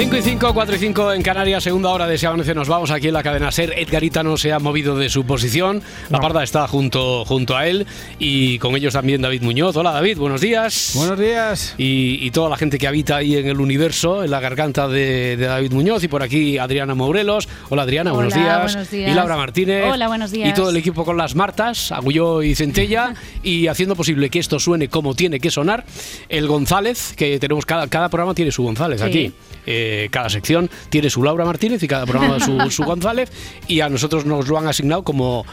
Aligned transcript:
Cinco 0.00 0.16
y 0.16 0.22
5, 0.22 0.54
4 0.54 0.76
y 0.76 0.78
5 0.78 1.12
en 1.12 1.20
Canarias, 1.22 1.62
segunda 1.62 1.90
hora 1.90 2.06
de 2.06 2.14
ese 2.14 2.26
amanece. 2.26 2.54
Nos 2.54 2.68
vamos 2.68 2.90
aquí 2.90 3.08
en 3.08 3.12
la 3.12 3.22
cadena 3.22 3.52
Ser. 3.52 3.74
Edgarita 3.76 4.22
no 4.22 4.38
se 4.38 4.50
ha 4.50 4.58
movido 4.58 4.96
de 4.96 5.10
su 5.10 5.26
posición. 5.26 5.82
La 6.08 6.18
parda 6.20 6.42
está 6.42 6.66
junto, 6.66 7.26
junto 7.26 7.54
a 7.54 7.66
él. 7.66 7.86
Y 8.18 8.58
con 8.60 8.74
ellos 8.76 8.94
también 8.94 9.20
David 9.20 9.42
Muñoz. 9.42 9.76
Hola 9.76 9.92
David, 9.92 10.16
buenos 10.16 10.40
días. 10.40 10.92
Buenos 10.94 11.18
días. 11.18 11.74
Y, 11.76 12.18
y 12.26 12.30
toda 12.30 12.48
la 12.48 12.56
gente 12.56 12.78
que 12.78 12.86
habita 12.86 13.16
ahí 13.16 13.36
en 13.36 13.46
el 13.46 13.60
universo, 13.60 14.24
en 14.24 14.30
la 14.30 14.40
garganta 14.40 14.88
de, 14.88 15.36
de 15.36 15.44
David 15.44 15.72
Muñoz. 15.72 16.02
Y 16.02 16.08
por 16.08 16.22
aquí 16.22 16.56
Adriana 16.56 16.94
Morelos. 16.94 17.46
Hola 17.68 17.82
Adriana, 17.82 18.12
buenos, 18.12 18.32
días. 18.32 18.72
buenos 18.72 18.90
días. 18.90 19.10
Y 19.10 19.14
Laura 19.14 19.36
Martínez. 19.36 19.84
Hola, 19.86 20.08
buenos 20.08 20.30
días. 20.30 20.48
Y 20.48 20.54
todo 20.54 20.70
el 20.70 20.78
equipo 20.78 21.04
con 21.04 21.18
las 21.18 21.34
Martas, 21.34 21.92
Agulló 21.92 22.42
y 22.42 22.54
Centella. 22.54 23.12
y 23.42 23.66
haciendo 23.66 23.94
posible 23.94 24.30
que 24.30 24.38
esto 24.38 24.58
suene 24.58 24.88
como 24.88 25.14
tiene 25.14 25.40
que 25.40 25.50
sonar. 25.50 25.84
El 26.30 26.48
González, 26.48 27.12
que 27.14 27.38
tenemos 27.38 27.66
cada, 27.66 27.86
cada 27.88 28.08
programa 28.08 28.32
tiene 28.34 28.50
su 28.50 28.62
González 28.62 29.02
Sí. 29.02 29.06
aquí. 29.06 29.32
Eh, 29.66 30.08
cada 30.10 30.28
sección 30.30 30.70
tiene 30.88 31.10
su 31.10 31.22
Laura 31.22 31.44
Martínez 31.44 31.82
y 31.82 31.88
cada 31.88 32.06
programa 32.06 32.40
su, 32.40 32.58
su 32.70 32.84
González. 32.84 33.30
Y 33.68 33.80
a 33.80 33.88
nosotros 33.88 34.24
nos 34.26 34.48
lo 34.48 34.58
han 34.58 34.66
asignado 34.66 35.02
como 35.04 35.44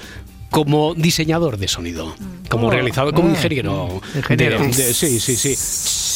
como 0.49 0.95
diseñador 0.95 1.57
de 1.57 1.67
sonido, 1.67 2.15
como 2.49 2.67
Oh, 2.67 2.71
realizador, 2.71 3.13
como 3.13 3.27
oh, 3.27 3.31
ingeniero. 3.31 4.01
ingeniero. 4.15 4.59
de- 4.59 4.67
de- 4.69 4.93
sí, 4.93 5.19
sí, 5.19 5.35
sí. 5.35 5.55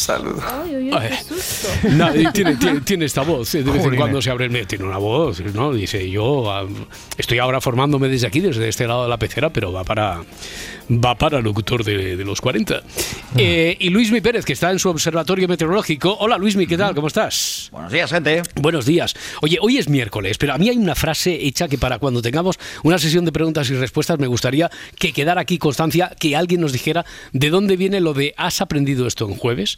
Saludos. 0.01 0.43
Ay, 0.43 1.09
qué 1.09 1.23
susto. 1.23 1.67
No, 1.91 2.11
tiene, 2.31 2.55
tiene, 2.55 2.81
tiene 2.81 3.05
esta 3.05 3.21
voz, 3.21 3.51
de 3.51 3.61
vez 3.61 3.85
en 3.85 3.95
cuando 3.95 4.19
se 4.19 4.31
abre 4.31 4.45
el 4.45 4.51
medio, 4.51 4.65
tiene 4.65 4.85
una 4.85 4.97
voz, 4.97 5.39
¿no? 5.53 5.71
Dice, 5.73 6.09
yo 6.09 6.51
ah, 6.51 6.65
estoy 7.17 7.37
ahora 7.37 7.61
formándome 7.61 8.07
desde 8.07 8.25
aquí, 8.25 8.39
desde 8.39 8.67
este 8.67 8.87
lado 8.87 9.03
de 9.03 9.09
la 9.09 9.17
pecera, 9.17 9.51
pero 9.51 9.71
va 9.71 9.83
para 9.83 10.21
va 10.91 11.15
para 11.15 11.39
locutor 11.39 11.83
de, 11.83 12.17
de 12.17 12.25
los 12.25 12.41
40. 12.41 12.81
Eh, 13.37 13.77
y 13.79 13.89
Luismi 13.89 14.21
Pérez, 14.21 14.43
que 14.43 14.53
está 14.53 14.71
en 14.71 14.79
su 14.79 14.89
observatorio 14.89 15.47
meteorológico. 15.47 16.17
Hola 16.19 16.37
Luismi, 16.37 16.67
¿qué 16.67 16.77
tal? 16.77 16.93
¿Cómo 16.95 17.07
estás? 17.07 17.69
Buenos 17.71 17.91
días, 17.91 18.11
gente. 18.11 18.41
Buenos 18.55 18.85
días. 18.85 19.15
Oye, 19.41 19.57
hoy 19.61 19.77
es 19.77 19.87
miércoles, 19.87 20.37
pero 20.37 20.53
a 20.53 20.57
mí 20.57 20.69
hay 20.69 20.77
una 20.77 20.95
frase 20.95 21.45
hecha 21.45 21.67
que 21.67 21.77
para 21.77 21.99
cuando 21.99 22.21
tengamos 22.21 22.57
una 22.83 22.97
sesión 22.97 23.25
de 23.25 23.31
preguntas 23.31 23.69
y 23.69 23.75
respuestas 23.75 24.19
me 24.19 24.27
gustaría 24.27 24.69
que 24.97 25.13
quedara 25.13 25.41
aquí 25.41 25.57
constancia, 25.57 26.11
que 26.19 26.35
alguien 26.35 26.61
nos 26.61 26.73
dijera 26.73 27.05
de 27.31 27.49
dónde 27.49 27.77
viene 27.77 27.99
lo 28.01 28.13
de 28.13 28.33
¿has 28.37 28.61
aprendido 28.61 29.07
esto 29.07 29.27
en 29.27 29.35
jueves? 29.35 29.77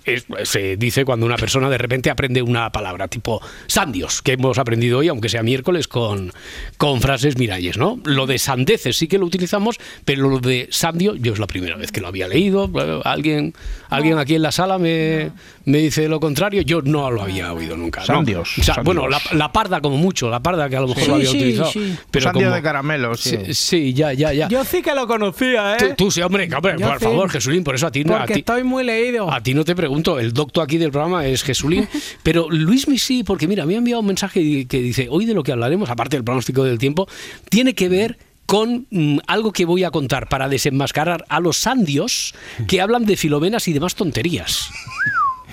Es- 0.03 0.25
se 0.43 0.77
dice 0.77 1.05
cuando 1.05 1.25
una 1.25 1.35
persona 1.37 1.69
de 1.69 1.77
repente 1.77 2.09
aprende 2.09 2.41
una 2.41 2.71
palabra, 2.71 3.07
tipo 3.07 3.41
sandios, 3.67 4.21
que 4.21 4.33
hemos 4.33 4.57
aprendido 4.57 4.99
hoy, 4.99 5.07
aunque 5.09 5.29
sea 5.29 5.43
miércoles, 5.43 5.87
con, 5.87 6.31
con 6.77 7.01
frases 7.01 7.37
miralles, 7.37 7.77
¿no? 7.77 7.99
Lo 8.05 8.25
de 8.25 8.39
sandeces 8.39 8.97
sí 8.97 9.07
que 9.07 9.17
lo 9.19 9.25
utilizamos, 9.27 9.79
pero 10.03 10.27
lo 10.29 10.39
de 10.39 10.67
sandio, 10.71 11.15
yo 11.15 11.33
es 11.33 11.39
la 11.39 11.47
primera 11.47 11.75
vez 11.75 11.91
que 11.91 12.01
lo 12.01 12.07
había 12.07 12.27
leído. 12.27 12.69
Alguien, 13.05 13.53
alguien 13.89 14.17
aquí 14.17 14.35
en 14.35 14.41
la 14.41 14.51
sala 14.51 14.77
me, 14.79 15.31
me 15.65 15.77
dice 15.77 16.07
lo 16.07 16.19
contrario, 16.19 16.61
yo 16.63 16.81
no 16.81 17.11
lo 17.11 17.21
había 17.21 17.53
oído 17.53 17.77
nunca. 17.77 17.99
¿no? 18.01 18.05
Sandios, 18.07 18.57
O 18.57 18.63
sea, 18.63 18.75
sandios. 18.75 18.95
bueno, 18.95 19.07
la, 19.07 19.21
la 19.33 19.51
parda 19.51 19.81
como 19.81 19.97
mucho, 19.97 20.29
la 20.31 20.39
parda 20.41 20.67
que 20.67 20.77
a 20.77 20.81
lo 20.81 20.87
mejor 20.87 21.07
lo 21.09 21.15
había 21.15 21.29
sí, 21.29 21.37
utilizado. 21.37 21.71
sí. 21.71 21.95
Pero 22.09 22.23
Sandio 22.23 22.43
como- 22.47 22.55
de 22.55 22.61
caramelo, 22.63 23.15
sí. 23.15 23.37
Sí, 23.45 23.53
sí, 23.53 23.93
ya, 23.93 24.13
ya, 24.13 24.33
ya. 24.33 24.47
Yo 24.47 24.63
sí 24.65 24.81
que 24.81 24.95
lo 24.95 25.05
conocía, 25.05 25.75
¿eh? 25.75 25.77
Tú, 25.79 26.05
tú 26.05 26.11
sí, 26.11 26.21
hombre, 26.21 26.49
hombre, 26.55 26.75
por 26.79 26.97
sí. 26.97 27.05
favor, 27.05 27.29
Jesulín, 27.29 27.63
por 27.63 27.75
eso 27.75 27.85
a 27.85 27.91
ti, 27.91 28.03
no- 28.03 28.15
a 28.15 28.19
Porque 28.19 28.33
ti, 28.33 28.39
estoy 28.39 28.63
muy 28.63 28.83
leído. 28.83 29.31
a 29.31 29.41
ti 29.43 29.53
no 29.53 29.63
te 29.63 29.75
pregunto, 29.75 29.90
el 30.19 30.33
doctor 30.33 30.63
aquí 30.63 30.77
del 30.77 30.91
programa 30.91 31.25
es 31.25 31.43
Jesulín, 31.43 31.87
pero 32.23 32.49
Luis 32.49 32.87
sí, 32.97 33.23
porque 33.23 33.47
mira, 33.47 33.65
me 33.65 33.75
ha 33.75 33.77
enviado 33.77 34.01
un 34.01 34.07
mensaje 34.07 34.65
que 34.65 34.81
dice, 34.81 35.07
hoy 35.09 35.25
de 35.25 35.33
lo 35.33 35.43
que 35.43 35.51
hablaremos, 35.51 35.89
aparte 35.89 36.17
del 36.17 36.23
pronóstico 36.23 36.63
del 36.63 36.77
tiempo, 36.77 37.07
tiene 37.49 37.73
que 37.73 37.89
ver 37.89 38.17
con 38.45 38.87
mm, 38.89 39.19
algo 39.27 39.53
que 39.53 39.65
voy 39.65 39.83
a 39.83 39.91
contar 39.91 40.27
para 40.27 40.49
desenmascarar 40.49 41.25
a 41.29 41.39
los 41.39 41.57
sandios 41.57 42.35
que 42.67 42.81
hablan 42.81 43.05
de 43.05 43.15
filomenas 43.15 43.67
y 43.67 43.73
demás 43.73 43.95
tonterías. 43.95 44.69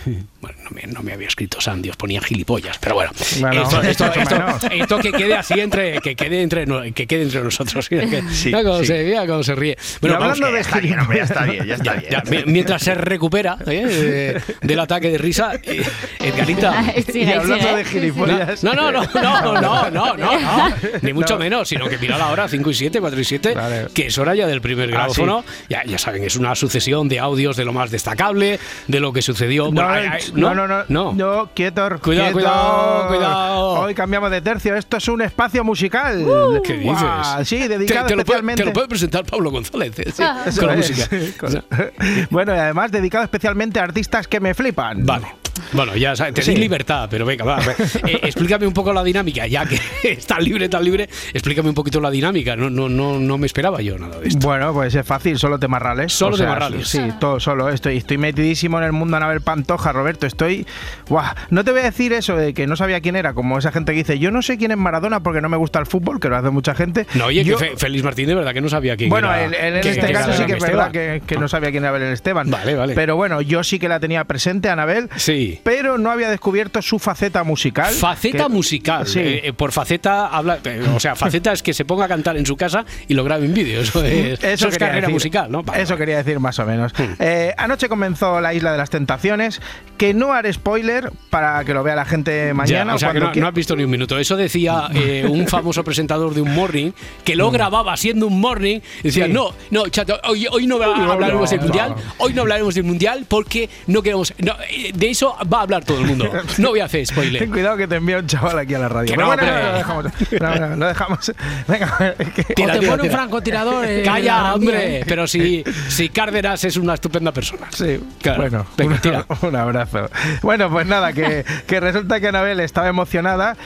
Bueno, 0.41 0.57
no 0.63 0.71
me, 0.71 0.83
no 0.83 1.03
me, 1.03 1.13
había 1.13 1.27
escrito 1.27 1.61
Sandy, 1.61 1.91
os 1.91 1.97
ponía 1.97 2.21
gilipollas, 2.21 2.79
pero 2.79 2.95
bueno. 2.95 3.11
bueno 3.41 3.63
esto, 3.63 3.83
esto, 3.83 4.05
esto, 4.07 4.69
esto, 4.71 4.99
que 4.99 5.11
quede 5.11 5.35
así 5.35 5.59
entre, 5.59 6.01
que 6.01 6.15
quede 6.15 6.43
entre, 6.43 6.65
que 6.93 7.09
quede 7.09 7.23
entre 7.23 7.43
nosotros. 7.43 7.91
Mira, 7.91 8.07
que, 8.11 8.23
sí, 8.31 8.47
mira 8.47 8.63
cómo 8.63 8.79
sí. 8.79 8.87
se, 8.87 9.05
mira 9.05 9.27
cómo 9.27 9.43
se 9.43 9.55
ríe. 9.57 9.77
Bueno, 10.01 10.17
hablando 10.17 10.53
de 10.53 10.61
está 10.61 10.79
bien, 10.79 11.01
ya 11.13 11.23
está 11.25 11.45
bien, 11.45 11.67
ya 11.67 11.75
está 11.75 11.95
bien. 11.95 12.11
Ya, 12.11 12.23
mientras 12.47 12.83
se 12.83 12.95
recupera 12.95 13.59
eh, 13.67 13.87
eh, 13.91 14.41
del 14.63 14.79
ataque 14.79 15.11
de 15.11 15.19
risa, 15.19 15.55
eh, 15.63 15.83
Edgarita. 16.21 16.85
Sí, 17.09 17.21
y 17.23 17.33
hablando 17.33 17.69
¿eh? 17.69 17.77
de 17.77 17.85
gilipollas. 17.85 18.63
No, 18.63 18.75
no, 18.75 18.93
no, 18.93 19.03
no, 19.15 19.61
no, 19.61 19.61
no, 19.61 19.91
no, 19.91 20.17
no 20.17 20.75
ni 21.03 21.13
mucho 21.13 21.35
no. 21.35 21.41
menos, 21.41 21.69
sino 21.69 21.89
que 21.89 21.97
mira 21.99 22.19
la 22.19 22.29
hora 22.29 22.49
5 22.49 22.71
y 22.71 22.75
7, 22.75 23.01
4 23.01 23.21
y 23.21 23.25
7, 23.25 23.55
vale. 23.55 23.87
que 23.95 24.07
es 24.07 24.19
hora 24.19 24.35
ya 24.35 24.47
del 24.47 24.61
primer 24.61 24.91
grabófono. 24.91 25.45
Ah, 25.47 25.53
ya, 25.69 25.85
ya 25.85 25.99
saben, 25.99 26.25
es 26.25 26.37
una 26.37 26.55
sucesión 26.55 27.09
de 27.09 27.19
audios 27.19 27.57
de 27.57 27.65
lo 27.65 27.73
más 27.73 27.91
destacable, 27.91 28.59
de 28.87 29.01
lo 29.01 29.13
que 29.13 29.23
sucedió. 29.23 29.71
Bueno, 29.71 29.89
hay, 29.89 30.07
hay, 30.07 30.23
no, 30.35 30.55
no, 30.55 30.67
no, 30.69 30.85
no. 30.89 31.13
no, 31.13 31.51
quieto, 31.55 31.83
Cuidado, 32.03 32.33
quieto. 32.33 32.33
cuidado, 32.33 33.09
cuidado. 33.09 33.69
Hoy 33.81 33.95
cambiamos 33.95 34.31
de 34.31 34.41
tercio, 34.41 34.75
esto 34.77 34.97
es 34.97 35.09
un 35.09 35.23
espacio 35.23 35.65
musical. 35.65 36.25
¿Qué 36.65 36.75
dices? 36.75 36.97
Sí, 37.45 37.59
Te, 37.59 37.69
dedicado 37.69 38.07
te 38.07 38.17
lo 38.17 38.25
puede, 38.25 38.39
especialmente. 38.41 38.63
te 38.63 38.67
lo 38.67 38.73
puede 38.73 38.89
presentar 38.89 39.25
Pablo 39.25 39.51
González, 39.51 39.99
¿eh? 39.99 40.11
Sí, 40.15 40.23
Eso 40.47 40.61
con 40.61 40.69
la 40.69 40.75
es. 40.77 40.91
música. 40.91 41.09
Con- 41.39 41.65
bueno, 42.31 42.55
y 42.55 42.59
además 42.59 42.91
dedicado 42.93 43.25
especialmente 43.25 43.81
a 43.81 43.85
artistas 43.85 44.27
que 44.29 44.41
me 44.41 44.55
flipan. 44.55 45.05
Vale. 45.05 45.27
Bueno, 45.73 45.97
ya 45.97 46.15
sabes, 46.15 46.35
te 46.35 46.43
Sí. 46.43 46.53
di 46.55 46.61
libertad, 46.61 47.09
pero 47.11 47.27
venga, 47.27 47.45
va. 47.45 47.59
Eh, 48.07 48.21
explícame 48.23 48.65
un 48.67 48.73
poco 48.73 48.93
la 48.93 49.03
dinámica, 49.03 49.45
ya 49.47 49.67
que 49.67 49.79
está 50.05 50.39
libre, 50.39 50.69
tan 50.69 50.85
libre, 50.85 51.09
explícame 51.35 51.69
un 51.69 51.75
poquito 51.75 52.01
la 52.01 52.11
dinámica. 52.11 52.55
No, 52.57 52.71
no, 52.71 52.89
no, 52.89 53.19
no 53.19 53.39
me 53.39 53.47
esperaba 53.47 53.83
yo 53.83 53.99
nada 53.99 54.21
de 54.21 54.29
esto. 54.29 54.47
Bueno, 54.47 54.73
pues 54.73 54.95
es 54.95 55.05
fácil, 55.05 55.37
solo 55.39 55.59
temas 55.59 55.83
reales. 55.83 56.13
Solo 56.13 56.37
temas 56.39 56.59
reales. 56.59 56.89
Sí, 56.89 57.01
todo 57.19 57.41
solo. 57.41 57.69
Estoy, 57.69 57.97
estoy 57.99 58.19
metidísimo 58.19 58.79
en 58.79 58.85
el 58.85 58.93
mundo 58.93 59.17
Anabel 59.17 59.41
Pantoja, 59.41 59.93
Roberto. 59.93 60.18
Estoy. 60.27 60.67
Buah, 61.09 61.35
no 61.51 61.65
te 61.65 61.71
voy 61.73 61.81
a 61.81 61.85
decir 61.85 62.13
eso 62.13 62.37
de 62.37 62.55
que 62.55 62.67
no 62.67 62.77
sabía 62.77 63.01
quién 63.01 63.17
era, 63.17 63.35
como 63.35 63.59
esa 63.59 63.73
gente 63.73 63.93
que 63.93 63.99
dice, 63.99 64.19
yo 64.19 64.31
no 64.31 64.43
sé 64.43 64.59
quién 64.59 64.71
es 64.71 64.77
Maradona 64.77 65.21
porque 65.23 65.41
no 65.41 65.49
me 65.49 65.57
gusta 65.57 65.79
el 65.79 65.87
fútbol, 65.87 66.21
que 66.21 66.29
lo 66.29 66.37
hace 66.37 66.51
mucha 66.51 66.75
gente. 66.75 67.07
No, 67.15 67.27
oye, 67.27 67.45
Yo- 67.45 67.59
que 67.59 67.71
Fe- 67.71 67.77
Félix 67.77 68.05
Martín 68.05 68.27
de 68.29 68.35
verdad 68.35 68.53
que 68.53 68.61
no 68.61 68.69
sabía 68.69 68.97
quién 68.97 69.11
Bueno, 69.11 69.33
era. 69.33 69.45
en, 69.45 69.55
en 69.77 69.81
que- 69.81 69.91
este 69.91 70.07
que 70.07 70.13
caso 70.13 70.33
sí 70.33 70.45
que 70.47 70.53
es 70.55 70.63
verdad 70.63 70.91
que, 70.91 71.23
que 71.27 71.37
no 71.37 71.49
sabía 71.49 71.71
quién 71.71 71.85
era 71.85 71.93
Belén 71.93 72.13
Esteban. 72.13 72.51
Vale, 72.51 72.75
vale. 72.75 72.95
Pero 72.95 73.17
bueno, 73.17 73.41
yo 73.41 73.63
sí 73.65 73.79
que 73.79 73.89
la 73.89 74.01
tenía 74.01 74.25
presente, 74.25 74.69
Anabel. 74.69 75.09
Sí. 75.17 75.61
Pero 75.63 75.99
no 75.99 76.11
había 76.11 76.31
descubierto 76.31 76.83
su 76.83 76.99
faceta 76.99 77.45
musical. 77.45 77.93
Faceta 77.93 78.45
que- 78.45 78.49
musical. 78.49 79.07
Sí. 79.07 79.21
Eh, 79.21 79.41
eh, 79.49 79.53
por 79.53 79.73
faceta 79.73 80.27
habla. 80.29 80.59
eh, 80.65 80.85
o 80.95 81.01
sea, 81.01 81.15
faceta 81.17 81.53
es 81.53 81.63
que 81.63 81.73
se 81.75 81.85
ponga 81.85 82.05
a 82.07 82.09
cantar 82.09 82.37
en 82.37 82.47
su 82.47 82.57
casa 82.57 82.85
y 83.07 83.15
lo 83.15 83.25
grabe 83.25 83.47
en 83.47 83.55
vídeo. 83.55 83.81
Eso 83.81 84.05
es, 84.05 84.43
eso 84.43 84.69
es 84.69 84.75
quería 84.75 84.79
carrera 84.79 85.01
decir. 85.03 85.15
musical, 85.15 85.51
¿no? 85.51 85.63
Vale, 85.63 85.83
Eso 85.83 85.95
vale. 85.95 86.01
quería 86.03 86.17
decir 86.19 86.41
más 86.41 86.59
o 86.59 86.67
menos. 86.67 86.93
Eh, 87.19 87.55
anoche 87.57 87.89
comenzó 87.89 88.41
la 88.41 88.55
Isla 88.55 88.73
de 88.73 88.79
las 88.79 88.91
Tentaciones, 88.91 89.61
que 89.97 90.08
no 90.15 90.33
haré 90.33 90.53
spoiler 90.53 91.11
para 91.31 91.65
que 91.65 91.75
lo 91.75 91.83
vea 91.83 91.95
la 91.95 92.05
gente 92.05 92.53
mañana. 92.55 92.93
Ya, 92.93 92.95
o 92.97 92.99
sea, 92.99 93.13
que 93.13 93.21
no, 93.21 93.33
quiera. 93.33 93.45
no 93.45 93.49
has 93.49 93.55
visto 93.55 93.75
ni 93.77 93.85
un 93.85 93.91
minuto. 93.91 94.19
Eso 94.19 94.37
decía 94.37 94.89
eh, 94.95 95.27
un 95.31 95.47
famoso 95.49 95.83
presentador 95.85 96.35
de 96.35 96.41
un 96.41 96.55
morning 96.55 96.93
que 97.25 97.37
lo 97.37 97.51
grababa 97.51 97.97
siendo 97.97 98.27
un 98.27 98.41
morning. 98.41 98.81
y 99.01 99.09
Decía, 99.09 99.27
Sí. 99.27 99.33
no, 99.33 99.55
no, 99.71 99.89
chato, 99.89 100.19
hoy, 100.29 100.47
hoy 100.51 100.67
no 100.67 100.77
hablaremos 100.83 101.51
del 101.51 101.61
mundial. 101.61 101.95
Hoy 102.19 102.33
no 102.35 102.43
hablaremos 102.43 102.75
del 102.75 102.85
mundial 102.85 103.25
porque 103.29 103.69
no 103.87 104.03
queremos. 104.03 104.33
no, 104.39 104.55
de 104.95 105.11
eso 105.11 105.37
va 105.53 105.59
a 105.59 105.63
hablar 105.63 105.85
todo 105.85 105.99
el 106.01 106.07
mundo. 106.07 106.31
No 106.59 106.71
voy 106.71 106.81
a 106.81 106.85
hacer 106.87 107.07
Ten 107.07 107.15
spoiler. 107.15 107.49
cuidado 107.51 107.77
que 107.77 107.87
te 107.87 107.97
envía 107.97 108.19
un 108.19 108.27
chaval 108.27 108.59
aquí 108.59 108.75
a 108.75 108.79
la 108.79 108.89
radio. 108.89 109.07
Que 109.09 109.15
Pero 109.17 109.23
no, 109.29 109.35
bueno, 109.37 109.43
hombre. 109.43 109.63
no, 109.65 109.71
lo 109.71 109.79
dejamos. 109.79 110.05
No, 110.41 110.55
no, 110.69 110.77
lo 110.77 110.87
dejamos. 110.89 111.33
Venga, 111.69 112.15
que- 112.35 112.55
Tira, 112.55 112.75
o 112.75 112.79
te 112.81 112.87
pone 112.87 112.93
un 112.95 113.09
tira. 113.09 113.15
francotirador. 113.19 113.85
eh, 113.87 114.03
Calla, 114.05 114.55
hombre. 114.55 114.99
¿eh? 115.01 115.05
Pero 115.07 115.27
si, 115.27 115.63
si 115.89 116.09
Cárdenas 116.09 116.65
es 116.65 116.77
una 116.77 116.95
estupenda 116.95 117.33
persona. 117.33 117.67
Sí, 117.71 118.01
Claro. 118.21 118.41
bueno, 118.43 118.67
Venga, 118.77 118.95
un, 118.95 119.01
tira. 119.01 119.27
un 119.43 119.57
abrazo. 119.57 119.98
Bueno, 120.43 120.71
pues 120.71 120.87
nada, 120.87 121.13
que, 121.13 121.45
que 121.67 121.81
resulta 121.81 122.21
que 122.21 122.29
Anabel 122.29 122.61
estaba 122.61 122.89
emocionada 122.89 123.57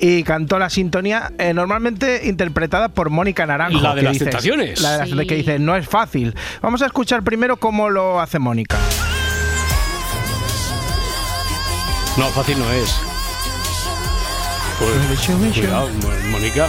y 0.00 0.22
cantó 0.24 0.58
la 0.58 0.68
sintonía 0.70 1.32
eh, 1.38 1.54
normalmente 1.54 2.22
interpretada 2.24 2.88
por 2.88 3.10
Mónica 3.10 3.46
Naranjo. 3.46 3.80
La 3.80 3.94
de 3.94 4.02
las 4.02 4.12
dices- 4.14 4.24
tentaciones. 4.24 4.80
La 4.80 4.92
de 4.92 4.98
las 4.98 5.08
Sí. 5.10 5.26
que 5.26 5.34
dice, 5.36 5.58
no 5.58 5.76
es 5.76 5.86
fácil. 5.88 6.34
Vamos 6.60 6.82
a 6.82 6.86
escuchar 6.86 7.22
primero 7.22 7.56
cómo 7.56 7.90
lo 7.90 8.20
hace 8.20 8.38
Mónica. 8.38 8.76
No, 12.16 12.26
fácil 12.28 12.58
no 12.58 12.70
es. 12.72 12.94
Pues, 14.78 15.52
cuidado, 15.54 15.88
Mónica. 16.30 16.68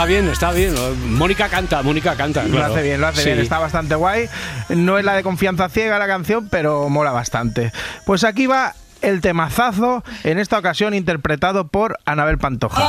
Está 0.00 0.08
bien, 0.08 0.28
está 0.30 0.52
bien. 0.52 0.74
Mónica 1.18 1.50
canta, 1.50 1.82
Mónica 1.82 2.16
canta. 2.16 2.44
Lo 2.44 2.52
claro. 2.56 2.72
hace 2.72 2.82
bien, 2.82 3.02
lo 3.02 3.08
hace 3.08 3.20
Sí. 3.20 3.26
bien, 3.26 3.38
está 3.40 3.58
bastante 3.58 3.94
guay. 3.96 4.30
No 4.70 4.96
es 4.96 5.04
la 5.04 5.12
de 5.12 5.22
confianza 5.22 5.68
ciega 5.68 5.98
la 5.98 6.06
canción, 6.06 6.48
pero 6.48 6.88
mola 6.88 7.12
bastante. 7.12 7.70
Pues 8.06 8.24
aquí 8.24 8.46
va 8.46 8.74
el 9.02 9.20
temazazo, 9.20 10.02
en 10.24 10.38
esta 10.38 10.56
ocasión 10.58 10.94
interpretado 10.94 11.68
por 11.68 11.98
Anabel 12.06 12.38
Pantoja. 12.38 12.82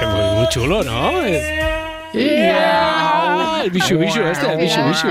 Es 0.00 0.08
muy, 0.08 0.36
muy 0.38 0.48
chulo, 0.48 0.82
¿no? 0.82 1.20
Es- 1.22 1.85
Yeah. 2.12 3.62
El 3.64 3.70
bichu 3.70 3.98
bichu 3.98 4.20
este, 4.22 4.52
el 4.52 4.58
bichu 4.60 4.80
bichu. 4.88 5.08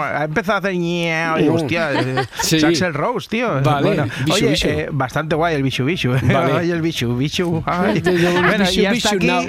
Ha 0.00 0.24
empezado 0.24 0.56
a 0.56 0.58
hacer 0.58 0.74
ñeo 0.76 1.38
y 1.40 1.48
hostia, 1.48 1.92
eh, 1.94 2.24
Sí. 2.42 2.62
Axel 2.64 2.92
Rose, 2.94 3.28
tío. 3.28 3.60
Vale, 3.62 3.86
Bueno, 3.86 4.04
bichu, 4.24 4.32
oye, 4.34 4.48
bichu. 4.50 4.68
eh, 4.68 4.88
bastante 4.92 5.34
guay 5.36 5.54
el 5.54 5.62
bichu 5.62 5.84
bichu. 5.84 6.14
eh. 6.14 6.20
Vale. 6.22 6.52
Ay, 6.58 6.70
el 6.70 6.82
ay. 6.82 7.96
El 8.06 8.42
Bueno, 8.44 8.70
y 8.70 8.84
hasta 8.86 9.10
aquí, 9.14 9.26
now. 9.26 9.44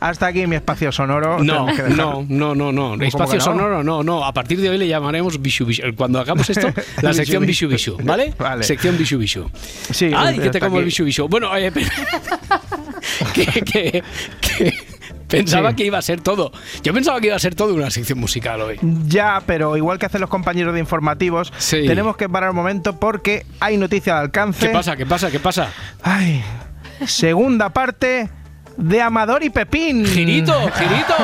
hasta 0.00 0.26
aquí 0.26 0.46
mi 0.46 0.56
espacio 0.56 0.90
sonoro. 0.90 1.38
No, 1.42 1.66
no, 1.94 2.24
no, 2.28 2.54
no, 2.54 2.72
no. 2.72 2.94
Espacio 3.04 3.36
no? 3.36 3.40
sonoro, 3.44 3.84
no, 3.84 4.02
no. 4.02 4.24
A 4.24 4.32
partir 4.32 4.60
de 4.60 4.70
hoy 4.70 4.78
le 4.78 4.88
llamaremos 4.88 5.40
Bishu 5.40 5.64
Bishu. 5.66 5.82
Cuando 5.96 6.18
hagamos 6.18 6.50
esto, 6.50 6.68
la 7.02 7.12
sección 7.14 7.46
Bishu 7.46 7.68
Bishu. 7.68 7.96
¿vale? 8.02 8.34
Vale. 8.36 8.64
Sección 8.64 8.98
Bishu 8.98 9.18
Bishu. 9.18 9.48
Sí, 9.92 10.10
Ay, 10.16 10.38
que 10.38 10.50
te 10.50 10.58
como 10.58 10.78
el 10.78 10.82
aquí. 10.82 10.86
Bishu 10.86 11.04
Bishu. 11.04 11.28
Bueno, 11.28 11.56
eh, 11.56 11.70
que, 13.34 13.44
que, 13.62 14.02
que 14.40 14.89
pensaba 15.30 15.70
Sí. 15.70 15.76
que 15.76 15.84
iba 15.84 15.98
a 15.98 16.02
ser 16.02 16.20
todo. 16.20 16.52
Yo 16.82 16.92
pensaba 16.92 17.20
que 17.20 17.28
iba 17.28 17.36
a 17.36 17.40
ser 17.40 17.54
todo 17.54 17.74
una 17.74 17.90
sección 17.90 18.18
musical 18.18 18.60
hoy. 18.60 18.78
Ya, 19.06 19.42
pero 19.46 19.76
igual 19.76 19.98
que 19.98 20.06
hacen 20.06 20.20
los 20.20 20.30
compañeros 20.30 20.74
de 20.74 20.80
informativos, 20.80 21.52
Sí. 21.58 21.86
tenemos 21.86 22.16
que 22.16 22.28
parar 22.28 22.50
un 22.50 22.56
momento 22.56 22.98
porque 22.98 23.46
hay 23.60 23.76
noticia 23.76 24.14
de 24.14 24.20
alcance. 24.20 24.66
¿Qué 24.66 24.72
pasa? 24.72 24.96
¿Qué 24.96 25.06
pasa? 25.06 25.30
¿Qué 25.30 25.40
pasa? 25.40 25.68
Ay, 26.02 26.42
segunda 27.06 27.70
parte 27.70 28.28
de 28.76 29.00
Amador 29.02 29.42
y 29.42 29.50
Pepín. 29.50 30.06
Girito, 30.06 30.52
girito. 30.78 31.14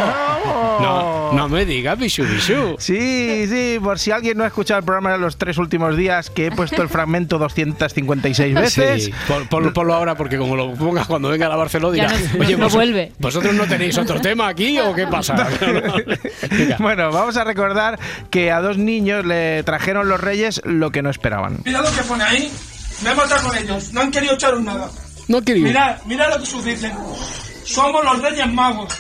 No, 0.81 1.33
no 1.33 1.49
me 1.49 1.65
digas 1.65 1.99
Bishu 1.99 2.25
Bishu. 2.25 2.77
Sí, 2.79 3.47
sí, 3.49 3.79
por 3.83 3.99
si 3.99 4.11
alguien 4.11 4.37
no 4.39 4.45
ha 4.45 4.49
escuchado 4.49 4.79
el 4.79 4.85
programa 4.85 5.15
en 5.15 5.21
los 5.21 5.37
tres 5.39 5.57
últimos 5.59 5.97
días, 5.97 6.29
que 6.31 6.47
he 6.47 6.51
puesto 6.51 6.83
el 6.83 6.89
fragmento 6.89 7.39
256 7.39 8.55
veces. 8.61 9.05
Sí, 9.07 9.15
por, 9.27 9.49
por- 9.49 9.73
ponlo 9.73 9.95
ahora 9.95 10.15
porque 10.17 10.37
como 10.39 10.55
lo 10.57 10.75
pongas 10.75 11.07
cuando 11.07 11.29
venga 11.31 11.47
a 11.47 11.49
la 11.49 11.57
Barcelona 11.57 11.97
Ya 11.97 12.09
dirá, 12.09 12.31
no- 12.35 12.41
oye, 12.45 12.57
no 12.57 12.65
vos- 12.65 12.75
vuelve". 12.75 13.13
¿vosotros 13.19 13.55
no 13.55 13.67
tenéis 13.67 13.97
otro 13.99 14.21
tema 14.21 14.49
aquí 14.49 14.79
o 14.79 14.95
qué 14.95 15.07
pasa? 15.07 15.35
Venga. 16.51 16.77
Bueno, 16.79 17.11
vamos 17.11 17.37
a 17.37 17.45
recordar 17.45 17.99
que 18.31 18.51
a 18.53 18.61
dos 18.61 18.79
niños 18.79 19.25
le 19.25 19.63
trajeron 19.63 20.09
los 20.09 20.21
reyes 20.21 20.61
lo 20.65 20.91
que 20.91 21.03
no 21.03 21.11
esperaban. 21.11 21.59
Mira 21.65 21.81
lo 21.81 21.91
que 21.91 22.03
pone 22.03 22.25
ahí. 22.25 22.51
Me 23.03 23.11
he 23.11 23.15
matado 23.15 23.49
con 23.49 23.57
ellos. 23.59 23.93
No 23.93 24.01
han 24.03 24.11
querido 24.11 24.35
echaros 24.35 24.63
nada. 24.63 24.89
No. 25.29 25.41
Mirad, 25.41 25.97
mirad 26.05 26.31
lo 26.31 26.41
que 26.41 26.47
sucede. 26.47 26.93
Somos 27.65 28.05
los 28.05 28.23
Reyes 28.23 28.53
Magos. 28.53 28.93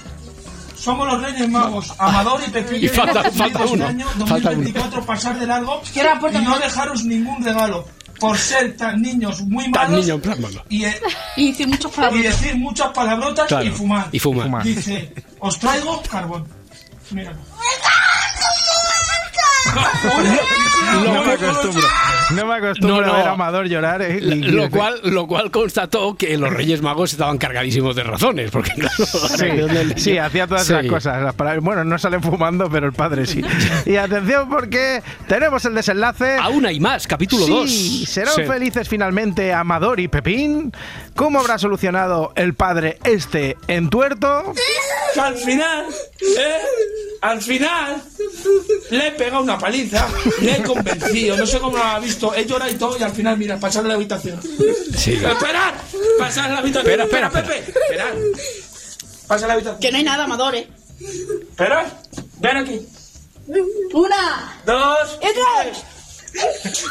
Somos 0.76 1.06
los 1.06 1.22
Reyes 1.22 1.48
Magos. 1.48 1.92
Amador 1.98 2.40
y 2.46 2.50
Pepín. 2.50 2.84
Y 2.84 2.88
falta- 2.88 3.20
uno, 3.20 3.28
Este 3.28 3.42
año 3.42 3.46
falta 3.46 3.64
uno. 3.70 3.86
2024 4.16 5.06
pasar 5.06 5.38
de 5.38 5.46
largo 5.46 5.82
y 5.94 6.38
no 6.38 6.58
dejaros 6.58 7.04
ningún 7.04 7.44
regalo. 7.44 7.86
Por 8.18 8.38
ser 8.38 8.74
tan 8.78 9.02
niños 9.02 9.42
muy 9.42 9.64
Tan 9.70 9.90
malos. 9.90 10.00
niño, 10.06 10.14
en 10.14 10.20
plan 10.22 10.40
malo. 10.40 10.64
y, 10.70 10.84
eh, 10.84 10.98
Y 11.36 11.48
hice 11.48 11.66
muchos 11.66 11.92
y 12.14 12.22
decir 12.22 12.56
muchas 12.56 12.88
palabrotas 12.92 13.46
Claro, 13.46 13.66
y 13.66 13.70
fumar. 13.70 14.08
y 14.10 14.18
fumar. 14.18 14.44
Fumar. 14.46 14.62
Dice, 14.62 15.12
os 15.38 15.58
traigo 15.58 16.02
carbón. 16.10 16.46
Mira. 17.10 17.36
No 20.96 21.24
me 21.24 21.32
acostumbro. 21.32 21.88
No 22.30 22.46
me 22.46 22.54
acostumbro 22.54 23.00
No, 23.00 23.06
no. 23.06 23.12
a 23.12 23.16
ver 23.18 23.26
a 23.28 23.32
Amador 23.32 23.66
llorar. 23.68 24.02
eh, 24.02 24.18
y- 24.22 24.34
Lo 24.42 24.70
cual, 24.70 25.00
lo 25.04 25.26
cual 25.26 25.50
constató 25.50 26.16
que 26.16 26.36
los 26.38 26.52
Reyes 26.52 26.80
Magos 26.82 27.12
estaban 27.12 27.38
cargadísimos 27.38 27.94
de 27.96 28.02
razones, 28.04 28.50
porque 28.50 28.72
claro, 28.72 29.04
Sí, 29.06 29.46
¿dónde- 29.56 29.98
sí, 29.98 30.18
hacía 30.18 30.46
todas 30.46 30.66
Sí. 30.66 30.72
esas 30.74 30.86
cosas. 30.86 31.34
Bueno, 31.60 31.84
no 31.84 31.98
salen 31.98 32.22
fumando, 32.22 32.70
pero 32.70 32.86
el 32.86 32.92
padre 32.92 33.26
sí. 33.26 33.42
Y 33.84 33.96
atención 33.96 34.48
porque 34.48 35.02
tenemos 35.28 35.64
el 35.64 35.74
desenlace. 35.74 36.36
Aún 36.40 36.66
hay 36.66 36.80
más, 36.80 37.06
capítulo 37.06 37.46
2. 37.46 37.70
Sí, 37.70 38.06
¿serán 38.06 38.34
felices 38.46 38.88
finalmente 38.88 39.52
Amador 39.52 40.00
y 40.00 40.08
Pepín? 40.08 40.72
¿Cómo 41.14 41.40
habrá 41.40 41.58
solucionado 41.58 42.32
el 42.36 42.54
padre 42.54 42.98
este 43.04 43.56
entuerto? 43.68 44.52
al 45.20 45.34
final, 45.36 45.86
¿eh? 46.38 46.56
Al 47.22 47.40
final, 47.40 48.02
le 48.90 49.08
he 49.08 49.10
pegado 49.12 49.42
una 49.56 49.58
paliza, 49.58 50.08
le 50.40 50.52
he 50.52 50.62
convencido, 50.62 51.36
no 51.36 51.46
sé 51.46 51.58
cómo 51.58 51.76
lo 51.76 51.82
ha 51.82 51.98
visto, 51.98 52.34
he 52.34 52.44
llorado 52.44 52.70
y 52.70 52.74
todo, 52.74 52.98
y 52.98 53.02
al 53.02 53.12
final, 53.12 53.38
mira, 53.38 53.58
pasar 53.58 53.84
a 53.84 53.88
la 53.88 53.94
habitación. 53.94 54.40
Sí. 54.96 55.14
¡Esperar! 55.14 55.74
¡Pasar 56.18 56.46
a 56.46 56.54
la 56.54 56.58
habitación! 56.58 57.00
Espera, 57.00 57.04
espera, 57.04 57.30
Pepe! 57.30 57.58
¡Esperar! 57.58 58.14
Pasa 59.26 59.44
a 59.44 59.48
la 59.48 59.54
habitación. 59.54 59.80
Que 59.80 59.90
no 59.90 59.98
hay 59.98 60.04
nada, 60.04 60.24
amadores. 60.24 60.66
¡Esperar! 61.00 62.00
¡Ven 62.38 62.56
aquí! 62.58 62.86
Una. 63.92 64.60
¡Dos! 64.64 65.18
¡Y 65.22 65.28
tres! 65.34 65.84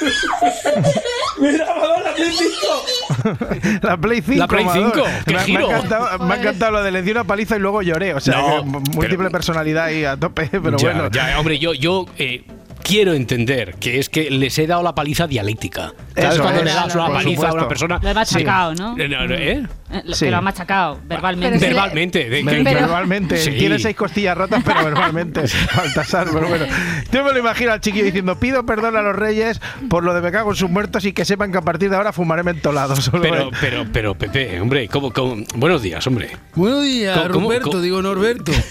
¡Mira, 1.40 1.66
Amador, 1.72 2.02
la 2.04 2.14
Play 2.14 2.32
5! 2.32 3.78
La 3.82 3.96
Play 3.96 4.22
5. 4.22 4.38
La 4.38 4.48
Play 4.48 4.62
Amador. 4.64 4.92
5, 4.94 5.06
qué 5.26 5.32
Me, 5.32 5.38
ha 5.38 5.44
encantado, 5.62 6.18
me 6.24 6.34
ha 6.34 6.38
encantado 6.38 6.72
lo 6.72 6.82
de 6.82 6.90
le 6.90 7.02
di 7.02 7.10
una 7.10 7.24
paliza 7.24 7.56
y 7.56 7.60
luego 7.60 7.82
lloré. 7.82 8.14
O 8.14 8.20
sea, 8.20 8.36
No, 8.36 8.64
múltiple 8.64 9.16
pero- 9.16 9.30
personalidad 9.30 9.84
ahí 9.86 10.04
a 10.04 10.16
tope, 10.16 10.48
pero 10.50 10.76
Ya, 10.78 10.90
bueno. 10.92 11.10
ya, 11.10 11.38
hombre, 11.38 11.58
yo, 11.58 11.72
yo 11.74 12.06
eh, 12.18 12.44
quiero 12.82 13.12
entender 13.14 13.74
que 13.80 13.98
es 13.98 14.08
que 14.08 14.30
les 14.30 14.58
he 14.58 14.66
dado 14.66 14.82
la 14.82 14.94
paliza 14.94 15.26
dialéctica. 15.26 15.92
¿Sabes 16.14 16.34
Eso 16.34 16.42
cuando 16.42 16.60
es, 16.60 16.66
le 16.66 16.72
das 16.72 16.94
una 16.94 17.06
paliza 17.08 17.48
a 17.48 17.52
una 17.52 17.68
persona? 17.68 17.98
Lo 18.02 18.08
he 18.08 18.14
machacado, 18.14 18.74
¿no? 18.74 18.96
Eh, 18.98 19.08
no, 19.08 19.24
¿eh? 19.34 19.62
Eh, 19.90 20.02
lo- 20.04 20.14
Sí. 20.14 20.26
Que 20.26 20.30
lo 20.30 20.36
ha 20.36 20.40
machacado 20.40 21.00
verbalmente. 21.06 21.58
Pero 21.58 21.60
si 21.60 21.66
le- 21.66 21.74
Verbalmente. 21.74 22.30
de 22.30 22.42
verbalmente, 22.74 23.36
Sí. 23.38 23.52
tiene 23.52 23.78
seis 23.78 23.96
costillas 23.96 24.36
rotas, 24.36 24.62
pero 24.64 24.84
verbalmente. 24.84 25.42
Baltasar, 25.76 26.28
pero 26.32 26.48
bueno. 26.48 26.66
Yo 27.12 27.24
me 27.24 27.32
lo 27.32 27.38
imagino 27.38 27.72
al 27.72 27.80
chiquillo 27.80 28.04
diciendo: 28.04 28.38
Pido 28.38 28.64
perdón 28.64 28.96
a 28.96 29.02
los 29.02 29.16
reyes 29.16 29.60
por 29.88 30.04
lo 30.04 30.14
de 30.14 30.20
me 30.20 30.30
cago 30.30 30.50
en 30.50 30.56
sus 30.56 30.70
muertos 30.70 31.04
y 31.04 31.12
que 31.12 31.24
sepan 31.24 31.50
que 31.52 31.58
a 31.58 31.62
partir 31.62 31.90
de 31.90 31.96
ahora 31.96 32.12
fumaré 32.12 32.42
mentolado. 32.42 32.94
Solo 33.00 33.22
Pero, 33.22 33.50
pero, 33.60 33.86
pero, 33.92 34.14
Pepe, 34.14 34.60
hombre, 34.60 34.88
¿cómo, 34.88 35.12
cómo? 35.12 35.42
buenos 35.56 35.82
días, 35.82 36.06
hombre. 36.06 36.30
Buenos 36.54 36.84
días, 36.84 37.18
¿Cómo- 37.28 37.46
Roberto, 37.48 37.70
cómo- 37.70 37.80
digo 37.82 38.02
Norberto. 38.02 38.52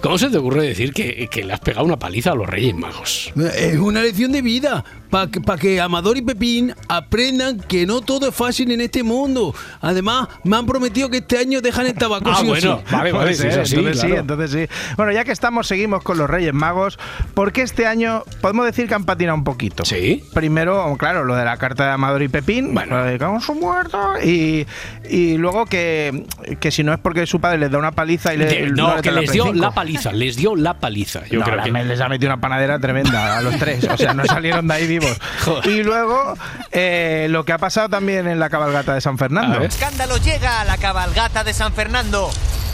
¿Cómo 0.00 0.18
se 0.18 0.30
te 0.30 0.38
ocurre 0.38 0.66
decir 0.66 0.92
que, 0.92 1.28
que 1.30 1.44
le 1.44 1.52
has 1.52 1.60
pegado 1.60 1.84
una 1.84 1.98
paliza 1.98 2.32
a 2.32 2.34
los 2.34 2.48
Reyes 2.48 2.74
Magos? 2.74 3.32
Es 3.56 3.78
una 3.78 4.02
lección 4.02 4.32
de 4.32 4.42
vida 4.42 4.84
para 5.10 5.30
que, 5.30 5.40
pa' 5.40 5.56
que 5.56 5.80
Amador 5.80 6.16
y 6.16 6.22
Pepín 6.22 6.74
aprendan 6.88 7.58
que 7.60 7.86
no 7.86 8.00
todo 8.00 8.28
es 8.28 8.34
fácil 8.34 8.70
en 8.72 8.80
este 8.80 9.02
mundo. 9.02 9.54
Además, 9.80 10.28
me 10.44 10.56
han 10.56 10.66
prometido 10.66 11.10
que 11.10 11.18
este 11.18 11.38
año 11.38 11.60
dejan 11.60 11.86
el 11.86 11.94
tabaco. 11.94 12.30
Ah, 12.30 12.38
sí 12.40 12.46
bueno, 12.46 12.80
sí. 12.86 12.94
vale, 12.94 13.12
vale, 13.12 13.34
sí, 13.34 13.42
sí, 13.42 13.46
entonces 13.48 13.68
sí, 14.00 14.06
claro. 14.06 14.20
entonces 14.20 14.50
sí. 14.50 14.94
Bueno, 14.96 15.12
ya 15.12 15.24
que 15.24 15.32
estamos, 15.32 15.66
seguimos 15.66 16.02
con 16.02 16.18
los 16.18 16.28
Reyes 16.28 16.54
Magos, 16.54 16.98
porque 17.34 17.62
este 17.62 17.86
año 17.86 18.22
podemos 18.40 18.64
decir 18.66 18.88
que 18.88 18.94
han 18.94 19.04
patinado 19.04 19.36
un 19.36 19.44
poquito. 19.44 19.84
Sí. 19.84 20.24
Primero, 20.34 20.96
claro, 20.98 21.24
lo 21.24 21.34
de 21.36 21.44
la 21.44 21.56
carta 21.56 21.86
de 21.86 21.92
Amador 21.92 22.22
y 22.22 22.28
Pepín, 22.28 22.74
bueno, 22.74 23.02
de 23.04 23.16
en 23.16 23.40
su 23.40 23.54
muerto, 23.54 23.98
y, 24.22 24.66
y 25.08 25.36
luego 25.38 25.64
que, 25.66 26.26
que 26.60 26.70
si 26.70 26.84
no 26.84 26.92
es 26.92 26.98
porque 27.00 27.26
su 27.26 27.40
padre 27.40 27.58
les 27.58 27.70
da 27.70 27.78
una 27.78 27.92
paliza 27.92 28.34
y 28.34 28.36
le, 28.36 28.44
De- 28.46 28.70
no 28.70 28.96
no, 28.96 29.02
que 29.02 29.10
les 29.10 29.32
dio 29.32 29.44
5. 29.44 29.56
la 29.58 29.70
paliza, 29.72 30.12
les 30.12 30.36
dio 30.36 30.54
la 30.54 30.74
paliza. 30.74 31.26
Yo 31.26 31.38
No, 31.40 31.44
creo 31.44 31.56
la- 31.56 31.62
que. 31.64 31.70
les 31.72 32.00
ha 32.00 32.08
metido 32.08 32.32
una 32.32 32.40
panadera 32.40 32.78
tremenda 32.78 33.38
a 33.38 33.42
los 33.42 33.56
tres. 33.58 33.84
O 33.90 33.96
sea, 33.96 34.12
no 34.14 34.24
salieron 34.26 34.68
de 34.68 34.74
ahí 34.74 34.86
vivos. 34.98 35.16
Joder. 35.44 35.70
Y 35.70 35.82
luego, 35.82 36.34
eh, 36.72 37.26
lo 37.30 37.44
que 37.44 37.52
ha 37.52 37.58
pasado 37.58 37.88
también 37.88 38.26
en 38.26 38.38
la 38.38 38.50
cabalgata 38.50 38.94
de 38.94 39.00
San 39.00 39.18
Fernando. 39.18 39.58
Ver. 39.58 39.68
escándalo 39.68 40.16
llega 40.18 40.60
a 40.60 40.64
la 40.64 40.78
cabalgata 40.78 41.44
de 41.44 41.52
San 41.52 41.72
Fernando. 41.72 42.30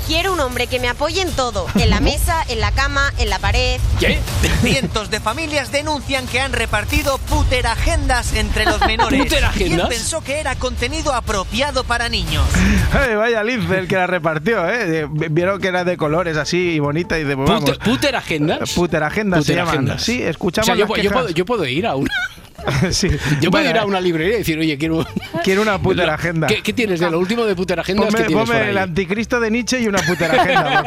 Quiero 0.07 0.33
un 0.33 0.41
hombre 0.41 0.67
que 0.67 0.81
me 0.81 0.89
apoye 0.89 1.23
en 1.23 1.31
todo, 1.31 1.67
en 1.75 1.89
la 1.89 2.01
mesa, 2.01 2.45
en 2.49 2.61
la 2.61 2.73
cama, 2.73 3.13
en 3.19 3.31
la 3.31 3.39
pared. 3.39 3.81
¿Qué? 4.01 4.19
Cientos 4.63 5.11
de 5.11 5.21
familias 5.21 5.71
denuncian 5.71 6.27
que 6.27 6.41
han 6.41 6.53
repartido 6.53 7.19
puteragendas 7.19 8.35
entre 8.35 8.65
los 8.65 8.81
menores. 8.87 9.23
¿Puteragendas? 9.23 9.87
¿Quién 9.87 9.89
pensó 9.89 10.23
que 10.23 10.41
era 10.41 10.57
contenido 10.57 11.13
apropiado 11.13 11.85
para 11.85 12.09
niños? 12.09 12.45
Ay, 12.93 13.15
vaya 13.15 13.43
lince 13.45 13.79
el 13.79 13.89
que 13.89 13.97
la 13.97 14.07
repartió, 14.07 14.69
¿eh? 14.69 15.07
Vieron 15.09 15.61
que 15.61 15.69
era 15.69 15.85
de 15.85 15.97
colores 15.97 16.37
así 16.37 16.73
y 16.73 16.79
bonita 16.79 17.19
y 17.19 17.25
de 17.25 17.37
pues 17.37 17.79
¿Puter 17.79 18.17
agendas? 18.17 18.73
Puteragendas 18.73 19.45
se 19.45 19.55
llaman. 19.55 19.67
Puteragendas. 19.67 20.03
Sí, 20.03 20.23
escuchamos 20.23 20.69
O 20.69 20.75
sea, 20.75 20.75
yo, 20.75 20.95
las 20.95 21.05
yo 21.05 21.11
puedo, 21.11 21.29
yo 21.31 21.45
puedo 21.45 21.65
ir 21.65 21.87
a 21.87 21.95
una. 21.95 22.11
Sí. 22.91 23.09
Yo 23.41 23.51
puedo 23.51 23.69
ir 23.69 23.77
a 23.79 23.85
una 23.85 24.01
librería 24.01 24.35
y 24.35 24.39
decir, 24.39 24.59
oye, 24.59 24.77
quiero. 24.79 25.05
Quiero 25.45 25.63
una 25.63 25.79
puteragenda. 25.83 26.47
¿Qué, 26.47 26.63
qué 26.63 26.73
tienes 26.73 27.01
de 27.01 27.11
lo 27.11 27.19
último 27.19 27.45
de? 27.45 27.55
Ponme, 27.57 27.83
¿Qué 27.85 27.95
tienes 28.25 28.33
ponme 28.33 28.71
el 28.71 28.79
anticristo 28.79 29.41
de 29.41 29.51
Nietzsche 29.51 29.81
y 29.81 29.87
una 29.89 29.99
puteragenda, 30.01 30.83
por 30.83 30.87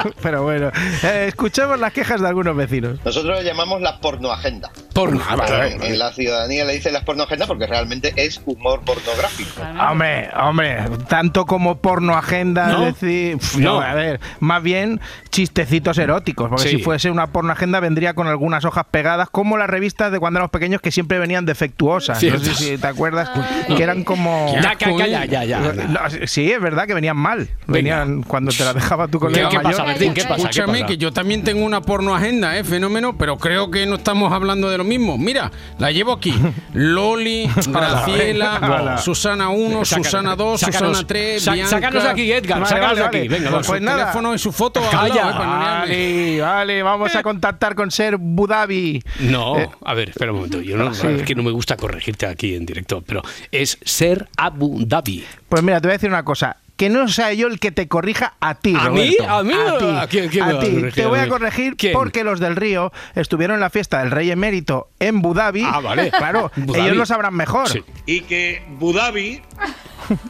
favor. 0.00 0.14
Pero 0.22 0.42
bueno, 0.42 0.70
eh, 1.02 1.24
escuchamos 1.28 1.78
las 1.80 1.92
quejas 1.92 2.20
de 2.20 2.28
algunos 2.28 2.56
vecinos. 2.56 2.98
Nosotros 3.04 3.38
le 3.38 3.44
llamamos 3.44 3.80
la 3.80 3.98
pornoagenda. 4.00 4.70
Porno. 4.92 5.20
Ah, 5.28 5.36
vale, 5.36 5.52
vale, 5.52 5.72
En, 5.72 5.78
vale. 5.78 5.92
en 5.92 5.98
la 5.98 6.12
ciudadanía 6.12 6.64
le 6.64 6.72
dicen 6.74 6.92
las 6.92 7.04
pornoagenda 7.04 7.46
porque 7.46 7.66
realmente 7.66 8.12
es 8.16 8.40
humor 8.46 8.80
pornográfico. 8.84 9.62
Hombre, 9.90 10.30
hombre, 10.36 10.78
tanto 11.08 11.44
como 11.46 11.78
porno 11.78 12.16
agenda, 12.16 12.68
No. 12.68 12.86
es 12.86 13.00
decir, 13.00 13.38
No. 13.58 13.74
no, 13.74 13.80
a 13.80 13.94
ver, 13.94 14.20
más 14.40 14.62
bien 14.62 15.00
chistecitos 15.30 15.98
eróticos, 15.98 16.48
porque 16.48 16.68
Sí. 16.68 16.76
si 16.76 16.82
fuese 16.82 17.10
una 17.10 17.28
porno 17.28 17.52
agenda 17.52 17.80
vendría 17.80 18.14
con 18.14 18.26
algunas 18.26 18.64
hojas 18.64 18.84
pegadas, 18.90 19.28
como 19.30 19.56
las 19.58 19.68
revistas 19.68 20.10
de 20.12 20.18
cuando 20.18 20.38
éramos 20.38 20.50
pequeños 20.50 20.80
que 20.86 20.92
siempre 20.92 21.18
venían 21.18 21.44
defectuosas. 21.44 22.22
No 22.22 22.38
sé 22.38 22.54
si 22.54 22.78
te 22.78 22.86
acuerdas, 22.86 23.28
que 23.66 23.82
eran 23.82 24.04
como... 24.04 24.54
Ya, 24.54 24.76
ya, 24.78 25.06
ya, 25.06 25.24
ya, 25.26 25.44
ya. 25.44 25.58
No, 25.58 25.98
sí, 26.28 26.48
es 26.52 26.60
verdad 26.60 26.86
que 26.86 26.94
venían 26.94 27.16
mal. 27.16 27.48
Venían 27.66 28.22
cuando 28.22 28.52
te 28.52 28.64
la 28.64 28.72
dejaba 28.72 29.08
tu 29.08 29.18
colega 29.18 29.48
¿Qué 29.48 29.56
mayor. 29.56 29.72
pasa, 29.72 29.82
Bertín? 29.84 30.14
¿Qué 30.14 30.22
pasa? 30.22 30.34
¿Qué 30.36 30.42
Escúchame, 30.42 30.72
pasa? 30.74 30.86
que 30.86 30.96
yo 30.96 31.12
también 31.12 31.42
tengo 31.42 31.64
una 31.66 31.80
porno 31.80 32.14
agenda, 32.14 32.56
¿eh? 32.56 32.62
Fenómeno, 32.62 33.16
pero 33.18 33.36
creo 33.36 33.68
que 33.72 33.84
no 33.86 33.96
estamos 33.96 34.32
hablando 34.32 34.70
de 34.70 34.78
lo 34.78 34.84
mismo. 34.84 35.18
Mira, 35.18 35.50
la 35.80 35.90
llevo 35.90 36.12
aquí. 36.12 36.32
Loli, 36.72 37.50
Graciela. 37.66 38.96
Susana 38.98 39.48
1, 39.48 39.84
Saca- 39.84 40.04
Susana 40.04 40.36
2, 40.36 40.60
sácanos- 40.60 40.88
Susana 40.98 41.06
3, 41.08 41.42
sa- 41.42 41.52
Bianca. 41.54 41.70
sácanos 41.70 42.04
aquí, 42.04 42.30
Edgar, 42.32 42.60
Vale, 42.60 42.68
sácanos 42.74 43.00
aquí. 43.00 43.26
Venga, 43.28 43.50
Pues 43.50 43.66
pues 43.66 43.82
nada. 43.82 43.98
teléfono 43.98 44.34
y 44.34 44.38
su 44.38 44.52
foto 44.52 44.80
¿eh? 44.80 44.84
Vale, 44.92 46.40
vale, 46.40 46.82
vamos 46.82 47.14
a 47.16 47.22
contactar 47.24 47.74
con 47.74 47.90
Ser 47.90 48.14
Abu 48.14 48.46
Dhabi. 48.46 49.02
No, 49.20 49.56
Eh, 49.58 49.68
a 49.84 49.94
ver, 49.94 50.10
espera 50.10 50.30
un 50.32 50.36
momento. 50.38 50.60
Yo 50.60 50.75
no, 50.76 50.94
Sí. 50.94 51.06
es 51.08 51.22
que 51.22 51.34
no 51.34 51.42
me 51.42 51.50
gusta 51.50 51.76
corregirte 51.76 52.26
aquí 52.26 52.54
en 52.54 52.64
directo, 52.66 53.02
pero 53.06 53.22
es 53.52 53.78
ser 53.84 54.28
Abu 54.36 54.84
Dhabi. 54.86 55.24
Pues 55.48 55.62
mira, 55.62 55.80
te 55.80 55.88
voy 55.88 55.92
a 55.92 55.96
decir 55.98 56.08
una 56.10 56.24
cosa. 56.24 56.56
Que 56.76 56.90
no 56.90 57.08
sea 57.08 57.32
yo 57.32 57.46
el 57.46 57.58
que 57.58 57.70
te 57.72 57.88
corrija 57.88 58.34
a 58.38 58.54
ti, 58.56 58.74
¿A 58.78 58.90
mí? 58.90 59.16
¿A 59.26 59.42
mí? 59.42 59.54
A 59.54 59.78
ti. 59.78 59.84
¿A 59.98 60.06
quién- 60.08 60.28
quién 60.28 60.46
me 60.46 60.52
A 60.52 60.60
ti. 60.60 60.66
corregir 60.66 60.92
Te 60.92 61.06
voy 61.06 61.18
a 61.20 61.26
corregir 61.28 61.74
¿Quién? 61.76 61.94
porque 61.94 62.22
los 62.22 62.38
del 62.38 62.54
Río 62.54 62.92
estuvieron 63.14 63.54
en 63.54 63.60
la 63.60 63.70
fiesta 63.70 64.00
del 64.00 64.10
Rey 64.10 64.30
Emérito 64.30 64.90
en 65.00 65.16
Abu 65.20 65.32
Dhabi. 65.32 65.62
Ah, 65.64 65.80
vale. 65.80 66.10
Claro, 66.18 66.52
ellos 66.74 66.94
lo 66.96 67.06
sabrán 67.06 67.32
mejor. 67.34 67.70
Sí. 67.70 67.82
y 68.04 68.20
que 68.22 68.62
Abu 68.68 68.92
Dhabi 68.92 69.40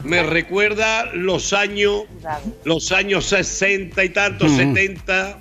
me 0.05 0.23
recuerda 0.23 1.07
los 1.15 1.53
años 1.53 2.03
los 2.65 2.93
años 2.93 3.27
60 3.27 4.05
y 4.05 4.11
tantos, 4.11 4.53
Mm. 4.53 4.57
70, 4.57 5.39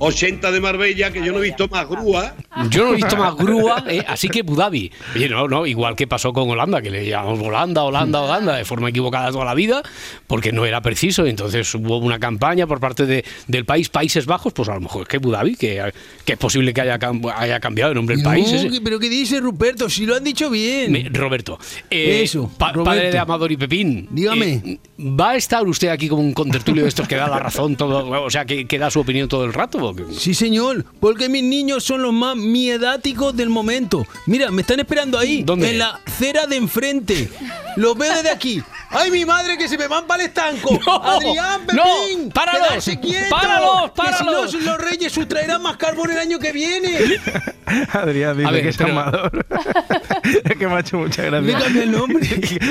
80 0.00 0.50
de 0.50 0.60
Marbella, 0.60 1.12
que 1.12 1.22
yo 1.24 1.30
no 1.32 1.38
he 1.38 1.42
visto 1.42 1.68
más 1.68 1.86
grúa. 1.88 2.34
Yo 2.70 2.84
no 2.86 2.92
he 2.92 2.96
visto 2.96 3.16
más 3.16 3.36
grúa, 3.36 3.84
eh, 3.88 4.02
así 4.08 4.28
que 4.28 4.40
Abu 4.40 4.56
Dhabi. 4.56 4.90
Oye, 5.14 5.28
no, 5.28 5.46
no, 5.46 5.66
igual 5.66 5.94
que 5.94 6.06
pasó 6.06 6.32
con 6.32 6.48
Holanda, 6.50 6.80
que 6.82 6.90
le 6.90 7.06
llamamos 7.06 7.38
Holanda, 7.40 7.82
Holanda, 7.84 8.22
Holanda, 8.22 8.56
de 8.56 8.64
forma 8.64 8.88
equivocada 8.88 9.30
toda 9.30 9.44
la 9.44 9.54
vida, 9.54 9.82
porque 10.26 10.52
no 10.52 10.64
era 10.64 10.80
preciso. 10.80 11.26
Entonces 11.26 11.72
hubo 11.74 11.98
una 11.98 12.18
campaña 12.18 12.66
por 12.66 12.80
parte 12.80 13.04
de, 13.06 13.24
del 13.46 13.64
país 13.66 13.88
Países 13.90 14.24
Bajos, 14.26 14.52
pues 14.54 14.68
a 14.70 14.74
lo 14.74 14.80
mejor 14.80 15.02
es 15.02 15.08
que 15.08 15.16
Abu 15.18 15.30
Dhabi, 15.30 15.54
que, 15.56 15.92
que 16.24 16.32
es 16.32 16.38
posible 16.38 16.72
que 16.72 16.80
haya, 16.80 16.98
cam- 16.98 17.32
haya 17.36 17.60
cambiado 17.60 17.92
el 17.92 17.96
nombre 17.96 18.16
del 18.16 18.24
país. 18.24 18.50
Ese. 18.50 18.80
pero 18.82 18.98
¿qué 18.98 19.08
dice 19.10 19.38
Ruperto? 19.40 19.90
Si 19.90 20.06
lo 20.06 20.16
han 20.16 20.24
dicho 20.24 20.48
bien. 20.48 20.92
Me- 20.92 21.08
Roberto, 21.10 21.58
eh, 21.90 22.22
Eso, 22.22 22.50
pa- 22.58 22.72
Roberto. 22.72 22.84
padre 22.90 23.10
de 23.12 23.18
Amador 23.18 23.52
y 23.52 23.56
Pepín. 23.58 24.08
Dígame. 24.10 24.46
eh, 24.64 24.78
¿Va 24.98 25.30
a 25.30 25.36
estar 25.36 25.66
usted 25.66 25.88
aquí 25.88 26.08
como 26.08 26.22
un 26.22 26.32
contertulio 26.32 26.82
de 26.84 26.88
estos 26.88 27.06
que 27.06 27.16
da 27.16 27.28
la 27.28 27.38
razón 27.38 27.76
todo, 27.76 28.22
o 28.22 28.30
sea, 28.30 28.44
que, 28.46 28.66
que 28.66 28.78
da 28.78 28.90
su 28.90 29.00
opinión 29.00 29.28
todo 29.28 29.44
el 29.44 29.52
rato? 29.52 29.89
Qué? 29.94 30.04
Sí, 30.16 30.34
señor, 30.34 30.84
porque 31.00 31.28
mis 31.28 31.42
niños 31.42 31.84
son 31.84 32.02
los 32.02 32.12
más 32.12 32.36
miedáticos 32.36 33.36
del 33.36 33.48
momento. 33.50 34.06
Mira, 34.26 34.50
me 34.50 34.62
están 34.62 34.80
esperando 34.80 35.18
ahí, 35.18 35.42
¿Dónde? 35.42 35.70
en 35.70 35.78
la 35.78 36.00
acera 36.06 36.46
de 36.46 36.56
enfrente. 36.56 37.28
Los 37.76 37.96
veo 37.96 38.12
desde 38.14 38.30
aquí. 38.30 38.62
¡Ay, 38.92 39.10
mi 39.12 39.24
madre, 39.24 39.56
que 39.56 39.68
se 39.68 39.78
me 39.78 39.86
van 39.86 40.04
para 40.06 40.22
el 40.24 40.28
estanco! 40.30 40.78
No, 40.86 40.96
¡Adrián, 41.04 41.60
no, 41.72 41.84
Pepín! 42.06 42.30
páralos, 42.32 42.66
¡Quedarse 42.68 42.98
quietos! 43.00 43.30
páralos, 43.30 43.92
Que 43.92 44.02
si 44.02 44.24
no, 44.24 44.30
páralos. 44.32 44.54
los 44.54 44.78
reyes 44.78 45.12
sustraerán 45.12 45.62
más 45.62 45.76
carbón 45.76 46.10
el 46.10 46.18
año 46.18 46.38
que 46.40 46.50
viene. 46.52 46.98
Adrián 47.92 48.36
dice 48.36 48.48
A 48.48 48.52
ver, 48.52 48.62
que 48.62 48.68
es 48.70 48.76
pero- 48.76 48.90
amador. 48.92 49.46
es 50.44 50.56
que 50.58 50.66
me 50.66 50.74
ha 50.74 50.80
hecho 50.80 50.98
mucha 50.98 51.22
gracia. 51.22 51.40
Me 51.40 51.62
cambia 51.62 51.82
el 51.84 51.92
nombre. 51.92 52.28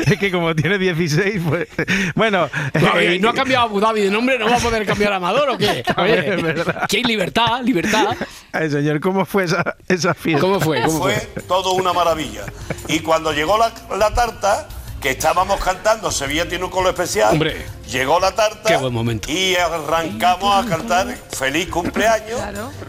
es 0.08 0.20
que 0.20 0.32
como 0.32 0.54
tiene 0.56 0.78
16, 0.78 1.42
pues. 1.48 1.68
Bueno. 2.16 2.50
No, 2.82 3.00
eh, 3.00 3.16
y 3.16 3.20
no 3.20 3.30
ha 3.30 3.34
cambiado 3.34 3.66
Abu 3.66 3.80
Dhabi 3.80 4.02
de 4.02 4.12
nombre, 4.12 4.38
¿no 4.38 4.48
va 4.50 4.58
a 4.58 4.60
poder 4.60 4.86
cambiar 4.86 5.14
a 5.14 5.16
Amador 5.18 5.50
o 5.52 5.58
qué? 5.58 5.84
Oye, 5.98 6.34
Es 6.36 6.42
verdad. 6.44 6.88
hay 6.92 7.09
libertad, 7.10 7.62
libertad. 7.64 8.16
Ay, 8.52 8.70
señor, 8.70 9.00
¿cómo 9.02 9.26
fue 9.26 9.44
esa, 9.44 9.76
esa 9.88 10.14
fiesta? 10.14 10.42
¿Cómo 10.42 10.60
fue? 10.60 10.82
¿Cómo 10.84 11.00
Fue 11.00 11.16
fue? 11.16 11.44
todo 11.44 11.74
una 11.74 11.92
maravilla. 11.94 12.46
Y 12.88 13.00
cuando 13.00 13.32
llegó 13.34 13.58
la, 13.58 13.72
la 13.98 14.14
tarta, 14.14 14.68
que 15.02 15.12
estábamos 15.12 15.60
cantando 15.64 16.12
Sevilla 16.12 16.48
tiene 16.50 16.66
un 16.66 16.70
color 16.72 16.90
especial, 16.90 17.32
Hombre. 17.34 17.66
llegó 17.90 18.20
la 18.20 18.34
tarta 18.34 18.64
Qué 18.68 18.76
buen 18.78 18.94
momento. 18.94 19.32
y 19.32 19.56
arrancamos 19.56 20.66
a 20.66 20.68
cantar 20.68 21.08
feliz 21.32 21.70
cumpleaños 21.70 22.40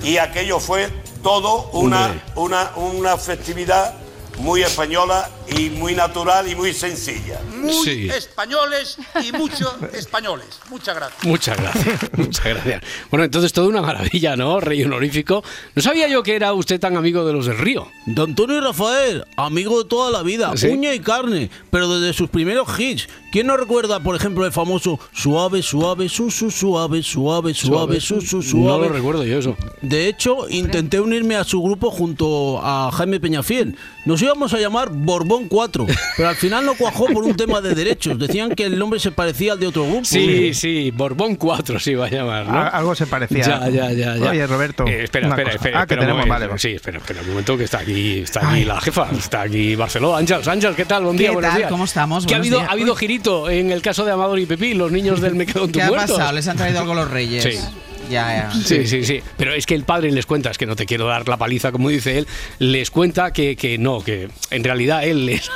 y 0.02 0.16
aquello 0.18 0.58
fue 0.58 0.88
todo 1.22 1.70
una, 1.72 2.20
una, 2.34 2.70
una 2.76 3.16
festividad 3.16 3.94
muy 4.38 4.62
española 4.62 5.28
y 5.56 5.70
muy 5.70 5.94
natural 5.94 6.48
y 6.48 6.56
muy 6.56 6.72
sencilla. 6.74 7.38
Muy 7.60 7.84
Sí. 7.84 8.08
españoles 8.08 8.96
y 9.22 9.32
muchos 9.32 9.74
españoles. 9.92 10.46
Muchas 10.70 10.94
gracias. 10.96 11.24
Muchas 11.24 11.56
gracias, 11.58 12.00
muchas 12.16 12.44
gracias. 12.44 12.82
Bueno, 13.10 13.24
entonces 13.24 13.52
todo 13.52 13.68
una 13.68 13.82
maravilla, 13.82 14.36
¿no? 14.36 14.60
Rey 14.60 14.82
honorífico. 14.82 15.42
No 15.74 15.82
sabía 15.82 16.08
yo 16.08 16.22
que 16.22 16.36
era 16.36 16.52
usted 16.52 16.78
tan 16.80 16.96
amigo 16.96 17.24
de 17.24 17.32
los 17.32 17.46
del 17.46 17.58
río. 17.58 17.86
De 18.06 18.22
Antonio 18.22 18.56
y 18.56 18.60
Rafael, 18.60 19.24
amigo 19.36 19.82
de 19.82 19.88
toda 19.88 20.10
la 20.10 20.22
vida, 20.22 20.52
¿Sí? 20.56 20.68
uña 20.68 20.94
y 20.94 21.00
carne, 21.00 21.50
pero 21.70 21.88
desde 21.98 22.12
sus 22.16 22.28
primeros 22.30 22.68
hits. 22.78 23.08
¿Quién 23.32 23.46
no 23.46 23.56
recuerda, 23.56 24.00
por 24.00 24.16
ejemplo, 24.16 24.44
el 24.44 24.52
famoso 24.52 24.98
Suave, 25.12 25.62
suave, 25.62 26.08
su, 26.08 26.30
su, 26.30 26.50
suave, 26.50 27.02
suave, 27.02 27.54
suave, 27.54 28.00
su, 28.00 28.20
su, 28.20 28.36
No 28.38 28.42
suave? 28.42 28.88
lo 28.88 28.92
recuerdo 28.94 29.24
yo 29.24 29.38
eso. 29.38 29.56
De 29.82 30.08
hecho, 30.08 30.48
intenté 30.48 31.00
unirme 31.00 31.36
a 31.36 31.44
su 31.44 31.62
grupo 31.62 31.90
junto 31.90 32.60
a 32.62 32.90
Jaime 32.92 33.20
Peñafiel. 33.20 33.76
Nos 34.04 34.20
íbamos 34.22 34.52
a 34.54 34.58
llamar 34.58 34.90
Borbón 34.90 35.48
4, 35.48 35.86
pero 36.16 36.28
al 36.28 36.36
final 36.36 36.64
no 36.66 36.74
cuajó 36.74 37.06
por 37.06 37.22
un 37.24 37.36
tema 37.36 37.49
de 37.60 37.74
derechos. 37.74 38.18
Decían 38.18 38.54
que 38.54 38.64
el 38.64 38.78
nombre 38.78 39.00
se 39.00 39.10
parecía 39.10 39.52
al 39.54 39.60
de 39.60 39.66
otro 39.66 39.84
grupo. 39.84 40.04
Sí, 40.04 40.54
sí, 40.54 40.90
Borbón 40.92 41.34
4 41.34 41.80
se 41.80 41.92
iba 41.92 42.06
a 42.06 42.10
llamar, 42.10 42.46
¿no? 42.46 42.60
Algo 42.60 42.94
se 42.94 43.06
parecía. 43.06 43.42
Ya, 43.42 43.68
ya, 43.68 43.92
ya, 43.92 44.16
ya. 44.16 44.30
Oye, 44.30 44.46
Roberto. 44.46 44.86
Eh, 44.86 45.04
espera, 45.04 45.26
una 45.26 45.34
espera, 45.34 45.50
cosa. 45.50 45.56
espera. 45.64 45.80
Ah, 45.80 45.86
que 45.86 45.96
tenemos, 45.96 46.28
vale, 46.28 46.46
vale. 46.46 46.58
Sí, 46.60 46.68
espera, 46.68 46.98
espera 46.98 47.20
un 47.22 47.28
momento 47.30 47.58
que 47.58 47.64
está 47.64 47.78
aquí, 47.80 48.20
está 48.20 48.48
aquí 48.48 48.64
la 48.64 48.80
jefa, 48.80 49.08
está 49.18 49.42
aquí 49.42 49.74
Barcelona. 49.74 50.18
Ángeles, 50.18 50.46
Ángeles, 50.46 50.76
¿qué 50.76 50.84
tal? 50.84 51.04
Buen 51.04 51.16
día, 51.16 51.28
¿Qué 51.28 51.34
buenos 51.34 51.50
tal? 51.50 51.58
días. 51.58 51.70
¿Cómo 51.70 51.84
estamos? 51.84 52.26
¿Qué 52.26 52.34
ha 52.34 52.38
habido, 52.38 52.58
días. 52.58 52.68
ha 52.70 52.72
habido 52.72 52.94
girito 52.94 53.50
en 53.50 53.72
el 53.72 53.82
caso 53.82 54.04
de 54.04 54.12
Amador 54.12 54.38
y 54.38 54.46
Pepín, 54.46 54.78
los 54.78 54.92
niños 54.92 55.20
del 55.20 55.34
Me 55.34 55.46
quedo 55.46 55.64
en 55.64 55.72
tu 55.72 55.78
¿Qué 55.78 55.82
ha 55.82 55.88
muerto? 55.88 56.14
pasado? 56.14 56.32
¿Les 56.32 56.46
han 56.46 56.56
traído 56.56 56.78
algo 56.80 56.94
los 56.94 57.10
reyes? 57.10 57.42
Sí. 57.42 57.58
Ya, 58.10 58.50
ya. 58.50 58.50
Sí, 58.52 58.86
sí, 58.88 59.04
sí. 59.04 59.20
Pero 59.36 59.54
es 59.54 59.66
que 59.66 59.74
el 59.76 59.84
padre 59.84 60.10
les 60.10 60.26
cuenta, 60.26 60.50
es 60.50 60.58
que 60.58 60.66
no 60.66 60.74
te 60.74 60.84
quiero 60.84 61.06
dar 61.06 61.28
la 61.28 61.36
paliza, 61.36 61.70
como 61.70 61.88
dice 61.90 62.18
él, 62.18 62.26
les 62.58 62.90
cuenta 62.90 63.32
que, 63.32 63.54
que 63.54 63.78
no, 63.78 64.02
que 64.02 64.28
en 64.50 64.64
realidad 64.64 65.04
él 65.04 65.26
les. 65.26 65.48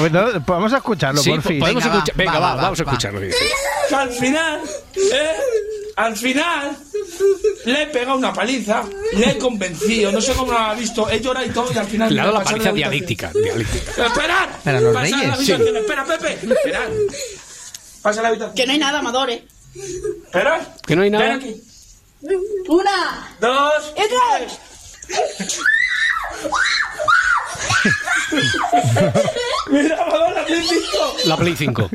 Bueno, 0.00 0.26
vamos 0.46 0.72
a 0.72 0.76
escucharlo, 0.78 1.20
Sí, 1.22 1.30
por 1.30 1.42
fin. 1.42 1.60
podemos 1.60 1.82
Venga, 1.84 1.94
va, 1.94 1.98
escuchar. 1.98 2.16
Venga, 2.16 2.32
va, 2.32 2.40
va, 2.40 2.54
va, 2.54 2.62
vamos 2.62 2.80
a 2.80 2.82
escucharlo. 2.82 3.20
al 3.96 4.10
final, 4.10 4.60
¿eh? 4.96 5.32
Al 5.96 6.16
final, 6.16 6.76
le 7.64 7.82
he 7.82 7.86
pegado 7.86 8.16
una 8.18 8.32
paliza, 8.32 8.84
le 9.14 9.30
he 9.30 9.38
convencido, 9.38 10.12
no 10.12 10.20
sé 10.20 10.32
cómo 10.34 10.52
lo 10.52 10.58
ha 10.58 10.74
visto, 10.74 11.10
he 11.10 11.20
llorado 11.20 11.44
y 11.46 11.50
todo, 11.50 11.72
y 11.72 11.76
al 11.76 11.86
final. 11.86 12.14
Le 12.14 12.20
ha 12.20 12.24
dado 12.26 12.38
la 12.38 12.44
paliza 12.44 12.72
dialéctica. 12.72 13.32
dialéctica. 13.32 14.06
¡Esperad! 14.06 14.48
¿Pero 14.62 14.80
los 14.80 14.94
Pasad 14.94 15.18
la 15.18 15.80
Espera, 15.80 16.04
Pepe, 16.04 16.32
esperad. 16.34 16.88
Pasa 18.00 18.22
la 18.22 18.28
habitación. 18.28 18.54
Que 18.54 18.66
no 18.66 18.72
hay 18.72 18.78
nada, 18.78 18.98
amadores. 19.00 19.42
Esperad. 19.74 20.60
Que 20.86 20.94
no 20.96 21.02
hay 21.02 21.10
nada. 21.10 21.24
Ven 21.24 21.36
aquí. 21.36 21.62
Una. 22.68 23.36
Dos. 23.40 23.94
Y 23.96 24.02
tres. 25.08 25.58
Mira, 29.70 29.96
Amador, 30.02 30.34
la 30.34 30.44
Play 30.46 30.62
5. 30.68 31.16
La 31.24 31.36
Play 31.36 31.54
5. 31.56 31.90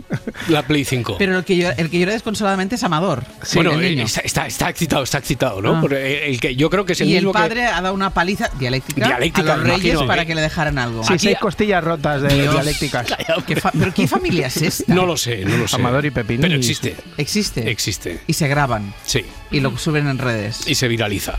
La 0.50 0.64
Play 0.64 0.86
5. 0.86 1.16
Pero 1.18 1.38
el 1.38 1.44
que, 1.44 1.58
llora, 1.58 1.74
el 1.78 1.90
que 1.90 2.00
llora 2.00 2.14
desconsoladamente 2.14 2.76
es 2.76 2.84
Amador. 2.84 3.24
bueno, 3.56 3.72
el 3.74 3.84
eh, 3.84 3.90
niño. 3.92 4.06
está, 4.06 4.22
está, 4.22 4.48
está 4.48 4.70
excitado, 4.70 5.04
está 5.04 5.18
excitado, 5.20 5.62
¿no? 5.62 5.78
Ah. 5.78 5.82
Porque 5.82 6.28
el 6.28 6.40
que 6.40 6.56
yo 6.56 6.70
creo 6.70 6.86
que 6.86 6.94
es 6.94 7.02
el 7.02 7.10
y 7.10 7.18
el 7.18 7.28
padre 7.30 7.66
ha 7.66 7.82
dado 7.82 7.94
una 7.94 8.12
paliza 8.12 8.50
dialéctica, 8.60 9.08
Dialéctica, 9.08 9.54
a 9.54 9.58
los 9.58 9.68
reyes 9.68 9.86
imagino. 9.94 10.08
para 10.08 10.26
que 10.26 10.36
le 10.36 10.42
dejaran 10.42 10.78
algo. 10.78 11.04
Sí, 11.04 11.14
Aquí- 11.14 11.26
seis 11.28 11.38
costillas 11.40 11.84
rotas 11.84 12.22
de 12.22 12.34
Dios. 12.34 12.54
dialécticas. 12.54 13.08
¿Qué 13.48 13.56
fa- 13.56 13.72
¿Pero 13.78 13.94
qué 13.94 14.08
familia 14.08 14.48
es 14.48 14.58
esta? 14.58 14.94
No 14.94 15.06
lo 15.06 15.18
sé, 15.18 15.44
no 15.46 15.58
lo 15.58 15.68
sé. 15.68 15.76
Amador 15.78 16.06
y 16.06 16.12
Pepín. 16.12 16.42
Pero 16.42 16.56
existe. 16.56 16.96
Existe. 17.18 17.70
Existe. 17.70 18.20
Y 18.28 18.34
se 18.34 18.48
graban. 18.48 18.94
Sí. 19.06 19.26
Y 19.52 19.60
lo 19.60 19.78
suben 19.78 20.08
en 20.08 20.18
redes. 20.18 20.68
Y 20.68 20.76
se 20.76 20.88
viraliza. 20.88 21.38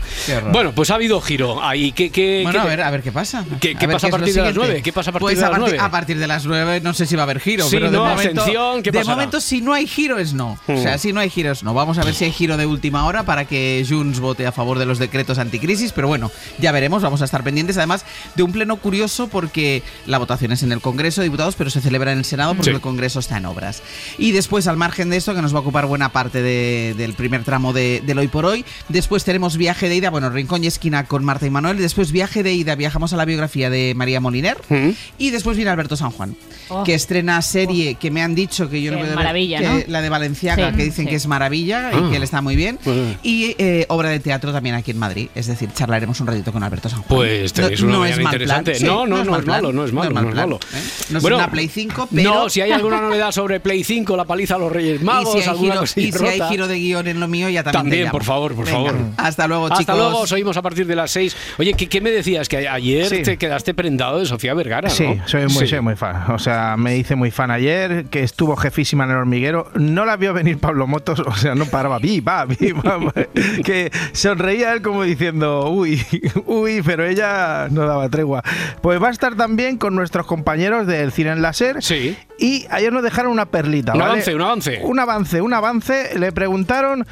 Bueno, 0.51 0.73
pues 0.73 0.89
ha 0.89 0.95
habido 0.95 1.19
giro 1.21 1.63
ahí. 1.63 1.91
¿Qué, 1.91 2.09
qué, 2.11 2.41
Bueno, 2.43 2.61
qué- 2.61 2.67
a 2.67 2.69
ver, 2.69 2.81
a 2.81 2.91
ver 2.91 3.01
qué 3.01 3.11
pasa. 3.11 3.45
¿Qué- 3.59 3.75
ver 3.75 3.91
pasa 3.91 4.09
partir 4.17 4.33
de 4.33 4.41
las 4.41 4.47
siguiente. 4.49 4.67
nueve? 4.67 4.81
¿Qué 4.83 4.93
pasa 4.93 5.09
a 5.09 5.13
partir 5.13 5.25
Pues 5.25 5.35
de 5.37 5.41
las 5.41 5.47
a 5.47 5.51
partir, 5.51 5.69
nueve? 5.73 5.79
a 5.85 5.91
partir 5.91 6.19
de 6.19 6.27
las 6.27 6.45
nueve 6.45 6.81
no 6.81 6.93
sé 6.93 7.05
si 7.05 7.15
va 7.15 7.21
a 7.21 7.25
haber 7.25 7.39
giro, 7.39 7.65
Sí, 7.65 7.75
pero 7.77 7.91
de 7.91 7.97
momento, 7.97 8.41
atención, 8.41 8.83
¿qué 8.83 8.91
de 8.91 8.99
pasará? 8.99 9.15
momento 9.15 9.41
si 9.41 9.61
no 9.61 9.73
hay 9.73 9.87
giro 9.87 10.17
es 10.17 10.33
no. 10.33 10.57
O 10.67 10.77
sea, 10.81 10.95
Hmm. 10.95 10.99
si 10.99 11.13
no 11.13 11.19
hay 11.19 11.29
giro 11.29 11.51
es 11.51 11.63
no. 11.63 11.73
Vamos 11.73 11.97
a 11.97 12.03
ver 12.03 12.13
si 12.13 12.25
hay 12.25 12.31
giro 12.31 12.57
de 12.57 12.65
última 12.65 13.05
hora 13.05 13.23
para 13.23 13.45
que 13.45 13.85
Junts 13.87 14.19
vote 14.19 14.45
a 14.47 14.51
favor 14.51 14.79
de 14.79 14.85
los 14.85 14.99
decretos 14.99 15.37
anticrisis, 15.39 15.91
pero 15.91 16.07
bueno, 16.07 16.31
ya 16.59 16.71
veremos, 16.71 17.01
vamos 17.03 17.21
a 17.21 17.25
estar 17.25 17.43
pendientes 17.43 17.77
además 17.77 18.05
de 18.35 18.43
un 18.43 18.51
pleno 18.51 18.77
curioso 18.77 19.27
porque 19.27 19.83
la 20.05 20.17
votación 20.17 20.51
es 20.51 20.63
en 20.63 20.71
el 20.71 20.81
Congreso 20.81 21.21
de 21.21 21.25
Diputados, 21.25 21.55
pero 21.55 21.69
se 21.69 21.81
celebra 21.81 22.11
en 22.11 22.19
el 22.19 22.25
Senado 22.25 22.53
porque 22.55 22.71
Sí. 22.71 22.75
el 22.75 22.81
Congreso 22.81 23.19
está 23.19 23.37
en 23.37 23.45
obras. 23.45 23.81
Y 24.17 24.31
después, 24.31 24.67
al 24.67 24.77
margen 24.77 25.09
de 25.09 25.17
esto, 25.17 25.33
que 25.33 25.41
nos 25.41 25.53
va 25.53 25.57
a 25.59 25.61
ocupar 25.61 25.85
buena 25.85 26.09
parte 26.09 26.41
de- 26.41 26.93
del 26.97 27.13
primer 27.13 27.43
tramo 27.43 27.73
de, 27.73 28.01
del 28.05 28.19
hoy 28.19 28.27
por 28.27 28.45
hoy, 28.45 28.65
después 28.89 29.23
tenemos 29.23 29.57
viaje 29.57 29.89
de 29.89 29.95
ida, 29.95 30.09
bueno, 30.09 30.29
Rincón 30.29 30.63
y 30.63 30.67
Esquina 30.67 31.05
con 31.05 31.23
Marta 31.25 31.45
y 31.45 31.49
Manuel, 31.49 31.77
después 31.77 32.11
viaje 32.11 32.43
de 32.43 32.53
ida, 32.53 32.75
viajamos 32.75 33.13
a 33.13 33.17
la 33.17 33.25
biografía 33.25 33.69
de 33.69 33.93
María 33.95 34.04
Moliner 34.19 34.57
Mm. 34.69 34.89
y 35.17 35.29
después 35.31 35.55
viene 35.57 35.71
Alberto 35.71 35.95
San 35.95 36.11
Juan. 36.11 36.35
Oh. 36.69 36.83
Que 36.83 36.95
estrena 36.95 37.41
serie 37.43 37.95
que 37.95 38.09
me 38.09 38.23
han 38.23 38.33
dicho 38.33 38.69
que 38.69 38.81
yo 38.81 38.91
no 38.91 38.97
puedo 38.99 39.13
maravilla, 39.15 39.59
ver, 39.59 39.69
¿no? 39.69 39.79
que 39.85 39.91
la 39.91 40.01
de 40.01 40.09
Valenciaga, 40.09 40.71
Sí, 40.71 40.77
que 40.77 40.83
dicen 40.85 41.05
sí. 41.05 41.09
que 41.11 41.15
es 41.15 41.27
maravilla 41.27 41.91
Ah. 41.93 41.99
y 42.07 42.09
que 42.09 42.17
él 42.17 42.23
está 42.23 42.41
muy 42.41 42.55
bien. 42.55 42.79
Bueno. 42.83 43.15
Y 43.21 43.55
eh, 43.59 43.85
obra 43.89 44.09
de 44.09 44.19
teatro 44.19 44.51
también 44.51 44.73
aquí 44.75 44.91
en 44.91 44.97
Madrid. 44.97 45.27
Es 45.35 45.45
decir, 45.47 45.69
charlaremos 45.73 46.19
un 46.21 46.27
ratito 46.27 46.51
con 46.51 46.63
Alberto 46.63 46.89
San 46.89 47.03
Juan. 47.03 47.07
Pues 47.19 47.53
tenéis 47.53 47.81
una 47.81 47.99
mañana 47.99 48.23
mal 48.23 48.33
interesante. 48.33 48.71
plan, 48.71 48.79
sí, 48.79 48.85
no, 48.85 49.05
no, 49.05 49.23
no, 49.23 49.31
mal 49.31 49.41
es 49.41 49.45
malo, 49.45 49.71
no 49.73 49.85
es 49.85 49.93
malo, 49.93 50.09
no 50.09 50.15
mal 50.15 50.25
es 50.25 50.31
plan, 50.33 50.49
malo. 50.49 50.59
¿eh? 50.73 50.77
No 51.11 51.17
es 51.19 51.23
una 51.25 51.51
Play 51.51 51.67
5, 51.67 52.09
pero... 52.13 52.33
No, 52.33 52.49
si 52.49 52.61
hay 52.61 52.71
alguna 52.71 52.99
novedad 53.01 53.31
sobre 53.31 53.59
Play 53.59 53.83
5, 53.83 54.17
la 54.17 54.25
paliza 54.25 54.55
a 54.55 54.57
los 54.57 54.71
Reyes 54.71 55.01
Magos, 55.03 55.35
y 55.35 55.37
si 55.37 55.43
hay, 55.43 55.49
alguna 55.49 55.85
giro, 55.85 56.07
y 56.07 56.11
si 56.11 56.25
hay 56.25 56.41
giro 56.49 56.67
de 56.67 56.79
guion 56.79 57.07
en 57.07 57.19
lo 57.19 57.27
mío, 57.27 57.47
ya 57.49 57.63
también 57.63 57.83
También, 57.83 58.09
por 58.11 58.23
favor, 58.23 58.55
por 58.55 58.65
Venga, 58.65 58.77
favor. 58.77 58.95
Hasta 59.17 59.47
luego, 59.47 59.67
chicos. 59.69 59.79
Hasta 59.81 59.95
luego, 59.95 60.19
os 60.21 60.31
oímos 60.31 60.57
a 60.57 60.61
partir 60.63 60.87
de 60.87 60.95
las 60.95 61.11
6. 61.11 61.35
Oye, 61.59 61.73
¿qué, 61.75 61.87
qué 61.87 62.01
me 62.01 62.09
decías? 62.09 62.49
Que 62.49 62.67
ayer 62.67 63.21
te 63.23 63.37
quedaste 63.37 63.73
prendado 63.95 64.19
de 64.19 64.25
Sofía 64.25 64.53
Vergara, 64.53 64.89
¿no? 64.89 64.93
Sí, 64.93 65.21
soy 65.25 65.43
muy, 65.43 65.49
Sí. 65.51 65.67
soy 65.67 65.79
muy 65.79 65.95
fan. 65.95 66.31
O 66.31 66.37
sea, 66.37 66.75
me 66.77 66.97
hice 66.97 67.15
muy 67.15 67.31
fan 67.31 67.49
ayer, 67.49 68.05
que 68.05 68.23
estuvo 68.23 68.57
jefísima 68.57 69.05
en 69.05 69.11
el 69.11 69.15
hormiguero. 69.17 69.69
No 69.75 70.03
la 70.03 70.17
vio 70.17 70.33
venir 70.33 70.57
Pablo 70.57 70.85
Motos, 70.85 71.21
o 71.21 71.33
sea, 71.35 71.55
no 71.55 71.65
paraba. 71.65 71.97
Viva, 71.99 72.45
viva. 72.45 72.99
que 73.63 73.91
sonreía 74.11 74.73
él 74.73 74.81
como 74.81 75.03
diciendo, 75.03 75.69
uy, 75.69 76.05
uy, 76.45 76.81
pero 76.85 77.05
ella 77.05 77.67
no 77.71 77.87
daba 77.87 78.09
tregua. 78.09 78.43
Pues 78.81 79.01
va 79.01 79.07
a 79.07 79.11
estar 79.11 79.35
también 79.35 79.77
con 79.77 79.95
nuestros 79.95 80.25
compañeros 80.25 80.87
del 80.87 81.13
Cine 81.13 81.31
en 81.31 81.41
Láser. 81.41 81.81
Sí. 81.81 82.17
Y 82.37 82.65
ayer 82.69 82.91
nos 82.91 83.01
dejaron 83.01 83.31
una 83.31 83.45
perlita. 83.45 83.93
Un 83.93 83.99
¿vale? 83.99 84.11
avance, 84.11 84.35
un 84.35 84.41
avance. 84.41 84.79
Un 84.83 84.99
avance, 84.99 85.41
un 85.41 85.53
avance. 85.53 86.19
Le 86.19 86.33
preguntaron 86.33 87.05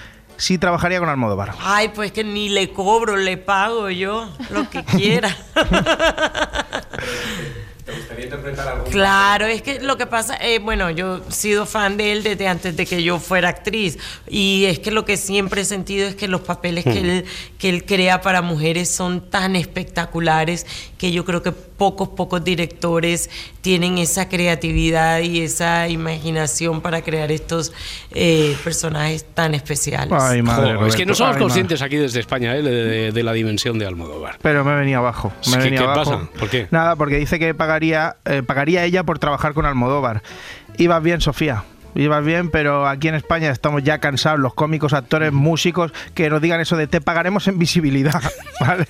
si 0.44 0.58
trabajaría 0.58 1.00
con 1.00 1.08
Almodóvar. 1.08 1.54
Ay, 1.62 1.92
pues 1.96 2.12
que 2.12 2.26
ni 2.26 2.50
le 2.50 2.74
cobro, 2.74 3.16
le 3.16 3.38
pago 3.38 3.90
yo 3.90 4.28
lo 4.50 4.70
que 4.70 4.84
quiera. 4.84 5.34
Claro, 8.92 9.46
es 9.46 9.62
que 9.62 9.80
lo 9.82 9.98
que 9.98 10.06
pasa, 10.06 10.36
eh, 10.38 10.60
bueno, 10.60 10.90
yo 10.92 11.22
he 11.28 11.32
sido 11.32 11.66
fan 11.66 11.98
de 11.98 12.12
él 12.12 12.24
desde 12.24 12.48
antes 12.48 12.76
de 12.78 12.86
que 12.86 13.04
yo 13.04 13.20
fuera 13.20 13.50
actriz 13.50 13.98
y 14.30 14.66
es 14.66 14.80
que 14.80 14.92
lo 14.92 15.06
que 15.06 15.18
siempre 15.18 15.62
he 15.62 15.66
sentido 15.66 16.08
es 16.08 16.16
que 16.16 16.28
los 16.28 16.42
papeles 16.42 16.84
que, 16.84 17.02
Mm. 17.02 17.06
él, 17.06 17.26
que 17.58 17.70
él 17.70 17.86
crea 17.86 18.22
para 18.22 18.42
mujeres 18.42 18.90
son 18.90 19.30
tan 19.30 19.56
espectaculares 19.56 20.66
que 20.98 21.12
yo 21.12 21.26
creo 21.26 21.42
que 21.44 21.52
pocos, 21.52 22.10
pocos 22.10 22.44
directores 22.44 23.30
tienen 23.62 23.98
esa 23.98 24.30
creatividad 24.30 25.20
y 25.20 25.42
esa 25.42 25.90
imaginación 25.90 26.82
para 26.82 27.02
crear 27.02 27.32
estos 27.32 27.74
eh, 28.12 28.56
personajes 28.64 29.26
tan 29.34 29.54
especiales. 29.56 30.14
Ay, 30.22 30.42
madre. 30.42 30.76
Jo, 30.76 30.86
es 30.86 30.96
que 30.96 31.06
no 31.06 31.16
somos 31.16 31.36
ay, 31.36 31.42
conscientes 31.42 31.82
aquí 31.82 31.98
desde 31.98 32.20
España 32.20 32.56
¿eh? 32.56 32.62
de, 32.62 32.72
de- 32.72 33.12
de 33.12 33.24
la 33.24 33.34
dimensión 33.34 33.78
de 33.80 33.86
Almodóvar. 33.86 34.38
Pero 34.42 34.64
me 34.64 34.76
venía 34.76 34.98
abajo. 35.00 35.34
Me 35.48 35.58
¿Qué- 35.58 35.64
venía 35.64 35.80
qué 35.80 35.86
abajo. 35.86 36.12
pasa? 36.12 36.30
¿Por 36.40 36.50
qué? 36.50 36.68
Nada, 36.72 36.96
porque 36.96 37.18
dice 37.18 37.38
que 37.40 37.54
pagaría, 37.74 38.18
eh, 38.26 38.44
pagaría 38.44 38.84
ella 38.84 39.04
por 39.04 39.18
trabajar 39.18 39.56
con 39.56 39.66
Almodóvar. 39.66 40.22
Ibas 40.78 41.02
bien, 41.02 41.22
Sofía. 41.22 41.64
Ibas 41.96 42.24
bien, 42.26 42.50
pero 42.50 42.88
aquí 42.88 43.08
en 43.08 43.16
España 43.16 43.50
estamos 43.52 43.84
ya 43.84 44.00
cansados, 44.00 44.40
los 44.40 44.54
cómicos, 44.54 44.94
actores, 44.94 45.32
músicos, 45.32 45.92
que 46.14 46.30
nos 46.30 46.42
digan 46.42 46.60
eso 46.60 46.76
de 46.78 46.88
te 46.88 47.02
pagaremos 47.02 47.48
en 47.48 47.60
visibilidad, 47.60 48.22
¿vale? 48.60 48.86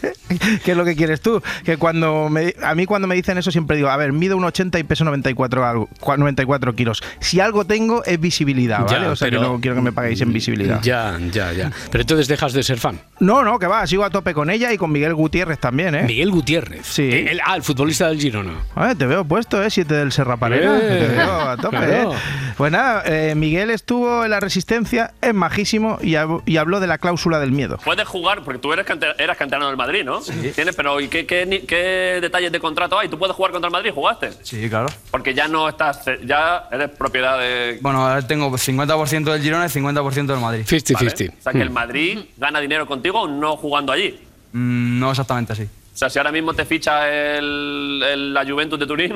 ¿Qué 0.63 0.72
es 0.72 0.77
lo 0.77 0.86
que 0.86 0.95
quieres 0.95 1.22
tú? 1.22 1.41
Que 1.63 1.77
cuando 1.77 2.29
me- 2.29 2.55
a 2.63 2.75
mí 2.75 2.86
cuando 2.86 3.07
me 3.07 3.15
dicen 3.15 3.38
eso 3.38 3.51
siempre 3.51 3.75
digo, 3.77 3.89
a 3.89 3.98
ver, 3.98 4.13
mido 4.13 4.38
un 4.38 4.43
80 4.45 4.79
y 4.79 4.83
peso 4.83 5.03
94, 5.05 5.65
algo- 5.65 5.89
cua- 6.00 6.17
94 6.17 6.74
kilos. 6.75 7.03
Si 7.19 7.39
algo 7.39 7.65
tengo 7.65 8.03
es 8.05 8.19
visibilidad, 8.19 8.86
¿vale? 8.86 9.05
Ya, 9.05 9.12
o 9.12 9.15
sea 9.15 9.27
pero- 9.29 9.41
que 9.41 9.48
no 9.48 9.60
quiero 9.62 9.75
que 9.75 9.81
me 9.81 9.91
paguéis 9.91 10.22
en 10.22 10.31
visibilidad. 10.33 10.81
Ya, 10.81 11.17
ya, 11.31 11.51
ya. 11.53 11.72
Pero 11.91 12.01
entonces 12.01 12.27
dejas 12.27 12.53
de 12.53 12.63
ser 12.63 12.79
fan. 12.79 13.00
No, 13.19 13.43
no, 13.43 13.60
que 13.60 13.67
va, 13.67 13.86
sigo 13.88 14.03
a 14.03 14.10
tope 14.10 14.33
con 14.33 14.50
ella 14.50 14.72
y 14.74 14.77
con 14.77 14.91
Miguel 14.91 15.13
Gutiérrez 15.13 15.60
también, 15.60 15.95
¿eh? 15.95 16.03
Miguel 16.03 16.31
Gutiérrez. 16.31 16.86
Sí. 16.86 17.03
Eh, 17.03 17.31
el- 17.31 17.41
ah, 17.45 17.55
el 17.55 17.63
futbolista 17.63 18.07
del 18.07 18.19
Girona. 18.19 18.53
Ah, 18.75 18.93
te 18.98 19.05
veo 19.05 19.24
puesto, 19.25 19.62
¿eh? 19.63 19.69
Siete 19.69 19.93
del 19.95 20.12
Serraparera. 20.12 20.77
Eh, 20.77 21.07
te 21.07 21.15
veo 21.15 21.31
a 21.50 21.57
tope, 21.57 21.77
claro. 21.77 22.13
¿eh? 22.13 22.17
Pues 22.57 22.72
nada, 22.72 22.92
eh, 23.05 23.33
Miguel 23.35 23.69
estuvo 23.71 24.23
en 24.25 24.31
la 24.31 24.39
Resistencia, 24.39 25.13
es 25.21 25.33
majísimo 25.33 25.97
y, 26.01 26.12
hab- 26.13 26.41
y 26.45 26.57
habló 26.57 26.79
de 26.79 26.88
la 26.88 26.97
cláusula 26.97 27.39
del 27.39 27.51
miedo. 27.51 27.77
Puedes 27.83 28.07
jugar, 28.07 28.43
porque 28.43 28.59
tú 28.59 28.73
eres, 28.73 28.85
cante- 28.85 29.15
eras 29.17 29.38
canterano 29.38 29.67
del 29.67 29.77
Madrid, 29.77 30.03
¿no? 30.03 30.19
¿Tienes? 30.21 30.75
Pero 30.75 31.00
¿y 31.01 31.07
qué, 31.07 31.25
qué 31.25 31.63
qué 31.67 32.19
detalles 32.21 32.51
de 32.51 32.59
contrato 32.59 33.00
hay? 33.00 33.09
¿Tú 33.09 33.17
puedes 33.17 33.35
jugar 33.35 33.51
contra 33.51 33.67
el 33.67 33.71
Madrid? 33.71 33.91
¿Jugaste? 33.93 34.31
Sí, 34.43 34.69
claro. 34.69 34.88
Porque 35.12 35.33
ya 35.33 35.47
no 35.47 35.69
estás, 35.69 36.01
ya 36.25 36.67
eres 36.71 36.89
propiedad 36.89 37.39
de... 37.39 37.79
Bueno, 37.81 38.05
ahora 38.07 38.25
tengo 38.27 38.50
50% 38.51 39.23
del 39.31 39.41
Girona 39.41 39.65
y 39.65 39.69
50% 39.69 40.25
del 40.25 40.39
Madrid. 40.39 40.65
50-50. 40.65 41.33
O 41.39 41.41
sea, 41.43 41.51
que 41.53 41.62
el 41.62 41.69
Madrid 41.69 42.19
gana 42.38 42.59
dinero 42.59 42.85
contigo 42.85 43.27
no 43.27 43.57
jugando 43.57 43.91
allí. 43.91 44.19
Mm, 44.51 44.99
no 44.99 45.12
exactamente 45.12 45.53
así. 45.53 45.63
O 45.63 45.97
sea, 45.97 46.10
si 46.10 46.17
ahora 46.17 46.32
mismo 46.32 46.53
te 46.53 46.65
ficha 46.65 47.08
el, 47.10 48.01
el- 48.03 48.34
la 48.34 48.43
Juventus 48.45 48.79
de 48.79 48.88
Turín, 48.88 49.13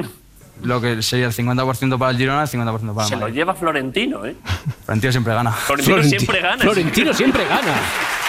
Lo 0.64 0.82
que 0.82 1.02
sería 1.02 1.28
el 1.28 1.34
50% 1.34 1.98
para 1.98 2.12
el 2.12 2.18
Girona 2.18 2.40
y 2.42 2.44
el 2.44 2.62
50% 2.64 2.94
para 2.94 3.08
se 3.08 3.14
el 3.14 3.20
lo 3.20 3.26
Madrid. 3.26 3.36
lleva 3.36 3.54
Florentino, 3.56 4.26
¿eh? 4.26 4.36
Florentino 4.86 5.12
siempre 5.12 5.34
gana. 5.34 5.52
Florentino 5.52 6.04
siempre 6.04 6.42
gana. 6.42 6.58
Florentino 6.64 7.14
siempre 7.14 7.46
gana. 7.46 7.74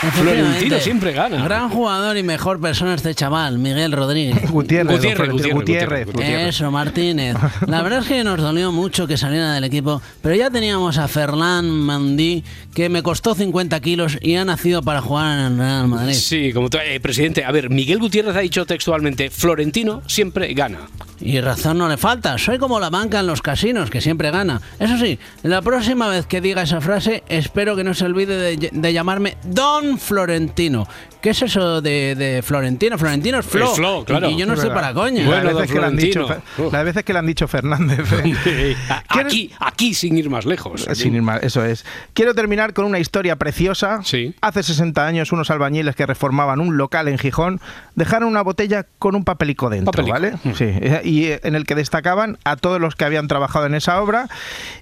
Florentino 0.00 0.78
siempre 0.80 1.12
gana. 1.12 1.42
Gran 1.44 1.70
jugador 1.70 2.16
y 2.16 2.22
mejor 2.22 2.60
persona 2.60 2.94
este 2.94 3.14
chaval, 3.14 3.58
Miguel 3.58 3.92
Rodríguez. 3.92 4.50
Gutiérrez, 4.50 4.96
Gutiérrez, 4.96 5.30
Gutiérrez, 5.30 5.54
Gutiérrez, 5.54 6.06
Gutiérrez. 6.06 6.48
Eso, 6.48 6.70
Martínez. 6.70 7.36
La 7.66 7.82
verdad 7.82 8.00
es 8.00 8.06
que 8.08 8.22
nos 8.22 8.38
dolió 8.40 8.72
mucho 8.72 9.06
que 9.06 9.16
saliera 9.16 9.54
del 9.54 9.64
equipo, 9.64 10.02
pero 10.22 10.34
ya 10.34 10.50
teníamos 10.50 10.98
a 10.98 11.08
Fernán 11.08 11.70
Mandí, 11.70 12.44
que 12.74 12.88
me 12.88 13.02
costó 13.02 13.34
50 13.34 13.80
kilos 13.80 14.18
y 14.20 14.36
ha 14.36 14.44
nacido 14.44 14.82
para 14.82 15.00
jugar 15.00 15.38
en 15.38 15.44
el 15.52 15.58
Real 15.58 15.88
Madrid. 15.88 16.14
Sí, 16.14 16.52
como 16.52 16.68
tú- 16.68 16.78
eh, 16.78 17.00
presidente. 17.00 17.44
A 17.44 17.50
ver, 17.52 17.70
Miguel 17.70 17.98
Gutiérrez 17.98 18.36
ha 18.36 18.40
dicho 18.40 18.66
textualmente: 18.66 19.30
Florentino 19.30 20.02
siempre 20.06 20.52
gana. 20.52 20.80
Y 21.18 21.40
razón 21.40 21.78
no 21.78 21.88
le 21.88 21.96
falta, 21.96 22.36
soy 22.36 22.58
como 22.58 22.78
la 22.78 22.90
banca 22.90 23.20
en 23.20 23.26
los 23.26 23.40
casinos, 23.40 23.88
que 23.88 24.02
siempre 24.02 24.30
gana. 24.30 24.60
Eso 24.78 24.98
sí, 24.98 25.18
la 25.42 25.62
próxima 25.62 26.08
vez 26.08 26.26
que 26.26 26.42
diga 26.42 26.60
esa 26.60 26.82
frase, 26.82 27.22
espero 27.30 27.74
que 27.74 27.84
no 27.84 27.94
se 27.94 28.04
olvide 28.04 28.36
de, 28.36 28.68
de 28.70 28.92
llamarme 28.92 29.38
Don 29.44 29.85
Florentino. 29.98 30.86
¿Qué 31.20 31.30
es 31.30 31.42
eso 31.42 31.80
de, 31.82 32.14
de 32.14 32.40
Florentino? 32.42 32.96
Florentino 32.98 33.40
es 33.40 33.46
Flo. 33.46 33.64
Es 33.64 33.76
Flo, 33.76 34.04
claro. 34.04 34.30
Y, 34.30 34.36
yo 34.36 34.46
no 34.46 34.54
verdad. 34.54 34.72
para 34.74 34.94
coña. 34.94 35.22
Las 35.22 35.26
Bueno, 35.26 35.42
veces 35.42 35.56
don 35.58 35.66
que 35.74 35.80
le 35.80 35.86
han 35.86 35.96
dicho, 35.96 36.26
Florentino. 36.26 36.68
Fer- 36.68 36.72
las 36.72 36.84
veces 36.84 37.04
que 37.04 37.12
le 37.12 37.18
han 37.18 37.26
dicho 37.26 37.48
Fernández. 37.48 38.12
¿eh? 38.46 38.76
Aquí, 39.08 39.50
aquí 39.58 39.94
sin 39.94 40.16
ir 40.18 40.30
más 40.30 40.44
lejos. 40.46 40.86
Sin 40.92 41.14
ir 41.16 41.22
más, 41.22 41.42
eso 41.42 41.64
es. 41.64 41.84
Quiero 42.12 42.34
terminar 42.34 42.74
con 42.74 42.84
una 42.84 42.98
historia 43.00 43.36
preciosa. 43.36 44.00
Hace 44.40 44.62
60 44.62 45.04
años, 45.06 45.32
unos 45.32 45.50
albañiles 45.50 45.96
que 45.96 46.06
reformaban 46.06 46.60
un 46.60 46.76
local 46.76 47.08
en 47.08 47.18
Gijón 47.18 47.60
dejaron 47.96 48.28
una 48.28 48.42
botella 48.42 48.86
con 48.98 49.16
un 49.16 49.24
papelico 49.24 49.68
dentro, 49.70 49.90
Papelico. 49.92 50.12
¿vale? 50.12 50.54
Sí, 50.54 50.64
eh, 50.66 51.00
y 51.04 51.24
eh, 51.24 51.40
en 51.42 51.54
el 51.56 51.64
que 51.64 51.74
destacaban 51.74 52.38
a 52.44 52.56
todos 52.56 52.80
los 52.80 52.94
que 52.94 53.04
habían 53.04 53.26
trabajado 53.26 53.66
en 53.66 53.74
esa 53.74 54.00
obra. 54.00 54.28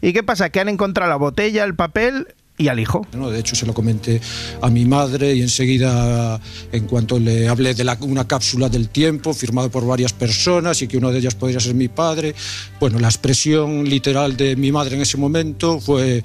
¿Y 0.03 0.13
qué 0.13 0.23
pasa? 0.23 0.51
Que 0.51 0.61
han 0.61 0.69
encontrado 0.69 1.09
la 1.09 1.17
botella, 1.17 1.65
el 1.65 1.75
papel 1.75 2.29
y 2.57 2.69
al 2.69 2.79
hijo. 2.79 3.07
¿no? 3.15 3.31
De 3.31 3.41
hecho, 3.41 3.57
se 3.57 3.67
lo 3.67 3.75
comenté 3.75 4.21
a 4.63 4.71
mi 4.71 4.85
madre 4.85 5.35
y 5.35 5.43
enseguida, 5.43 6.41
en 6.73 6.87
cuanto 6.87 7.19
le 7.19 7.49
hablé 7.49 7.75
de 7.75 7.83
la- 7.85 7.99
una 8.03 8.27
cápsula 8.29 8.69
del 8.69 8.89
tiempo 8.91 9.35
firmado 9.35 9.71
por 9.71 9.85
varias 9.87 10.13
personas 10.13 10.81
y 10.83 10.87
que 10.89 10.97
una 10.97 11.11
de 11.11 11.19
ellas 11.19 11.35
podría 11.35 11.59
ser 11.61 11.75
mi 11.75 11.89
padre, 11.89 12.35
bueno, 12.79 12.99
la 13.01 13.09
expresión 13.09 13.85
literal 13.89 14.37
de 14.37 14.55
mi 14.57 14.71
madre 14.71 14.95
en 14.97 15.03
ese 15.03 15.17
momento 15.17 15.81
fue 15.81 16.23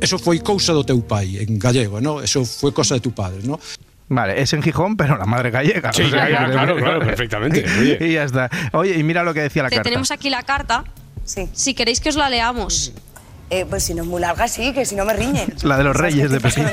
eso 0.00 0.18
fue 0.18 0.40
cousa 0.40 0.72
do 0.72 0.82
teu 0.82 1.02
pai, 1.06 1.36
en 1.44 1.58
gallego, 1.58 2.00
¿no? 2.00 2.22
Eso 2.22 2.42
fue 2.46 2.72
cosa 2.72 2.94
de 2.94 3.00
tu 3.00 3.12
padre, 3.12 3.40
¿no? 3.44 3.60
Vale, 4.08 4.40
es 4.40 4.50
en 4.54 4.62
Gijón, 4.62 4.96
pero 4.96 5.16
la 5.18 5.26
madre 5.26 5.50
gallega. 5.50 5.92
Sí, 5.92 6.02
O 6.02 6.10
sea, 6.10 6.28
ya, 6.28 6.46
ya, 6.46 6.50
claro, 6.50 6.74
claro, 6.76 6.98
perfectamente. 7.00 7.64
Oye. 7.78 7.98
Y 8.00 8.14
ya 8.14 8.24
está. 8.24 8.50
Oye, 8.72 8.98
y 8.98 9.02
mira 9.04 9.22
lo 9.22 9.32
que 9.34 9.42
decía 9.42 9.62
la 9.62 9.68
Te- 9.68 9.76
carta. 9.76 9.88
tenemos 9.88 10.10
aquí 10.10 10.30
la 10.30 10.42
carta. 10.42 10.84
Sí. 11.24 11.48
Si 11.52 11.74
queréis 11.74 12.00
que 12.00 12.08
os 12.08 12.16
la 12.16 12.28
leamos. 12.30 12.92
Eh, 13.52 13.66
pues 13.68 13.82
si 13.82 13.94
no 13.94 14.02
es 14.02 14.08
muy 14.08 14.20
larga, 14.20 14.46
sí, 14.46 14.72
que 14.72 14.84
si 14.86 14.94
no 14.94 15.04
me 15.04 15.12
riñen. 15.12 15.52
La 15.64 15.76
de 15.76 15.82
los 15.84 15.96
¿Sabes 15.96 16.14
reyes 16.14 16.30
de 16.30 16.40
Pekín. 16.40 16.66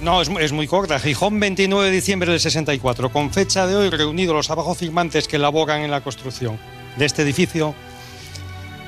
No, 0.00 0.22
es, 0.22 0.30
mu- 0.30 0.38
es 0.38 0.50
muy 0.52 0.66
corta. 0.66 0.98
Gijón, 0.98 1.38
29 1.38 1.86
de 1.86 1.90
diciembre 1.92 2.30
del 2.30 2.40
64. 2.40 3.10
Con 3.12 3.30
fecha 3.32 3.66
de 3.66 3.76
hoy, 3.76 3.90
reunidos 3.90 4.34
los 4.34 4.50
abajo 4.50 4.74
firmantes 4.74 5.28
que 5.28 5.36
elaboran 5.36 5.82
en 5.82 5.90
la 5.90 6.00
construcción 6.00 6.58
de 6.96 7.04
este 7.04 7.20
edificio, 7.22 7.74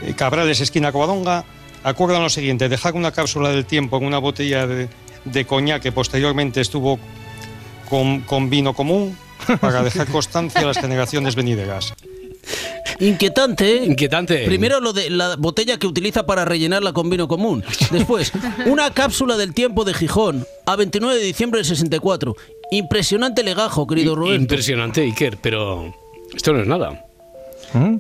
eh, 0.03 0.15
Cabrales, 0.15 0.61
esquina 0.61 0.91
Covadonga, 0.91 1.45
acuerdan 1.85 2.23
lo 2.23 2.31
siguiente: 2.31 2.69
dejar 2.71 2.95
una 2.95 3.13
cápsula 3.13 3.51
del 3.51 3.67
tiempo 3.67 3.99
en 3.99 4.07
una 4.07 4.19
botella 4.19 4.67
de, 4.67 4.89
de 5.27 5.45
coñac 5.47 5.83
que 5.83 5.93
posteriormente 5.93 6.63
estuvo 6.63 6.99
con, 7.91 8.23
con 8.23 8.49
vino 8.49 8.73
común 8.73 9.19
para 9.61 9.83
dejar 9.83 10.07
constancia 10.07 10.63
a 10.63 10.65
las 10.65 10.79
generaciones 10.79 11.35
venideras. 11.35 11.93
Inquietante, 13.01 13.77
¿eh? 13.77 13.85
Inquietante. 13.85 14.45
Primero 14.45 14.81
lo 14.81 14.93
de 14.93 15.11
la 15.11 15.37
botella 15.37 15.79
que 15.79 15.87
utiliza 15.87 16.27
para 16.27 16.45
rellenarla 16.45 16.93
con 16.93 17.11
vino 17.11 17.29
común. 17.29 17.65
Después, 17.91 18.33
una 18.67 18.91
cápsula 18.93 19.37
del 19.37 19.55
tiempo 19.55 19.85
de 19.85 19.95
Gijón 19.95 20.47
a 20.67 20.77
29 20.77 21.19
de 21.19 21.25
diciembre 21.25 21.59
del 21.59 21.67
64. 21.67 22.37
Impresionante 22.71 23.43
legajo, 23.43 23.87
querido 23.87 24.15
Roberto. 24.15 24.41
Impresionante, 24.41 25.03
Iker, 25.03 25.39
pero 25.41 25.95
esto 26.35 26.53
no 26.53 26.61
es 26.61 26.67
nada. 26.67 27.05
¿Mm? 27.75 27.97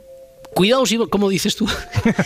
Cuidado 0.55 0.85
si, 0.87 0.99
como 0.99 1.29
dices 1.29 1.57
tú. 1.57 1.67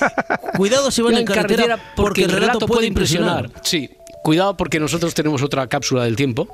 Cuidado 0.57 0.91
si 0.91 1.03
van 1.03 1.17
en 1.17 1.25
carretera, 1.25 1.93
porque 1.95 2.25
el 2.25 2.31
relato 2.31 2.67
puede 2.67 2.87
impresionar. 2.87 3.51
Sí, 3.63 3.91
cuidado 4.23 4.57
porque 4.57 4.81
nosotros 4.81 5.15
tenemos 5.15 5.43
otra 5.43 5.67
cápsula 5.69 6.05
del 6.05 6.17
tiempo. 6.17 6.49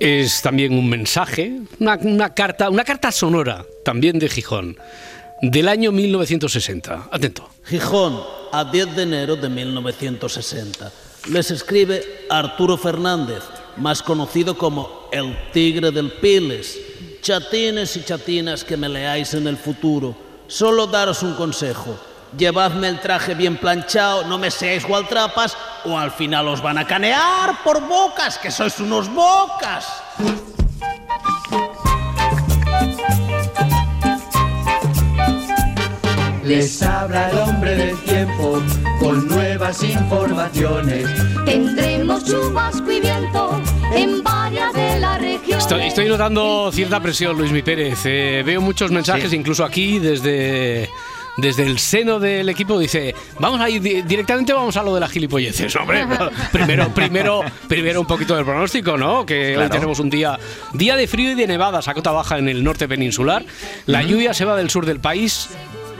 Es 0.00 0.40
también 0.40 0.72
un 0.72 0.88
mensaje, 0.88 1.60
una, 1.78 2.34
carta, 2.34 2.70
una 2.70 2.84
carta 2.84 3.12
sonora 3.12 3.66
también 3.84 4.18
de 4.18 4.28
Gijón, 4.28 4.78
del 5.42 5.68
año 5.68 5.92
1960. 5.92 7.08
Atento. 7.12 7.48
Gijón, 7.66 8.20
a 8.50 8.64
10 8.64 8.96
de 8.96 9.02
enero 9.02 9.36
de 9.36 9.48
1960. 9.48 10.90
Les 11.30 11.50
escribe 11.50 12.02
Arturo 12.30 12.78
Fernández, 12.78 13.42
más 13.76 14.02
conocido 14.02 14.56
como 14.56 15.08
el 15.12 15.36
Tigre 15.52 15.90
del 15.90 16.10
Piles. 16.12 16.80
Chatines 17.20 17.96
y 17.96 18.02
chatinas 18.02 18.64
que 18.64 18.78
me 18.78 18.88
leáis 18.88 19.34
en 19.34 19.46
el 19.46 19.58
futuro. 19.58 20.16
Solo 20.46 20.86
daros 20.86 21.22
un 21.22 21.34
consejo. 21.34 21.98
Llevadme 22.36 22.88
el 22.88 23.00
traje 23.00 23.34
bien 23.34 23.56
planchado, 23.56 24.24
no 24.24 24.38
me 24.38 24.50
seáis 24.50 24.86
gualtrapas 24.86 25.56
o 25.84 25.98
al 25.98 26.12
final 26.12 26.46
os 26.48 26.62
van 26.62 26.78
a 26.78 26.86
canear 26.86 27.62
por 27.64 27.80
bocas, 27.86 28.38
que 28.38 28.50
sois 28.50 28.78
unos 28.78 29.12
bocas. 29.12 29.86
Les 36.44 36.82
habla 36.82 37.30
el 37.30 37.38
hombre 37.38 37.74
del 37.76 37.98
tiempo 38.02 38.62
con 39.00 39.28
nuevas 39.28 39.82
informaciones. 39.82 41.06
Tendremos 41.44 42.24
chubasco 42.24 42.90
y 42.90 43.00
viento 43.00 43.60
en 43.94 44.22
varias 44.22 44.72
de 44.72 44.98
las 45.00 45.20
regiones. 45.20 45.64
Estoy, 45.64 45.82
estoy 45.82 46.08
notando 46.08 46.70
cierta 46.72 47.00
presión, 47.00 47.36
Luis 47.36 47.52
Mi 47.52 47.62
Pérez. 47.62 48.00
Eh, 48.04 48.42
veo 48.44 48.60
muchos 48.60 48.90
mensajes, 48.90 49.32
incluso 49.32 49.64
aquí 49.64 49.98
desde 49.98 50.88
desde 51.40 51.64
el 51.64 51.78
seno 51.78 52.18
del 52.18 52.48
equipo 52.48 52.78
dice, 52.78 53.14
vamos 53.38 53.60
a 53.60 53.68
ir 53.70 53.80
di- 53.82 54.02
directamente 54.02 54.52
vamos 54.52 54.76
a 54.76 54.82
lo 54.82 54.94
de 54.94 55.00
las 55.00 55.10
gilipolleces, 55.10 55.74
hombre. 55.76 56.06
primero, 56.52 56.88
primero, 56.94 57.40
primero 57.68 58.00
un 58.00 58.06
poquito 58.06 58.34
del 58.36 58.44
pronóstico, 58.44 58.96
¿no? 58.96 59.24
Que 59.26 59.56
hoy 59.56 59.68
tenemos 59.68 59.98
un 60.00 60.10
día, 60.10 60.38
día 60.74 60.96
de 60.96 61.06
frío 61.06 61.32
y 61.32 61.34
de 61.34 61.46
nevadas 61.46 61.88
a 61.88 61.94
cota 61.94 62.10
baja 62.12 62.38
en 62.38 62.48
el 62.48 62.62
norte 62.64 62.86
peninsular. 62.88 63.44
La 63.86 64.02
lluvia 64.02 64.34
se 64.34 64.44
va 64.44 64.56
del 64.56 64.70
sur 64.70 64.86
del 64.86 65.00
país 65.00 65.48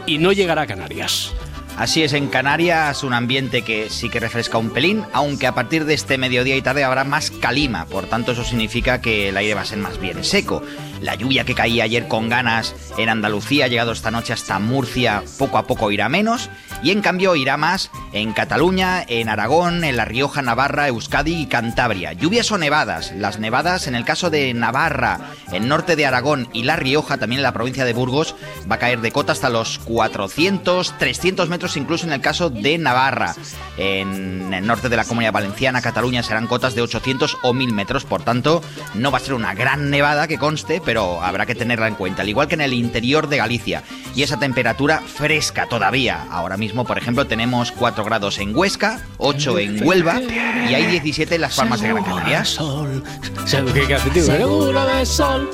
y 0.06 0.18
no 0.18 0.32
llegará 0.32 0.62
a 0.62 0.66
Canarias. 0.66 1.32
Así 1.76 2.02
es, 2.02 2.12
en 2.12 2.26
Canarias 2.26 3.04
un 3.04 3.14
ambiente 3.14 3.62
que 3.62 3.88
sí 3.88 4.10
que 4.10 4.20
refresca 4.20 4.58
un 4.58 4.70
pelín, 4.70 5.02
aunque 5.14 5.46
a 5.46 5.54
partir 5.54 5.86
de 5.86 5.94
este 5.94 6.18
mediodía 6.18 6.54
y 6.56 6.60
tarde 6.62 6.84
habrá 6.84 7.04
más 7.04 7.30
calima, 7.30 7.86
por 7.86 8.04
tanto 8.06 8.32
eso 8.32 8.44
significa 8.44 9.00
que 9.00 9.30
el 9.30 9.36
aire 9.38 9.54
va 9.54 9.62
a 9.62 9.64
ser 9.64 9.78
más 9.78 9.98
bien 9.98 10.22
seco. 10.22 10.62
La 11.00 11.14
lluvia 11.14 11.44
que 11.44 11.54
caía 11.54 11.84
ayer 11.84 12.08
con 12.08 12.28
ganas 12.28 12.74
en 12.98 13.08
Andalucía 13.08 13.64
ha 13.64 13.68
llegado 13.68 13.92
esta 13.92 14.10
noche 14.10 14.32
hasta 14.32 14.58
Murcia, 14.58 15.22
poco 15.38 15.58
a 15.58 15.66
poco 15.66 15.90
irá 15.90 16.08
menos, 16.08 16.50
y 16.82 16.90
en 16.90 17.00
cambio 17.00 17.36
irá 17.36 17.56
más 17.56 17.90
en 18.12 18.32
Cataluña, 18.32 19.04
en 19.06 19.28
Aragón, 19.28 19.84
en 19.84 19.96
La 19.96 20.04
Rioja, 20.04 20.42
Navarra, 20.42 20.88
Euskadi 20.88 21.42
y 21.42 21.46
Cantabria. 21.46 22.12
Lluvias 22.12 22.50
o 22.52 22.58
nevadas. 22.58 23.12
Las 23.16 23.38
nevadas 23.38 23.86
en 23.86 23.94
el 23.94 24.04
caso 24.04 24.30
de 24.30 24.52
Navarra, 24.54 25.20
el 25.52 25.68
norte 25.68 25.96
de 25.96 26.06
Aragón 26.06 26.48
y 26.52 26.64
La 26.64 26.76
Rioja, 26.76 27.18
también 27.18 27.40
en 27.40 27.44
la 27.44 27.52
provincia 27.52 27.84
de 27.84 27.92
Burgos, 27.92 28.34
va 28.70 28.76
a 28.76 28.78
caer 28.78 29.00
de 29.00 29.12
cota 29.12 29.32
hasta 29.32 29.48
los 29.48 29.78
400, 29.80 30.98
300 30.98 31.48
metros 31.48 31.76
incluso 31.76 32.06
en 32.06 32.12
el 32.12 32.20
caso 32.20 32.50
de 32.50 32.78
Navarra. 32.78 33.34
En 33.76 34.52
el 34.52 34.66
norte 34.66 34.88
de 34.88 34.96
la 34.96 35.04
Comunidad 35.04 35.32
Valenciana, 35.32 35.82
Cataluña, 35.82 36.22
serán 36.22 36.46
cotas 36.46 36.74
de 36.74 36.82
800 36.82 37.38
o 37.42 37.54
1000 37.54 37.72
metros, 37.72 38.04
por 38.04 38.22
tanto, 38.22 38.62
no 38.94 39.10
va 39.10 39.18
a 39.18 39.22
ser 39.22 39.34
una 39.34 39.54
gran 39.54 39.90
nevada 39.90 40.28
que 40.28 40.38
conste, 40.38 40.80
pero 40.90 41.22
habrá 41.22 41.46
que 41.46 41.54
tenerla 41.54 41.86
en 41.86 41.94
cuenta, 41.94 42.22
al 42.22 42.28
igual 42.28 42.48
que 42.48 42.56
en 42.56 42.62
el 42.62 42.72
interior 42.72 43.28
de 43.28 43.36
Galicia. 43.36 43.84
Y 44.16 44.24
esa 44.24 44.40
temperatura 44.40 45.00
fresca 45.06 45.68
todavía. 45.68 46.26
Ahora 46.32 46.56
mismo, 46.56 46.84
por 46.84 46.98
ejemplo, 46.98 47.28
tenemos 47.28 47.70
4 47.70 48.04
grados 48.04 48.40
en 48.40 48.56
Huesca, 48.56 49.00
8 49.18 49.58
en 49.60 49.86
Huelva 49.86 50.20
y 50.68 50.74
hay 50.74 50.86
17 50.86 51.36
en 51.36 51.42
las 51.42 51.54
Palmas 51.54 51.80
de 51.80 51.90
Gran 51.90 52.02
Canaria. 52.02 52.44
Sol. 52.44 53.04
Seguro 53.46 54.84
de 54.84 55.06
sol. 55.06 55.48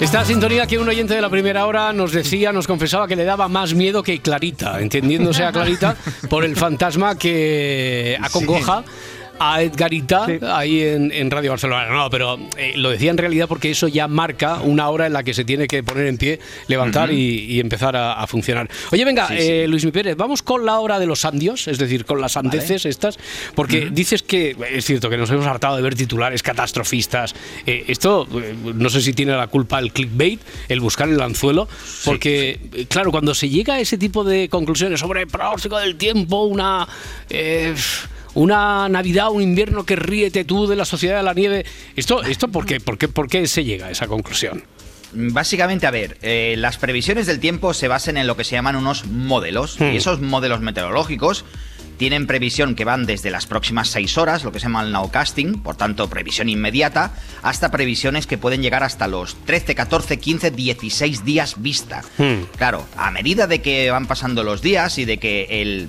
Esta 0.00 0.24
sintonía 0.24 0.66
que 0.66 0.76
un 0.76 0.88
oyente 0.88 1.14
de 1.14 1.20
la 1.20 1.30
primera 1.30 1.66
hora 1.66 1.92
nos 1.92 2.10
decía, 2.10 2.50
nos 2.52 2.66
confesaba 2.66 3.06
que 3.06 3.14
le 3.14 3.22
daba 3.22 3.46
más 3.46 3.72
miedo 3.72 4.02
que 4.02 4.20
Clarita, 4.20 4.80
entendiéndose 4.80 5.44
a 5.44 5.52
Clarita 5.52 5.94
por 6.28 6.44
el 6.44 6.56
fantasma 6.56 7.16
que 7.16 8.18
acongoja 8.20 8.82
a 9.40 9.62
Edgarita 9.62 10.26
ahí 10.54 10.82
en, 10.82 11.10
en 11.10 11.30
Radio 11.30 11.50
Barcelona. 11.50 11.86
No, 11.86 12.10
pero 12.10 12.38
eh, 12.56 12.74
lo 12.76 12.90
decía 12.90 13.10
en 13.10 13.16
realidad 13.18 13.48
porque 13.48 13.70
eso 13.70 13.88
ya 13.88 14.06
marca 14.06 14.60
una 14.62 14.88
hora 14.90 15.06
en 15.06 15.14
la 15.14 15.22
que 15.22 15.34
se 15.34 15.44
tiene 15.44 15.66
que 15.66 15.82
poner 15.82 16.06
en 16.06 16.18
pie, 16.18 16.38
levantar 16.68 17.10
y, 17.10 17.46
y 17.46 17.58
empezar 17.58 17.96
a, 17.96 18.12
a 18.12 18.26
funcionar. 18.26 18.68
Oye, 18.92 19.04
venga, 19.04 19.28
Sí, 19.28 19.34
eh, 19.38 19.66
Luis 19.68 19.84
Mi 19.84 19.92
Pérez, 19.92 20.16
vamos 20.16 20.42
con 20.42 20.66
la 20.66 20.78
hora 20.80 20.98
de 20.98 21.06
los 21.06 21.20
sandios, 21.20 21.68
es 21.68 21.78
decir, 21.78 22.04
con 22.04 22.20
las 22.20 22.32
sandeces 22.32 22.84
estas, 22.84 23.18
porque 23.54 23.88
dices 23.90 24.22
que 24.22 24.56
es 24.70 24.84
cierto 24.84 25.08
que 25.08 25.16
nos 25.16 25.30
hemos 25.30 25.46
hartado 25.46 25.76
de 25.76 25.82
ver 25.82 25.94
titulares 25.94 26.42
catastrofistas. 26.42 27.34
Eh, 27.66 27.84
esto, 27.88 28.28
eh, 28.34 28.54
no 28.74 28.90
sé 28.90 29.00
si 29.00 29.12
tiene 29.12 29.32
la 29.32 29.46
culpa 29.46 29.78
el 29.78 29.92
clickbait, 29.92 30.40
el 30.68 30.80
buscar 30.80 31.08
el 31.08 31.20
anzuelo, 31.20 31.68
porque, 32.04 32.60
eh, 32.74 32.86
claro, 32.88 33.10
cuando 33.10 33.34
se 33.34 33.48
llega 33.48 33.74
a 33.74 33.80
ese 33.80 33.96
tipo 33.96 34.24
de 34.24 34.48
conclusiones 34.48 35.00
sobre 35.00 35.22
el 35.22 35.28
pronóstico 35.28 35.78
del 35.78 35.96
tiempo, 35.96 36.44
una. 36.44 36.86
Una 38.34 38.88
Navidad, 38.88 39.30
un 39.30 39.42
invierno 39.42 39.84
que 39.84 39.96
ríete 39.96 40.44
tú 40.44 40.66
de 40.66 40.76
la 40.76 40.84
sociedad 40.84 41.18
de 41.18 41.22
la 41.22 41.34
nieve. 41.34 41.64
¿Esto, 41.96 42.22
esto 42.22 42.48
por, 42.48 42.66
qué, 42.66 42.80
por, 42.80 42.98
qué, 42.98 43.08
¿Por 43.08 43.28
qué 43.28 43.46
se 43.46 43.64
llega 43.64 43.86
a 43.86 43.90
esa 43.90 44.06
conclusión? 44.06 44.64
Básicamente, 45.12 45.86
a 45.86 45.90
ver, 45.90 46.18
eh, 46.22 46.54
las 46.56 46.78
previsiones 46.78 47.26
del 47.26 47.40
tiempo 47.40 47.74
se 47.74 47.88
basan 47.88 48.16
en 48.16 48.26
lo 48.26 48.36
que 48.36 48.44
se 48.44 48.52
llaman 48.52 48.76
unos 48.76 49.06
modelos. 49.06 49.80
Hmm. 49.80 49.92
Y 49.92 49.96
esos 49.96 50.20
modelos 50.20 50.60
meteorológicos 50.60 51.44
tienen 52.00 52.26
previsión 52.26 52.76
que 52.76 52.86
van 52.86 53.04
desde 53.04 53.30
las 53.30 53.44
próximas 53.44 53.88
6 53.88 54.16
horas, 54.16 54.42
lo 54.42 54.52
que 54.52 54.58
se 54.58 54.64
llama 54.64 54.82
el 54.82 54.90
nowcasting, 54.90 55.62
por 55.62 55.76
tanto, 55.76 56.08
previsión 56.08 56.48
inmediata, 56.48 57.12
hasta 57.42 57.70
previsiones 57.70 58.26
que 58.26 58.38
pueden 58.38 58.62
llegar 58.62 58.82
hasta 58.82 59.06
los 59.06 59.36
13, 59.44 59.74
14, 59.74 60.18
15, 60.18 60.50
16 60.50 61.24
días 61.26 61.60
vista. 61.60 62.02
Claro, 62.56 62.86
a 62.96 63.10
medida 63.10 63.46
de 63.46 63.60
que 63.60 63.90
van 63.90 64.06
pasando 64.06 64.44
los 64.44 64.62
días 64.62 64.96
y 64.96 65.04
de 65.04 65.18
que 65.18 65.60
el, 65.60 65.88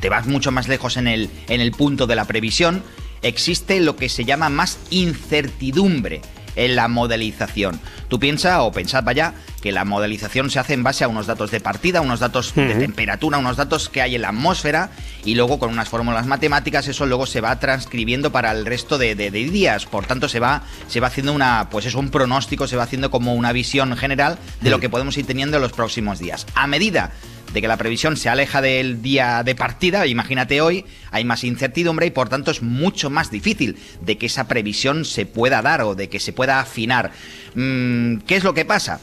te 0.00 0.08
vas 0.08 0.26
mucho 0.26 0.50
más 0.50 0.68
lejos 0.68 0.96
en 0.96 1.08
el, 1.08 1.30
en 1.48 1.60
el 1.60 1.72
punto 1.72 2.06
de 2.06 2.16
la 2.16 2.24
previsión, 2.26 2.82
existe 3.22 3.80
lo 3.80 3.96
que 3.96 4.08
se 4.08 4.24
llama 4.24 4.48
más 4.48 4.78
incertidumbre 4.90 6.20
en 6.56 6.76
la 6.76 6.86
modelización. 6.86 7.80
Tú 8.08 8.20
piensa 8.20 8.62
o 8.62 8.70
pensad, 8.70 9.02
vaya, 9.02 9.34
que 9.60 9.72
la 9.72 9.84
modelización 9.84 10.50
se 10.50 10.60
hace 10.60 10.74
en 10.74 10.84
base 10.84 11.02
a 11.02 11.08
unos 11.08 11.26
datos 11.26 11.50
de 11.50 11.58
partida, 11.58 12.00
unos 12.00 12.20
datos 12.20 12.54
de 12.54 12.74
temperatura, 12.76 13.38
unos 13.38 13.56
datos 13.56 13.88
que 13.88 14.00
hay 14.00 14.14
en 14.14 14.22
la 14.22 14.28
atmósfera 14.28 14.90
y 15.24 15.34
luego 15.34 15.58
con 15.58 15.70
unas 15.70 15.88
fórmulas 15.88 16.26
matemáticas 16.26 16.86
eso 16.86 17.06
luego 17.06 17.26
se 17.26 17.40
va 17.40 17.58
transcribiendo 17.58 18.30
para 18.30 18.52
el 18.52 18.66
resto 18.66 18.98
de, 18.98 19.16
de- 19.16 19.32
de 19.32 19.44
días. 19.50 19.86
Por 19.86 20.06
tanto, 20.06 20.28
se 20.28 20.38
va, 20.38 20.62
se 20.86 21.00
va 21.00 21.08
haciendo 21.08 21.32
una, 21.32 21.68
pues 21.70 21.86
eso, 21.86 21.98
un 21.98 22.10
pronóstico, 22.10 22.68
se 22.68 22.76
va 22.76 22.84
haciendo 22.84 23.10
como 23.10 23.34
una 23.34 23.50
visión 23.50 23.96
general 23.96 24.38
de 24.60 24.70
lo 24.70 24.78
que 24.78 24.88
podemos 24.88 25.16
ir 25.18 25.26
teniendo 25.26 25.56
en 25.56 25.62
los 25.62 25.72
próximos 25.72 26.20
días. 26.20 26.46
A 26.54 26.68
medida 26.68 27.10
de 27.54 27.62
que 27.62 27.68
la 27.68 27.76
previsión 27.76 28.16
se 28.16 28.28
aleja 28.28 28.60
del 28.60 29.00
día 29.00 29.44
de 29.44 29.54
partida, 29.54 30.06
imagínate 30.08 30.60
hoy, 30.60 30.84
hay 31.12 31.24
más 31.24 31.44
incertidumbre 31.44 32.06
y 32.06 32.10
por 32.10 32.28
tanto 32.28 32.50
es 32.50 32.62
mucho 32.62 33.10
más 33.10 33.30
difícil 33.30 33.78
de 34.00 34.18
que 34.18 34.26
esa 34.26 34.48
previsión 34.48 35.04
se 35.04 35.24
pueda 35.24 35.62
dar 35.62 35.82
o 35.82 35.94
de 35.94 36.08
que 36.08 36.18
se 36.18 36.32
pueda 36.32 36.58
afinar. 36.58 37.12
Mm, 37.54 38.16
¿Qué 38.26 38.34
es 38.34 38.42
lo 38.42 38.54
que 38.54 38.64
pasa? 38.64 39.00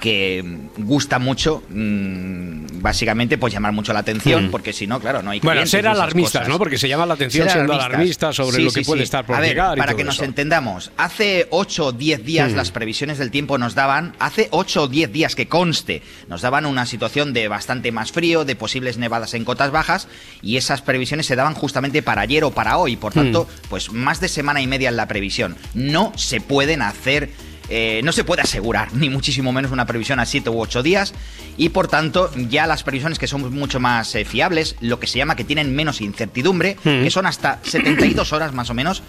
Que 0.00 0.42
gusta 0.78 1.18
mucho, 1.18 1.62
mm, 1.68 2.80
básicamente, 2.80 3.36
pues 3.38 3.52
llamar 3.52 3.72
mucho 3.72 3.92
la 3.92 3.98
atención, 4.00 4.46
Mm. 4.46 4.50
porque 4.50 4.72
si 4.72 4.86
no, 4.86 4.98
claro, 4.98 5.22
no 5.22 5.30
hay 5.30 5.40
Bueno, 5.40 5.66
ser 5.66 5.86
alarmistas. 5.86 6.48
¿no? 6.48 6.58
Porque 6.58 6.78
se 6.78 6.88
llama 6.88 7.04
la 7.06 7.14
atención 7.14 7.44
Ser 7.46 7.52
siendo 7.58 7.74
alarmistas. 7.74 8.34
sobre 8.34 8.56
Sí, 8.56 8.62
lo 8.64 8.72
que 8.72 8.80
sí, 8.80 8.86
puede 8.86 9.00
sí. 9.00 9.04
estar 9.04 9.26
por 9.26 9.36
A 9.36 9.40
ver, 9.40 9.50
llegar. 9.50 9.76
y 9.76 9.80
para 9.80 9.92
todo 9.92 9.98
que 9.98 10.04
nos 10.04 10.20
entendamos, 10.20 10.90
hace 10.96 11.46
8 11.50 11.86
o 11.86 11.92
10 11.92 12.24
días 12.24 12.52
Mm. 12.52 12.56
las 12.56 12.70
previsiones 12.70 13.18
del 13.18 13.30
tiempo 13.30 13.58
nos 13.58 13.74
daban, 13.74 14.14
hace 14.18 14.48
8 14.50 14.84
o 14.84 14.88
10 14.88 15.12
días 15.12 15.34
que 15.36 15.46
conste, 15.48 16.02
nos 16.28 16.40
daban 16.40 16.64
una 16.66 16.86
situación 16.86 17.32
de 17.32 17.48
bastante 17.48 17.92
más 17.92 18.10
frío, 18.12 18.44
de 18.44 18.56
posibles 18.56 18.96
nevadas 18.98 19.34
en 19.34 19.44
cotas 19.44 19.70
bajas, 19.70 20.08
y 20.42 20.56
esas 20.56 20.80
previsiones 20.82 21.26
se 21.26 21.36
daban 21.36 21.54
justamente 21.54 22.02
para 22.02 22.22
ayer 22.22 22.42
o 22.44 22.50
para 22.52 22.78
hoy, 22.78 22.96
por 22.96 23.12
tanto, 23.12 23.44
Mm. 23.44 23.68
pues 23.68 23.92
más 23.92 24.20
de 24.20 24.28
semana 24.28 24.60
y 24.62 24.66
media 24.66 24.88
en 24.88 24.96
la 24.96 25.06
previsión. 25.08 25.56
No 25.74 26.12
se 26.16 26.40
pueden 26.40 26.80
hacer 26.82 27.30
eh, 27.70 28.00
no 28.04 28.12
se 28.12 28.24
puede 28.24 28.42
asegurar, 28.42 28.92
ni 28.92 29.08
muchísimo 29.08 29.52
menos 29.52 29.70
una 29.72 29.86
previsión 29.86 30.20
a 30.20 30.26
7 30.26 30.50
u 30.50 30.60
8 30.60 30.82
días, 30.82 31.14
y 31.56 31.70
por 31.70 31.88
tanto 31.88 32.30
ya 32.36 32.66
las 32.66 32.82
previsiones 32.82 33.18
que 33.18 33.26
son 33.26 33.54
mucho 33.54 33.80
más 33.80 34.14
eh, 34.14 34.24
fiables, 34.24 34.76
lo 34.80 34.98
que 35.00 35.06
se 35.06 35.18
llama 35.18 35.36
que 35.36 35.44
tienen 35.44 35.74
menos 35.74 36.00
incertidumbre, 36.00 36.76
Mm. 36.84 37.04
que 37.04 37.10
son 37.10 37.26
hasta 37.26 37.60
72 37.62 38.32
horas 38.32 38.52
más 38.52 38.70
o 38.70 38.74
menos, 38.74 39.02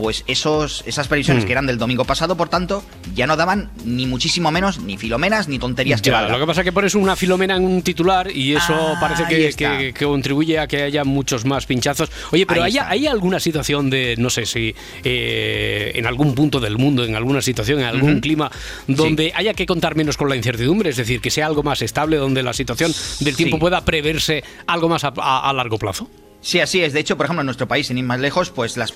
pues 0.00 0.24
esos, 0.26 0.82
esas 0.86 1.08
previsiones 1.08 1.44
Mm. 1.44 1.46
que 1.46 1.52
eran 1.52 1.66
del 1.66 1.76
domingo 1.76 2.06
pasado, 2.06 2.34
por 2.34 2.48
tanto, 2.48 2.82
ya 3.14 3.26
no 3.26 3.36
daban 3.36 3.70
ni 3.84 4.06
muchísimo 4.06 4.50
menos 4.50 4.78
ni 4.80 4.96
filomenas 4.96 5.46
ni 5.46 5.58
tonterías 5.58 6.00
que 6.00 6.10
lo 6.10 6.38
que 6.38 6.46
pasa 6.46 6.62
es 6.62 6.64
que 6.64 6.72
pones 6.72 6.94
una 6.94 7.16
filomena 7.16 7.56
en 7.56 7.64
un 7.64 7.82
titular 7.82 8.34
y 8.34 8.54
eso 8.56 8.74
Ah, 8.74 8.96
parece 8.98 9.24
que, 9.26 9.52
que- 9.54 9.92
que 9.92 10.04
contribuye 10.06 10.58
a 10.58 10.66
que 10.66 10.82
haya 10.82 11.04
muchos 11.04 11.44
más 11.44 11.66
pinchazos. 11.66 12.10
Oye, 12.32 12.46
pero 12.46 12.62
¿hay. 12.62 12.78
¿hay 12.78 13.06
alguna 13.06 13.38
situación 13.40 13.90
de, 13.90 14.14
no 14.16 14.30
sé 14.30 14.46
si 14.46 14.74
eh, 15.04 15.92
en 15.94 16.06
algún 16.06 16.34
punto 16.34 16.60
del 16.60 16.78
mundo, 16.78 17.04
en 17.04 17.14
alguna 17.14 17.42
situación, 17.42 17.80
en 17.80 17.84
algún 17.86 18.20
clima, 18.20 18.50
donde 18.86 19.32
haya 19.34 19.52
que 19.52 19.66
contar 19.66 19.96
menos 19.96 20.16
con 20.16 20.30
la 20.30 20.36
incertidumbre? 20.36 20.88
Es 20.90 20.96
decir, 20.96 21.20
que 21.20 21.30
sea 21.30 21.44
algo 21.46 21.62
más 21.62 21.82
estable, 21.82 22.16
donde 22.16 22.42
la 22.42 22.54
situación 22.54 22.90
del 23.20 23.36
tiempo 23.36 23.56
Sí. 23.56 23.60
pueda 23.60 23.84
preverse 23.84 24.42
algo 24.66 24.88
más 24.88 25.04
a, 25.04 25.12
a- 25.18 25.50
a 25.50 25.52
largo 25.52 25.78
plazo. 25.78 26.08
Sí, 26.42 26.58
así 26.60 26.82
es. 26.82 26.94
De 26.94 27.00
hecho, 27.00 27.18
por 27.18 27.26
ejemplo, 27.26 27.42
en 27.42 27.46
nuestro 27.46 27.68
país, 27.68 27.88
sin 27.88 27.98
ir 27.98 28.04
más 28.04 28.18
lejos, 28.18 28.48
pues 28.50 28.78
las, 28.78 28.92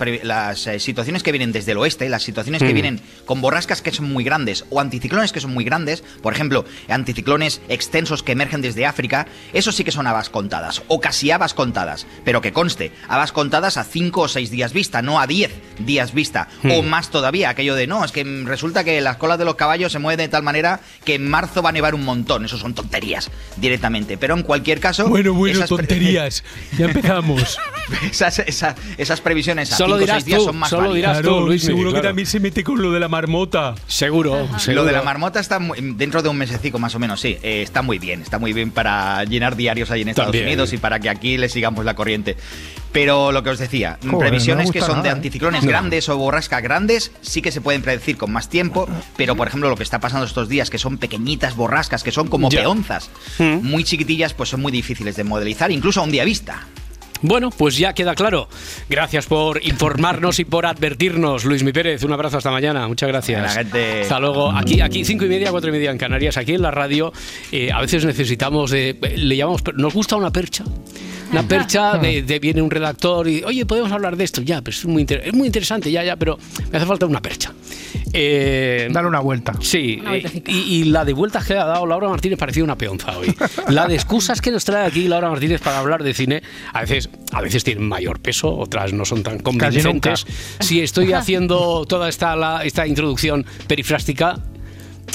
eh, 0.66 0.80
situaciones 0.80 1.22
que 1.22 1.30
vienen 1.30 1.52
desde 1.52 1.72
el 1.72 1.78
oeste, 1.78 2.08
las 2.08 2.22
situaciones 2.22 2.62
que 2.62 2.70
Mm. 2.70 2.74
vienen 2.74 3.00
con 3.26 3.42
borrascas 3.42 3.82
que 3.82 3.90
son 3.92 4.10
muy 4.10 4.24
grandes 4.24 4.64
o 4.70 4.80
anticiclones 4.80 5.30
que 5.30 5.40
son 5.40 5.52
muy 5.52 5.62
grandes, 5.64 6.02
por 6.22 6.32
ejemplo, 6.32 6.64
anticiclones 6.88 7.60
extensos 7.68 8.22
que 8.22 8.32
emergen 8.32 8.62
desde 8.62 8.86
África, 8.86 9.26
eso 9.52 9.72
sí 9.72 9.84
que 9.84 9.90
son 9.90 10.06
habas 10.06 10.30
contadas, 10.30 10.82
o 10.88 11.00
casi 11.02 11.30
habas 11.32 11.52
contadas. 11.52 12.06
Pero 12.24 12.40
que 12.40 12.52
conste, 12.54 12.92
habas 13.08 13.30
contadas 13.32 13.76
a 13.76 13.84
5 13.84 14.22
o 14.22 14.28
6 14.28 14.50
días 14.50 14.72
vista, 14.72 15.02
no 15.02 15.20
a 15.20 15.26
10 15.26 15.50
días 15.80 16.14
vista, 16.14 16.48
Mm. 16.62 16.70
o 16.70 16.82
más 16.82 17.10
todavía. 17.10 17.50
Aquello 17.50 17.74
de 17.74 17.86
no, 17.86 18.04
es 18.06 18.12
que 18.12 18.24
resulta 18.46 18.84
que 18.84 19.02
las 19.02 19.18
colas 19.18 19.38
de 19.38 19.44
los 19.44 19.56
caballos 19.56 19.92
se 19.92 19.98
mueven 19.98 20.24
de 20.24 20.28
tal 20.28 20.42
manera 20.42 20.80
que 21.04 21.16
en 21.16 21.28
marzo 21.28 21.60
va 21.60 21.68
a 21.68 21.72
nevar 21.72 21.94
un 21.94 22.04
montón. 22.06 22.46
Eso 22.46 22.56
son 22.56 22.72
tonterías 22.74 23.30
directamente. 23.58 24.16
Pero 24.16 24.34
en 24.34 24.42
cualquier 24.44 24.80
caso. 24.80 25.08
Bueno, 25.08 25.34
bueno, 25.34 25.56
esas 25.58 25.68
tonterías. 25.68 26.42
Ya 26.78 26.86
empezamos. 26.86 27.33
esas, 28.10 28.38
esa- 28.40 28.74
esas 28.98 29.20
previsiones 29.20 29.72
a 29.72 29.76
Solo 29.76 29.94
cinco 29.94 30.00
dirás 30.00 30.16
seis 30.16 30.24
días 30.26 30.38
tú, 30.40 30.44
son 30.46 30.56
más 30.56 30.70
solo 30.70 30.88
válidas. 30.88 31.18
dirás 31.18 31.34
tú, 31.34 31.40
Luis. 31.46 31.62
seguro 31.62 31.90
que 31.90 31.94
claro. 31.94 32.08
también 32.08 32.26
se 32.26 32.40
mete 32.40 32.64
con 32.64 32.80
lo 32.80 32.92
de 32.92 33.00
la 33.00 33.08
marmota. 33.08 33.74
Seguro, 33.86 34.48
seguro. 34.58 34.82
Lo 34.82 34.84
de 34.86 34.92
la 34.92 35.02
marmota 35.02 35.40
está 35.40 35.58
muy- 35.58 35.78
dentro 35.96 36.22
de 36.22 36.28
un 36.28 36.36
mesecico 36.36 36.78
más 36.78 36.94
o 36.94 36.98
menos, 36.98 37.20
sí. 37.20 37.36
eh, 37.42 37.62
está 37.62 37.82
muy 37.82 37.98
bien, 37.98 38.22
está 38.22 38.38
muy 38.38 38.52
bien 38.52 38.70
para 38.70 39.24
llenar 39.24 39.56
diarios 39.56 39.90
allí 39.90 40.02
en 40.02 40.08
Estados 40.10 40.32
También. 40.32 40.46
Unidos 40.46 40.72
y 40.72 40.78
para 40.78 40.98
que 41.00 41.08
aquí 41.10 41.36
le 41.36 41.48
sigamos 41.48 41.84
la 41.84 41.94
corriente. 41.94 42.36
Pero 42.92 43.32
lo 43.32 43.42
que 43.42 43.50
os 43.50 43.58
decía, 43.58 43.98
Joder, 44.02 44.18
previsiones 44.18 44.66
no 44.68 44.72
que 44.72 44.80
son 44.80 44.88
de 44.90 44.94
nada, 44.96 45.08
¿eh? 45.08 45.12
anticiclones 45.12 45.64
grandes 45.64 46.08
o 46.08 46.16
borrascas 46.16 46.62
grandes 46.62 47.10
sí 47.22 47.42
que 47.42 47.50
se 47.50 47.60
pueden 47.60 47.82
predecir 47.82 48.16
con 48.16 48.30
más 48.32 48.48
tiempo, 48.48 48.88
pero 49.16 49.34
por 49.34 49.48
ejemplo 49.48 49.68
lo 49.68 49.76
que 49.76 49.82
está 49.82 49.98
pasando 49.98 50.24
estos 50.26 50.48
días, 50.48 50.70
que 50.70 50.78
son 50.78 50.98
pequeñitas 50.98 51.56
borrascas, 51.56 52.04
que 52.04 52.12
son 52.12 52.28
como 52.28 52.50
Ya. 52.50 52.60
peonzas, 52.60 53.10
muy 53.38 53.82
chiquitillas, 53.82 54.32
pues 54.34 54.50
son 54.50 54.62
muy 54.62 54.70
difíciles 54.70 55.16
de 55.16 55.24
modelizar, 55.24 55.72
incluso 55.72 56.00
a 56.00 56.04
un 56.04 56.12
día 56.12 56.24
vista. 56.24 56.66
Bueno, 57.26 57.48
pues 57.50 57.78
ya 57.78 57.94
queda 57.94 58.14
claro. 58.14 58.48
Gracias 58.90 59.24
por 59.24 59.64
informarnos 59.64 60.38
y 60.40 60.44
por 60.44 60.66
advertirnos, 60.66 61.46
Luis 61.46 61.62
Mi 61.62 61.72
Pérez. 61.72 62.04
Un 62.04 62.12
abrazo 62.12 62.36
hasta 62.36 62.50
mañana. 62.50 62.86
Muchas 62.86 63.08
gracias. 63.08 63.40
La 63.42 63.48
gente- 63.48 64.02
Hasta 64.02 64.20
luego. 64.20 64.50
Aquí, 64.52 64.82
aquí 64.82 65.06
cinco 65.06 65.24
y 65.24 65.28
media, 65.30 65.50
cuatro 65.50 65.70
y 65.70 65.72
media 65.72 65.90
en 65.90 65.96
Canarias. 65.96 66.36
Aquí 66.36 66.52
en 66.52 66.60
la 66.60 66.70
radio, 66.70 67.14
eh, 67.50 67.72
a 67.72 67.80
veces 67.80 68.04
necesitamos 68.04 68.70
de, 68.70 68.98
le 69.16 69.36
llamamos, 69.36 69.62
nos 69.74 69.94
gusta 69.94 70.16
una 70.16 70.30
percha. 70.30 70.64
Una 71.40 71.48
percha 71.48 71.98
de, 71.98 72.22
de- 72.22 72.38
viene 72.38 72.62
un 72.62 72.70
redactor 72.70 73.28
y, 73.28 73.42
oye, 73.44 73.64
podemos 73.66 73.90
hablar 73.92 74.16
de 74.16 74.24
esto. 74.24 74.42
Ya, 74.42 74.60
pero 74.62 74.76
es 74.76 74.84
muy, 74.86 75.02
inter- 75.02 75.22
es 75.24 75.32
muy 75.34 75.46
interesante, 75.46 75.90
ya, 75.90 76.02
ya, 76.04 76.16
pero 76.16 76.38
me 76.70 76.78
hace 76.78 76.86
falta 76.86 77.06
una 77.06 77.20
percha. 77.20 77.52
Eh, 78.12 78.88
Dale 78.92 79.08
una 79.08 79.20
vuelta. 79.20 79.54
Sí, 79.60 79.98
Una 80.00 80.16
eh, 80.16 80.42
y 80.46 80.84
la 80.84 81.04
de 81.04 81.12
vueltas 81.12 81.44
que 81.46 81.54
ha 81.54 81.64
dado 81.64 81.84
Laura 81.86 82.08
Martínez 82.08 82.38
parecía 82.38 82.62
una 82.62 82.76
peonza 82.78 83.16
hoy. 83.18 83.34
La 83.68 83.86
de 83.88 83.94
excusas 83.94 84.40
que 84.40 84.50
nos 84.52 84.64
trae 84.64 84.86
aquí 84.86 85.08
Laura 85.08 85.28
Martínez 85.30 85.60
para 85.60 85.78
hablar 85.80 86.02
de 86.04 86.14
cine, 86.14 86.42
a 86.72 86.82
veces, 86.82 87.08
a 87.32 87.40
veces 87.40 87.64
tienen 87.64 87.88
mayor 87.88 88.20
peso, 88.20 88.54
otras 88.56 88.92
no 88.92 89.04
son 89.04 89.22
tan 89.22 89.38
convincentes. 89.40 90.26
Si 90.60 90.80
estoy 90.80 91.12
haciendo 91.12 91.84
toda 91.86 92.08
esta, 92.08 92.36
la- 92.36 92.64
esta 92.64 92.86
introducción 92.86 93.44
perifrástica, 93.66 94.38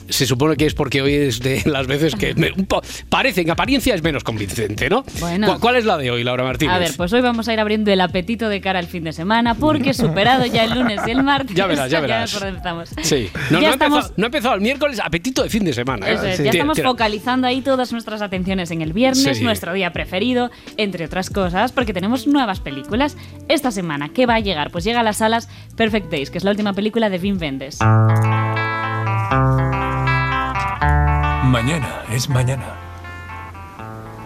se 0.10 0.26
supone 0.26 0.56
que 0.56 0.66
es 0.66 0.74
porque 0.74 1.02
hoy 1.02 1.14
es 1.14 1.40
de 1.40 1.62
las 1.66 1.88
veces 1.88 2.16
que 2.16 2.34
me- 2.36 2.52
un 2.52 2.66
po- 2.66 2.82
parece, 3.10 3.42
en 3.42 3.52
apariencia 3.52 3.96
es 3.96 4.04
menos 4.04 4.24
convincente, 4.24 4.90
¿no? 4.90 5.04
Bueno. 5.20 5.48
¿Cuál, 5.48 5.60
cuál 5.60 5.76
es 5.78 5.86
la 5.86 5.98
de 5.98 6.12
hoy, 6.12 6.24
Laura 6.24 6.44
Martínez? 6.44 6.74
A 6.76 6.80
ver, 6.80 6.92
pues 6.98 7.12
hoy 7.14 7.22
vamos 7.22 7.48
a 7.48 7.54
ir 7.54 7.60
abriendo 7.60 7.92
el 7.92 8.02
apetito 8.02 8.50
de 8.50 8.62
cara 8.62 8.80
al 8.80 8.88
fin 8.88 9.04
de 9.04 9.14
semana, 9.14 9.56
porque 9.56 9.94
superado 9.94 10.46
ya 10.46 10.64
el 10.66 10.74
lunes 10.80 11.00
y 11.08 11.12
el 11.12 11.24
martes. 11.24 11.56
Ya 11.56 11.68
verás, 11.68 11.90
ya 11.92 12.00
verás. 12.02 12.40
dónde 12.40 12.58
estamos. 12.58 12.90
Sí, 13.02 13.30
no, 13.52 13.60
Ya 13.60 13.68
no, 13.68 13.68
ha 13.68 13.72
estamos- 13.74 13.98
empezado, 13.98 14.14
no 14.18 14.24
ha 14.24 14.28
empezado 14.28 14.56
el 14.56 14.62
miércoles, 14.62 15.00
apetito 15.04 15.44
de 15.44 15.50
fin 15.50 15.64
de 15.64 15.74
semana. 15.74 16.10
¿eh? 16.10 16.14
Eso 16.14 16.26
es, 16.26 16.38
Sí. 16.38 16.44
ya 16.44 16.52
estamos 16.52 16.78
Tira- 16.78 16.90
focalizando 16.90 17.48
ahí 17.48 17.62
todas 17.62 17.92
nuestras 17.92 18.22
atenciones 18.22 18.72
en 18.72 18.82
el 18.82 18.94
viernes, 18.94 19.38
Sí. 19.38 19.44
nuestro 19.44 19.74
día 19.74 19.92
preferido, 19.94 20.50
entre 20.78 21.06
otras 21.06 21.30
cosas, 21.30 21.72
porque 21.72 21.94
tenemos 21.94 22.28
nuevas 22.28 22.60
películas. 22.60 23.16
Esta 23.48 23.72
semana, 23.72 24.10
¿qué 24.10 24.26
va 24.26 24.36
a 24.36 24.40
llegar? 24.40 24.72
Pues 24.72 24.84
llega 24.84 25.00
a 25.02 25.04
las 25.04 25.18
salas 25.18 25.50
Perfect 25.76 26.12
Days, 26.12 26.30
que 26.30 26.38
es 26.38 26.44
la 26.44 26.52
última 26.52 26.74
película 26.74 27.10
de 27.10 27.18
Wim 27.18 27.38
Wenders. 27.40 27.80
Mañana 31.50 32.04
es 32.12 32.30
mañana. 32.30 32.76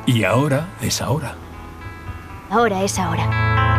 Y 0.05 0.25
ahora 0.25 0.67
es 0.81 1.01
ahora. 1.01 1.35
Ahora 2.49 2.83
es 2.83 2.99
ahora. 2.99 3.72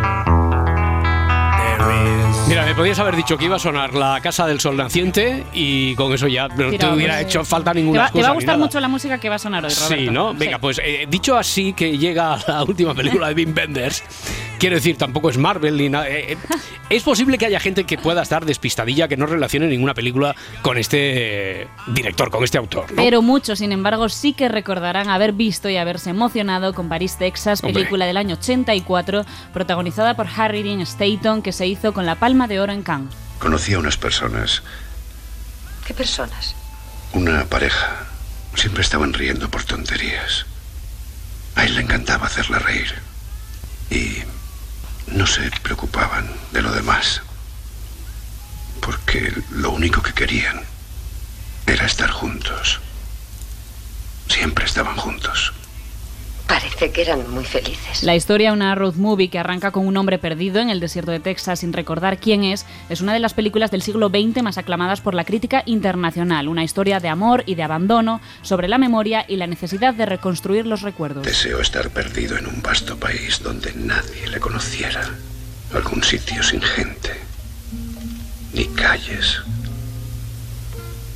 Mira, 2.47 2.65
me 2.65 2.75
podías 2.75 2.99
haber 2.99 3.15
dicho 3.15 3.37
que 3.37 3.45
iba 3.45 3.55
a 3.55 3.59
sonar 3.59 3.93
la 3.93 4.19
Casa 4.21 4.45
del 4.47 4.59
Sol 4.59 4.77
Naciente 4.77 5.43
y 5.53 5.95
con 5.95 6.13
eso 6.13 6.27
ya 6.27 6.47
no 6.47 6.71
te 6.71 6.85
hubiera 6.87 7.21
hecho 7.21 7.43
falta 7.43 7.71
Te 7.73 7.79
ninguna 7.79 8.03
va, 8.03 8.09
te 8.09 8.13
va 8.13 8.19
excusa 8.19 8.27
a 8.27 8.29
ni 8.31 8.35
gustar 8.35 8.55
nada. 8.55 8.65
mucho 8.65 8.79
la 8.79 8.87
música 8.87 9.17
que 9.19 9.29
va 9.29 9.35
a 9.35 9.39
sonar 9.39 9.65
hoy, 9.65 9.71
Roberto. 9.73 9.95
Sí, 9.95 10.09
¿no? 10.09 10.31
Sí. 10.31 10.37
Venga, 10.39 10.59
pues 10.59 10.79
eh, 10.83 11.05
dicho 11.09 11.37
así 11.37 11.73
que 11.73 11.97
llega 11.97 12.37
la 12.47 12.63
última 12.63 12.93
película 12.93 13.27
de 13.29 13.35
Wim 13.35 13.53
Wenders, 13.55 14.03
quiero 14.59 14.75
decir, 14.75 14.97
tampoco 14.97 15.29
es 15.29 15.37
Marvel 15.37 15.77
ni 15.77 15.89
nada. 15.89 16.07
eh, 16.09 16.33
eh, 16.33 16.37
es 16.89 17.01
posible 17.03 17.37
que 17.39 17.47
haya 17.47 17.59
gente 17.59 17.83
que 17.85 17.97
pueda 17.97 18.21
estar 18.21 18.45
despistadilla 18.45 19.07
que 19.07 19.17
no 19.17 19.25
relacione 19.25 19.67
ninguna 19.67 19.93
película 19.95 20.35
con 20.61 20.77
este 20.77 21.67
director, 21.87 22.29
con 22.29 22.43
este 22.43 22.57
autor, 22.59 22.91
¿no? 22.91 23.01
Pero 23.03 23.21
muchos, 23.23 23.59
sin 23.59 23.71
embargo, 23.71 24.07
sí 24.09 24.33
que 24.33 24.49
recordarán 24.49 25.09
haber 25.09 25.33
visto 25.33 25.67
y 25.69 25.77
haberse 25.77 26.11
emocionado 26.11 26.73
con 26.73 26.87
París, 26.89 27.17
Texas, 27.17 27.61
Hombre. 27.63 27.73
película 27.73 28.05
del 28.05 28.17
año 28.17 28.35
84, 28.35 29.25
protagonizada 29.51 30.15
por 30.15 30.27
Harry 30.37 30.61
Dean 30.61 30.81
Stanton, 30.81 31.41
que 31.41 31.51
se 31.51 31.65
hizo 31.65 31.74
con 31.93 32.05
la 32.05 32.15
Palma 32.15 32.47
de 32.47 32.59
Oro 32.59 32.71
en 32.73 32.83
Cannes. 32.83 33.13
Conocí 33.39 33.73
a 33.73 33.79
unas 33.79 33.97
personas, 33.97 34.63
¿Qué 35.85 35.93
personas? 35.93 36.55
una 37.13 37.45
pareja. 37.45 38.07
Siempre 38.55 38.81
estaban 38.81 39.13
riendo 39.13 39.49
por 39.49 39.63
tonterías. 39.63 40.45
A 41.55 41.63
él 41.65 41.75
le 41.75 41.81
encantaba 41.81 42.25
hacerla 42.27 42.59
reír. 42.59 42.93
Y 43.89 44.23
no 45.07 45.27
se 45.27 45.51
preocupaban 45.61 46.27
de 46.51 46.61
lo 46.61 46.71
demás. 46.71 47.21
Porque 48.81 49.33
lo 49.51 49.71
único 49.71 50.01
que 50.01 50.13
querían 50.13 50.61
era 51.67 51.85
estar 51.85 52.09
juntos. 52.11 52.79
Siempre 54.29 54.65
estaban 54.65 54.95
juntos. 54.95 55.53
Parece 56.47 56.91
que 56.91 57.01
eran 57.01 57.29
muy 57.31 57.43
felices. 57.43 58.03
La 58.03 58.15
historia, 58.15 58.53
una 58.53 58.75
road 58.75 58.95
movie 58.95 59.29
que 59.29 59.39
arranca 59.39 59.71
con 59.71 59.87
un 59.87 59.97
hombre 59.97 60.19
perdido 60.19 60.59
en 60.59 60.69
el 60.69 60.79
desierto 60.79 61.11
de 61.11 61.19
Texas 61.19 61.59
sin 61.59 61.73
recordar 61.73 62.19
quién 62.19 62.43
es, 62.43 62.65
es 62.89 63.01
una 63.01 63.13
de 63.13 63.19
las 63.19 63.33
películas 63.33 63.71
del 63.71 63.81
siglo 63.81 64.09
XX 64.09 64.43
más 64.43 64.59
aclamadas 64.59 65.01
por 65.01 65.15
la 65.15 65.25
crítica 65.25 65.63
internacional. 65.65 66.47
Una 66.47 66.63
historia 66.63 66.99
de 66.99 67.09
amor 67.09 67.43
y 67.47 67.55
de 67.55 67.63
abandono 67.63 68.21
sobre 68.43 68.67
la 68.67 68.77
memoria 68.77 69.25
y 69.27 69.37
la 69.37 69.47
necesidad 69.47 69.95
de 69.95 70.05
reconstruir 70.05 70.67
los 70.67 70.81
recuerdos. 70.81 71.25
Deseo 71.25 71.61
estar 71.61 71.89
perdido 71.89 72.37
en 72.37 72.45
un 72.45 72.61
vasto 72.61 72.97
país 72.97 73.41
donde 73.41 73.73
nadie 73.73 74.27
le 74.29 74.39
conociera. 74.39 75.01
Algún 75.73 76.03
sitio 76.03 76.43
sin 76.43 76.61
gente. 76.61 77.11
Ni 78.53 78.65
calles. 78.65 79.41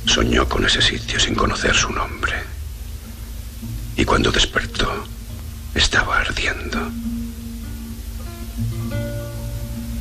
Soñó 0.06 0.48
con 0.48 0.66
ese 0.66 0.82
sitio 0.82 1.20
sin 1.20 1.36
conocer 1.36 1.74
su 1.74 1.90
nombre. 1.92 2.32
Y 3.96 4.04
cuando 4.04 4.32
despertó, 4.32 5.04
estaba 5.74 6.18
ardiendo. 6.18 6.90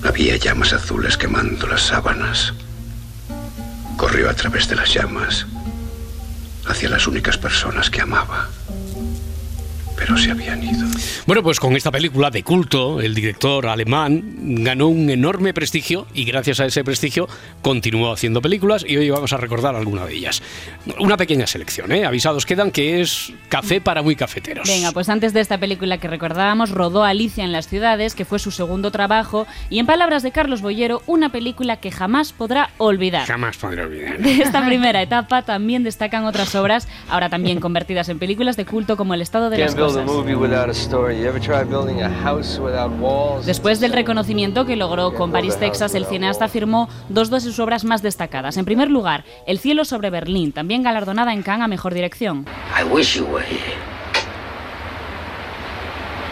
Había 0.04 0.38
llamas 0.38 0.74
azules 0.74 1.18
quemando 1.18 1.68
las 1.68 1.82
sábanas. 1.82 2.54
Corrió 3.98 4.30
a 4.30 4.34
través 4.34 4.68
de 4.68 4.76
las 4.76 4.94
llamas 4.94 5.46
hacia 6.68 6.90
las 6.90 7.08
únicas 7.08 7.38
personas 7.38 7.90
que 7.90 8.02
amaba. 8.02 8.50
Pero 10.00 10.18
se 10.18 10.32
habían 10.32 10.64
ido. 10.64 10.88
Bueno, 11.28 11.44
pues 11.44 11.60
con 11.60 11.76
esta 11.76 11.92
película 11.92 12.32
de 12.32 12.42
culto, 12.42 13.02
el 13.02 13.14
director 13.14 13.68
alemán 13.68 14.24
ganó 14.64 14.88
un 14.88 15.10
enorme 15.10 15.54
prestigio 15.54 16.08
y 16.14 16.24
gracias 16.24 16.62
a 16.62 16.66
ese 16.66 16.86
prestigio 16.86 17.28
continuó 17.62 18.14
haciendo 18.14 18.42
películas 18.42 18.86
y 18.88 18.96
hoy 18.96 19.10
vamos 19.10 19.34
a 19.34 19.38
recordar 19.38 19.76
alguna 19.76 20.06
de 20.06 20.16
ellas. 20.16 20.42
Una 21.00 21.18
pequeña 21.18 21.48
selección, 21.48 21.92
¿eh? 21.92 22.06
Avisados 22.06 22.46
quedan 22.46 22.72
que 22.72 23.02
es 23.02 23.34
café 23.50 23.82
para 23.82 24.02
muy 24.02 24.16
cafeteros. 24.16 24.68
Venga, 24.68 24.94
pues 24.94 25.10
antes 25.10 25.34
de 25.34 25.42
esta 25.42 25.58
película 25.58 25.98
que 25.98 26.08
recordábamos, 26.08 26.72
rodó 26.72 27.04
Alicia 27.04 27.44
en 27.44 27.52
las 27.52 27.68
ciudades, 27.68 28.16
que 28.16 28.24
fue 28.24 28.40
su 28.40 28.52
segundo 28.52 28.92
trabajo, 28.92 29.46
y 29.70 29.80
en 29.80 29.86
palabras 29.86 30.24
de 30.24 30.32
Carlos 30.32 30.62
Boyero, 30.62 31.02
una 31.08 31.30
película 31.30 31.78
que 31.78 31.92
jamás 31.92 32.32
podrá 32.32 32.70
olvidar. 32.78 33.28
Jamás 33.28 33.58
podré 33.58 33.84
olvidar. 33.84 34.18
De 34.20 34.42
esta 34.42 34.66
primera 34.66 35.02
etapa 35.02 35.42
también 35.42 35.84
destacan 35.84 36.24
otras 36.24 36.56
obras, 36.56 36.88
ahora 37.10 37.30
también 37.30 37.60
convertidas 37.60 38.08
en 38.08 38.18
películas 38.18 38.56
de 38.56 38.66
culto 38.66 38.96
como 38.96 39.14
El 39.14 39.22
estado 39.22 39.50
de 39.50 39.58
las 39.58 39.76
cosas. 39.76 39.89
Movie 39.98 40.36
without 40.36 40.70
a 40.70 40.74
story. 40.74 41.20
You 41.20 41.28
ever 41.28 41.40
try 41.40 41.64
building 41.64 42.02
a 42.02 42.10
house 42.10 42.60
without 42.60 42.92
walls? 43.00 43.46
Después 43.46 43.80
del 43.80 43.94
reconocimiento 43.94 44.66
que 44.66 44.76
logró 44.76 45.14
con 45.14 45.32
París, 45.32 45.58
Texas, 45.58 45.96
el 45.96 46.06
cineasta 46.06 46.48
firmó 46.48 46.90
dos 47.10 47.30
de 47.30 47.40
sus 47.40 47.60
obras 47.60 47.84
más 47.84 48.02
destacadas. 48.02 48.58
En 48.58 48.66
primer 48.66 48.90
lugar, 48.90 49.24
El 49.46 49.60
cielo 49.60 49.86
sobre 49.86 50.10
Berlín, 50.10 50.52
también 50.52 50.84
galardonada 50.84 51.34
en 51.34 51.42
Cannes 51.44 51.66
a 51.66 51.68
Mejor 51.68 51.94
Dirección. 51.94 52.46
I 52.80 52.84
wish 52.84 53.16
you 53.18 53.26
were 53.26 53.46
here. 53.46 53.78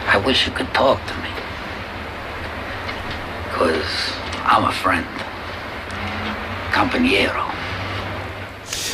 I 0.08 0.18
wish 0.26 0.48
you 0.48 0.54
could 0.54 0.72
talk 0.74 1.00
to 1.08 1.14
me. 1.16 1.30
Because 3.52 4.14
I'm 4.46 4.66
a 4.66 4.72
friend. 4.72 5.06
Compañero. 6.74 7.44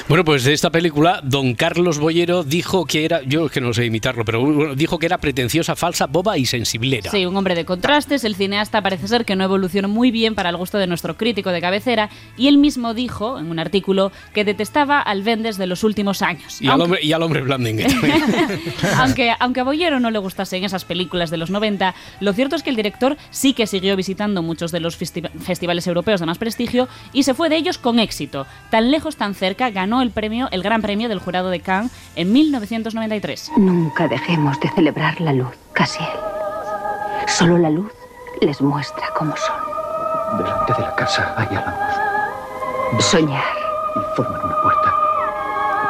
Bueno, 0.09 0.25
pues 0.25 0.43
de 0.43 0.51
esta 0.53 0.69
película, 0.69 1.21
don 1.23 1.55
Carlos 1.55 1.97
Boyero 1.97 2.43
dijo 2.43 2.85
que 2.85 3.05
era, 3.05 3.21
yo 3.23 3.45
es 3.45 3.51
que 3.53 3.61
no 3.61 3.73
sé 3.73 3.85
imitarlo, 3.85 4.25
pero 4.25 4.41
bueno, 4.41 4.75
dijo 4.75 4.99
que 4.99 5.05
era 5.05 5.17
pretenciosa, 5.17 5.77
falsa, 5.77 6.07
boba 6.07 6.37
y 6.37 6.45
sensiblera. 6.45 7.09
Sí, 7.09 7.25
un 7.25 7.35
hombre 7.37 7.55
de 7.55 7.63
contrastes, 7.63 8.25
el 8.25 8.35
cineasta 8.35 8.81
parece 8.83 9.07
ser 9.07 9.23
que 9.23 9.37
no 9.37 9.45
evolucionó 9.45 9.87
muy 9.87 10.11
bien 10.11 10.35
para 10.35 10.49
el 10.49 10.57
gusto 10.57 10.77
de 10.77 10.87
nuestro 10.87 11.15
crítico 11.15 11.51
de 11.51 11.61
cabecera 11.61 12.09
y 12.37 12.49
él 12.49 12.57
mismo 12.57 12.93
dijo 12.93 13.39
en 13.39 13.49
un 13.49 13.59
artículo 13.59 14.11
que 14.33 14.43
detestaba 14.43 14.99
al 14.99 15.23
Vendes 15.23 15.57
de 15.57 15.67
los 15.67 15.85
últimos 15.85 16.21
años. 16.21 16.61
Y 16.61 16.67
al 16.67 16.81
hombre, 16.81 16.99
y 17.01 17.13
al 17.13 17.23
hombre 17.23 17.41
aunque, 18.97 19.31
aunque 19.39 19.59
a 19.61 19.63
Boyero 19.63 20.01
no 20.01 20.11
le 20.11 20.19
gustasen 20.19 20.65
esas 20.65 20.83
películas 20.83 21.29
de 21.31 21.37
los 21.37 21.49
90, 21.49 21.95
lo 22.19 22.33
cierto 22.33 22.57
es 22.57 22.61
que 22.63 22.69
el 22.71 22.75
director 22.75 23.15
sí 23.31 23.53
que 23.53 23.67
siguió 23.67 23.95
visitando 23.95 24.41
muchos 24.43 24.71
de 24.73 24.81
los 24.81 24.99
festi- 24.99 25.29
festivales 25.39 25.87
europeos 25.87 26.19
de 26.19 26.25
más 26.25 26.37
prestigio 26.37 26.89
y 27.13 27.23
se 27.23 27.33
fue 27.33 27.47
de 27.47 27.55
ellos 27.55 27.77
con 27.77 27.99
éxito. 27.99 28.45
Tan 28.69 28.91
lejos, 28.91 29.15
tan 29.15 29.33
cerca, 29.33 29.69
ganó 29.69 29.92
el 30.01 30.11
premio, 30.11 30.47
el 30.51 30.63
Gran 30.63 30.81
Premio 30.81 31.09
del 31.09 31.19
Jurado 31.19 31.49
de 31.49 31.59
Cannes 31.59 31.91
en 32.15 32.31
1993. 32.31 33.51
Nunca 33.57 34.07
dejemos 34.07 34.59
de 34.59 34.69
celebrar 34.69 35.19
la 35.21 35.33
luz, 35.33 35.51
Casiel. 35.73 36.07
Solo 37.27 37.57
la 37.57 37.69
luz 37.69 37.91
les 38.41 38.61
muestra 38.61 39.07
cómo 39.17 39.35
son. 39.37 39.55
Delante 40.37 40.73
de 40.73 40.81
la 40.81 40.95
casa 40.95 41.33
hay 41.37 41.47
álamos 41.47 41.93
Soñar 42.99 43.43
y 43.95 44.15
forman. 44.15 44.52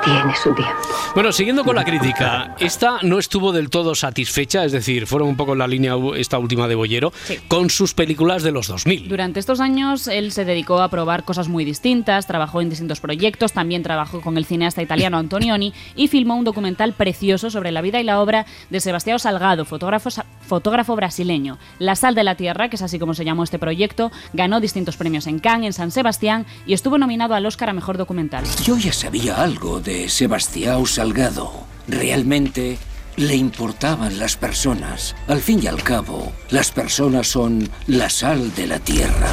Tiene 0.03 0.35
su 0.35 0.53
tiempo. 0.53 0.73
Bueno, 1.13 1.31
siguiendo 1.31 1.63
con 1.63 1.75
la 1.75 1.83
crítica, 1.83 2.55
esta 2.59 2.99
no 3.03 3.19
estuvo 3.19 3.51
del 3.51 3.69
todo 3.69 3.95
satisfecha, 3.95 4.65
es 4.65 4.71
decir, 4.71 5.07
fueron 5.07 5.29
un 5.29 5.37
poco 5.37 5.53
en 5.53 5.59
la 5.59 5.67
línea 5.67 5.95
esta 6.15 6.39
última 6.39 6.67
de 6.67 6.75
Boyero, 6.75 7.13
con 7.47 7.69
sus 7.69 7.93
películas 7.93 8.43
de 8.43 8.51
los 8.51 8.67
2000. 8.67 9.07
Durante 9.07 9.39
estos 9.39 9.59
años 9.59 10.07
él 10.07 10.31
se 10.31 10.45
dedicó 10.45 10.81
a 10.81 10.89
probar 10.89 11.23
cosas 11.23 11.47
muy 11.47 11.65
distintas, 11.65 12.27
trabajó 12.27 12.61
en 12.61 12.69
distintos 12.69 12.99
proyectos, 12.99 13.53
también 13.53 13.83
trabajó 13.83 14.21
con 14.21 14.37
el 14.37 14.45
cineasta 14.45 14.81
italiano 14.81 15.17
Antonioni 15.17 15.73
y 15.95 16.07
filmó 16.07 16.35
un 16.35 16.45
documental 16.45 16.93
precioso 16.93 17.49
sobre 17.49 17.71
la 17.71 17.81
vida 17.81 17.99
y 17.99 18.03
la 18.03 18.19
obra 18.19 18.45
de 18.69 18.79
Sebastião 18.79 19.19
Salgado, 19.19 19.65
fotógrafo, 19.65 20.09
fotógrafo 20.41 20.95
brasileño. 20.95 21.57
La 21.79 21.95
sal 21.95 22.15
de 22.15 22.23
la 22.23 22.35
tierra, 22.35 22.69
que 22.69 22.75
es 22.75 22.81
así 22.81 22.99
como 22.99 23.13
se 23.13 23.25
llamó 23.25 23.43
este 23.43 23.59
proyecto, 23.59 24.11
ganó 24.33 24.59
distintos 24.59 24.97
premios 24.97 25.27
en 25.27 25.39
Cannes, 25.39 25.63
en 25.67 25.73
San 25.73 25.91
Sebastián 25.91 26.45
y 26.65 26.73
estuvo 26.73 26.97
nominado 26.97 27.35
al 27.35 27.45
Oscar 27.45 27.69
a 27.69 27.73
Mejor 27.73 27.97
Documental. 27.97 28.43
Yo 28.63 28.77
ya 28.77 28.91
sabía 28.91 29.41
algo 29.41 29.79
de 29.79 29.92
Sebastião 30.09 30.85
Salgado. 30.85 31.51
Realmente 31.87 32.77
le 33.17 33.35
importaban 33.35 34.17
las 34.19 34.35
personas. 34.35 35.15
Al 35.27 35.41
fin 35.41 35.59
y 35.61 35.67
al 35.67 35.81
cabo, 35.83 36.31
las 36.49 36.71
personas 36.71 37.27
son 37.27 37.69
la 37.87 38.09
sal 38.09 38.53
de 38.55 38.67
la 38.67 38.79
tierra. 38.79 39.31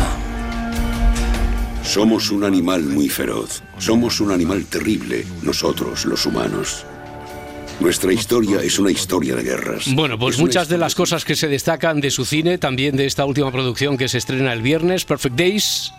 Somos 1.82 2.30
un 2.30 2.44
animal 2.44 2.82
muy 2.82 3.08
feroz. 3.08 3.62
Somos 3.78 4.20
un 4.20 4.30
animal 4.30 4.66
terrible, 4.66 5.24
nosotros, 5.42 6.04
los 6.04 6.26
humanos. 6.26 6.84
Nuestra 7.80 8.12
historia 8.12 8.60
es 8.62 8.78
una 8.78 8.90
historia 8.90 9.34
de 9.34 9.42
guerras. 9.42 9.92
Bueno, 9.94 10.18
pues 10.18 10.38
muchas 10.38 10.68
de 10.68 10.76
las 10.76 10.94
cosas 10.94 11.24
que 11.24 11.34
se 11.34 11.48
destacan 11.48 12.02
de 12.02 12.10
su 12.10 12.26
cine, 12.26 12.58
también 12.58 12.94
de 12.94 13.06
esta 13.06 13.24
última 13.24 13.50
producción 13.50 13.96
que 13.96 14.08
se 14.08 14.18
estrena 14.18 14.52
el 14.52 14.60
viernes, 14.60 15.06
Perfect 15.06 15.34
Days, 15.34 15.92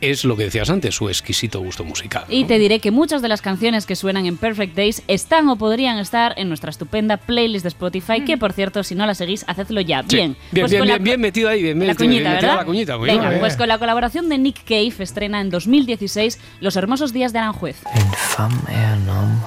es 0.00 0.24
lo 0.24 0.36
que 0.36 0.44
decías 0.44 0.70
antes, 0.70 0.94
su 0.94 1.08
exquisito 1.08 1.60
gusto 1.60 1.84
musical. 1.84 2.24
Y 2.28 2.44
te 2.44 2.58
diré 2.58 2.80
que 2.80 2.90
muchas 2.90 3.22
de 3.22 3.28
las 3.28 3.42
canciones 3.42 3.86
que 3.86 3.96
suenan 3.96 4.26
en 4.26 4.36
Perfect 4.36 4.74
Days 4.76 5.02
están 5.08 5.48
o 5.48 5.56
podrían 5.56 5.98
estar 5.98 6.34
en 6.36 6.48
nuestra 6.48 6.70
estupenda 6.70 7.16
playlist 7.16 7.62
de 7.64 7.68
Spotify, 7.68 8.24
que 8.24 8.36
por 8.38 8.52
cierto, 8.52 8.82
si 8.82 8.94
no 8.94 9.06
la 9.06 9.14
seguís, 9.14 9.44
hacedlo 9.48 9.80
ya. 9.80 10.02
Sí. 10.08 10.16
Bien. 10.16 10.36
bien, 10.52 10.62
Pues 10.64 10.70
bien, 10.70 10.80
con 10.80 10.88
la- 10.88 10.94
bien, 10.94 11.04
bien 11.04 11.20
metido 11.20 11.48
ahí, 11.48 11.62
bien, 11.62 11.78
La 11.78 11.86
metido, 11.86 12.06
cuñita, 12.08 12.22
bien 12.30 12.34
¿verdad? 12.40 12.56
la 12.56 12.64
cuñita, 12.64 12.98
muy 12.98 13.08
Venga, 13.08 13.28
bien. 13.28 13.40
pues 13.40 13.56
con 13.56 13.68
la 13.68 13.78
colaboración 13.78 14.28
de 14.28 14.38
Nick 14.38 14.64
Cave 14.64 14.92
estrena 14.98 15.40
en 15.40 15.50
2016 15.50 16.38
Los 16.60 16.76
hermosos 16.76 17.12
días 17.12 17.32
de 17.32 17.38
Aranjuez. 17.40 17.76
Une 17.94 18.12
femme 18.16 18.60
et 18.68 18.74
un 19.02 19.08
homme 19.08 19.40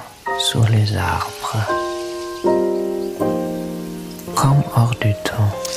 sur 0.50 0.68
les 0.70 0.92
arbres. 0.96 1.93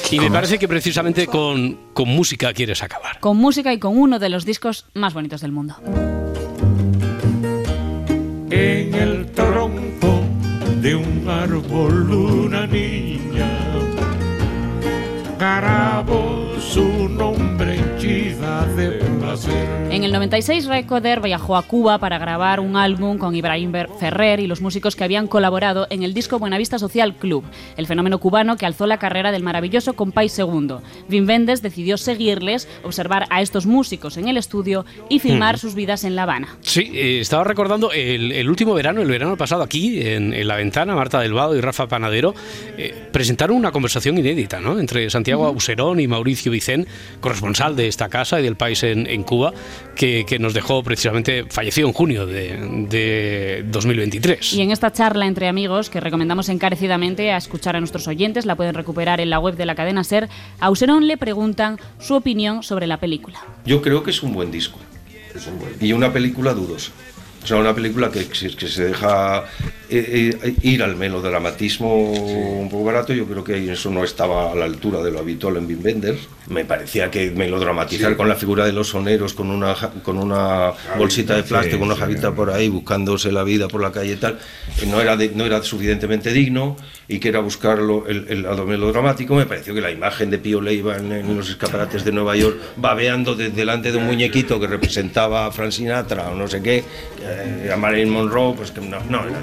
Y 0.10 0.20
me 0.20 0.32
parece 0.32 0.58
que 0.58 0.68
precisamente 0.68 1.28
con, 1.28 1.78
con 1.94 2.08
música 2.08 2.54
quieres 2.54 2.82
acabar. 2.82 3.20
Con 3.20 3.38
música 3.38 3.74
y 3.74 3.80
con 3.80 3.98
uno 3.98 4.20
de 4.20 4.30
los 4.30 4.46
discos 4.46 4.86
más 4.94 5.14
bonitos 5.14 5.42
del 5.42 5.52
mundo. 5.52 5.76
En 8.50 8.96
el 8.96 9.32
tronco 9.34 10.22
de 10.82 10.96
un 10.96 11.28
árbol 11.28 12.12
una 12.12 12.66
niña 12.66 13.50
grabó 15.38 16.56
su 16.60 17.10
nombre 17.10 17.80
de 18.38 18.90
placer. 19.20 19.88
En 19.92 20.04
el 20.04 20.12
96, 20.12 20.68
Recorder 20.68 21.22
viajó 21.22 21.56
a 21.58 21.64
Cuba 21.64 21.98
para 21.98 22.20
grabar 22.20 22.60
un 22.60 22.76
álbum 22.76 23.18
con 23.18 23.36
Ibrahim 23.36 23.72
Ferrer 24.00 24.40
y 24.40 24.48
los 24.48 24.62
músicos 24.62 24.96
que 24.96 25.04
habían 25.04 25.28
colaborado 25.28 25.88
en 25.90 26.04
el 26.04 26.14
disco 26.14 26.38
Buenavista 26.38 26.78
Social 26.78 27.16
Club, 27.16 27.44
el 27.78 27.88
fenómeno 27.88 28.20
cubano 28.20 28.56
que 28.58 28.66
alzó 28.68 28.86
la 28.86 29.00
carrera 29.00 29.32
del 29.32 29.42
maravilloso 29.44 29.94
Compay 29.96 30.30
Segundo. 30.30 30.84
Vin 31.08 31.26
Vendes 31.26 31.62
decidió 31.64 31.98
seguirles, 31.98 32.68
observar 32.84 33.26
a 33.32 33.42
estos 33.42 33.66
músicos 33.66 34.18
en 34.18 34.28
el 34.28 34.38
estudio 34.38 34.86
y 35.10 35.20
filmar 35.20 35.56
Mm. 35.56 35.60
sus 35.60 35.74
vidas 35.76 36.04
en 36.04 36.16
La 36.16 36.24
Habana. 36.24 36.58
Sí, 36.62 36.92
eh, 36.94 37.20
estaba 37.22 37.44
recordando 37.44 37.92
el, 37.92 38.32
el 38.34 38.50
último 38.50 38.74
verano, 38.76 39.02
el 39.02 39.08
verano 39.08 39.36
pasado, 39.38 39.64
aquí 39.64 40.02
en, 40.02 40.34
en 40.34 40.48
La 40.48 40.56
Ventana, 40.58 40.94
Marta 40.96 41.20
del 41.22 41.34
Vado 41.34 41.56
y 41.56 41.62
Rafa 41.62 41.88
Panadero 41.88 42.36
eh, 42.78 43.08
presentaron 43.12 43.56
una 43.58 43.72
conversación 43.72 44.18
inédita 44.18 44.60
¿no? 44.60 44.80
entre 44.80 45.10
Santiago 45.10 45.46
Auserón 45.48 46.00
y 46.00 46.08
Mauricio 46.08 46.52
Vicén, 46.52 46.86
corresponsal 47.22 47.76
de 47.76 47.88
esta 47.88 48.10
casa 48.10 48.27
y 48.34 48.42
del 48.44 48.56
país 48.56 48.84
en, 48.84 49.08
en 49.08 49.24
Cuba, 49.24 49.54
que, 49.96 50.26
que 50.28 50.38
nos 50.40 50.54
dejó 50.54 50.84
precisamente, 50.84 51.46
falleció 51.50 51.88
en 51.88 51.94
junio 51.94 52.26
de, 52.26 52.58
de 52.90 53.64
2023. 53.68 54.54
Y 54.54 54.62
en 54.62 54.72
esta 54.72 54.92
charla 54.92 55.26
entre 55.28 55.48
amigos, 55.48 55.90
que 55.90 56.00
recomendamos 56.00 56.50
encarecidamente 56.50 57.32
a 57.32 57.38
escuchar 57.38 57.76
a 57.76 57.80
nuestros 57.80 58.08
oyentes, 58.08 58.46
la 58.46 58.56
pueden 58.56 58.74
recuperar 58.76 59.22
en 59.22 59.30
la 59.30 59.40
web 59.40 59.56
de 59.56 59.66
la 59.66 59.76
cadena 59.76 60.04
Ser, 60.04 60.28
a 60.60 60.66
Auserón 60.66 61.08
le 61.08 61.18
preguntan 61.18 61.80
su 62.00 62.16
opinión 62.16 62.64
sobre 62.64 62.86
la 62.88 62.98
película. 62.98 63.40
Yo 63.66 63.82
creo 63.82 64.04
que 64.04 64.12
es 64.12 64.22
un 64.22 64.34
buen 64.34 64.52
disco. 64.52 64.80
Y 65.80 65.94
una 65.94 66.12
película 66.12 66.54
dudosa. 66.54 66.92
O 67.44 67.48
sea, 67.48 67.58
una 67.58 67.74
película 67.74 68.12
que- 68.12 68.28
que 68.28 68.68
se 68.68 68.84
deja 68.86 69.46
eh, 69.90 70.38
eh, 70.44 70.54
ir 70.64 70.84
al 70.84 70.96
melodramatismo 70.96 72.12
un 72.12 72.70
poco 72.70 72.84
barato. 72.86 73.14
Yo 73.14 73.26
creo 73.26 73.44
que 73.44 73.72
eso 73.72 73.90
no 73.90 74.04
estaba 74.04 74.52
a 74.52 74.56
la 74.56 74.66
altura 74.66 75.02
de 75.02 75.12
lo 75.12 75.20
habitual 75.20 75.58
en 75.58 75.66
Wim 75.66 75.84
Wenders. 75.84 76.20
Me 76.50 76.64
parecía 76.66 77.12
que 77.12 77.32
melodramatizar 77.32 78.16
con 78.16 78.30
la 78.30 78.36
figura 78.36 78.66
de 78.66 78.72
los 78.72 78.88
soneros, 78.90 79.34
con 79.34 79.50
una, 79.50 79.76
con 80.04 80.18
una 80.18 80.72
bolsita 80.98 81.36
de 81.36 81.44
plástico, 81.44 81.78
Sí, 81.78 81.84
una 81.84 81.96
sí. 81.96 82.00
javita 82.02 82.32
por 82.34 82.50
ahí, 82.52 82.70
buscándose 82.70 83.32
la 83.32 83.44
vida 83.44 83.68
por 83.68 83.82
la 83.82 83.92
calle 83.92 84.14
y 84.14 84.16
tal, 84.16 84.40
eh, 84.82 84.86
no 84.88 85.02
era, 85.02 85.18
de- 85.18 85.32
no 85.36 85.46
era 85.46 85.62
suficientemente 85.62 86.32
digno 86.32 86.78
y 87.10 87.20
que 87.20 87.30
era 87.30 87.40
buscarlo 87.40 88.06
el, 88.08 88.26
el 88.30 88.44
lado 88.44 88.66
melodramático. 88.66 89.36
Me 89.36 89.46
pareció 89.46 89.74
que 89.74 89.82
la 89.82 89.92
imagen 89.92 90.30
de 90.30 90.38
Pío 90.38 90.62
Leiva 90.62 90.98
en, 90.98 91.12
en 91.12 91.36
los 91.36 91.50
escaparates 91.50 92.06
de 92.06 92.12
Nueva 92.14 92.36
York, 92.38 92.58
babeando 92.78 93.36
de- 93.36 93.50
delante 93.50 93.92
de 93.92 93.98
un 93.98 94.06
muñequito 94.06 94.58
que 94.60 94.68
representaba 94.68 95.48
a 95.48 95.52
Frank 95.52 95.72
Sinatra 95.72 96.30
o 96.30 96.36
no 96.36 96.48
sé 96.48 96.62
qué, 96.62 96.84
eh, 97.22 97.70
a 97.74 97.76
Marilyn 97.76 98.10
Monroe, 98.10 98.54
pues 98.56 98.72
que 98.72 98.80
no, 98.82 99.00
no, 99.10 99.20
era 99.28 99.40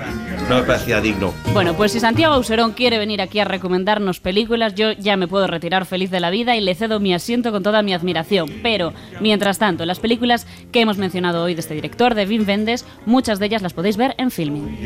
no 0.49 0.57
me 0.57 0.63
parecía 0.63 1.01
digno. 1.01 1.33
Bueno, 1.53 1.75
pues 1.75 1.93
si 1.93 2.01
Santiago 2.01 2.35
Auserón 2.35 2.73
quiere 2.73 2.99
venir 2.99 3.21
aquí 3.21 3.39
a 3.41 3.45
recomendarnos 3.45 4.21
películas, 4.21 4.75
yo 4.75 4.93
ya 4.93 5.17
me 5.17 5.29
puedo 5.29 5.47
retirar 5.47 5.87
feliz 5.87 6.11
de 6.11 6.21
la 6.21 6.31
vida 6.31 6.57
y 6.57 6.61
le 6.61 6.75
cedo 6.75 7.01
mi 7.01 7.15
asiento 7.15 7.53
con 7.53 7.63
toda 7.63 7.83
mi 7.83 7.95
admiración. 7.95 8.51
Pero, 8.63 8.93
mientras 9.21 9.59
tanto, 9.59 9.87
las 9.87 10.01
películas 10.01 10.47
que 10.73 10.81
hemos 10.81 10.99
mencionado 10.99 11.43
hoy 11.43 11.55
de 11.55 11.61
este 11.61 11.75
director, 11.75 12.15
de 12.15 12.27
Wim 12.27 12.47
Wenders, 12.47 12.85
muchas 13.07 13.39
de 13.39 13.47
ellas 13.47 13.63
las 13.63 13.73
podéis 13.73 13.97
ver 13.97 14.15
en 14.19 14.31
Filming. 14.31 14.79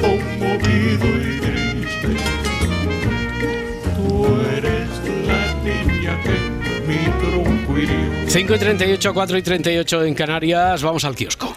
conmovido 0.00 1.06
y 1.06 1.40
triste. 1.40 2.08
Tú 3.96 4.26
eres 4.56 4.88
la 5.26 5.54
niña 5.64 6.20
que 6.22 6.86
mi 6.86 7.04
tronco 7.20 7.78
hirió. 7.78 8.28
5 8.28 8.54
y 8.54 8.58
38, 8.58 9.14
4 9.14 9.38
y 9.38 9.42
38 9.42 10.04
en 10.04 10.14
Canarias, 10.14 10.82
vamos 10.82 11.04
al 11.04 11.14
kiosco. 11.14 11.56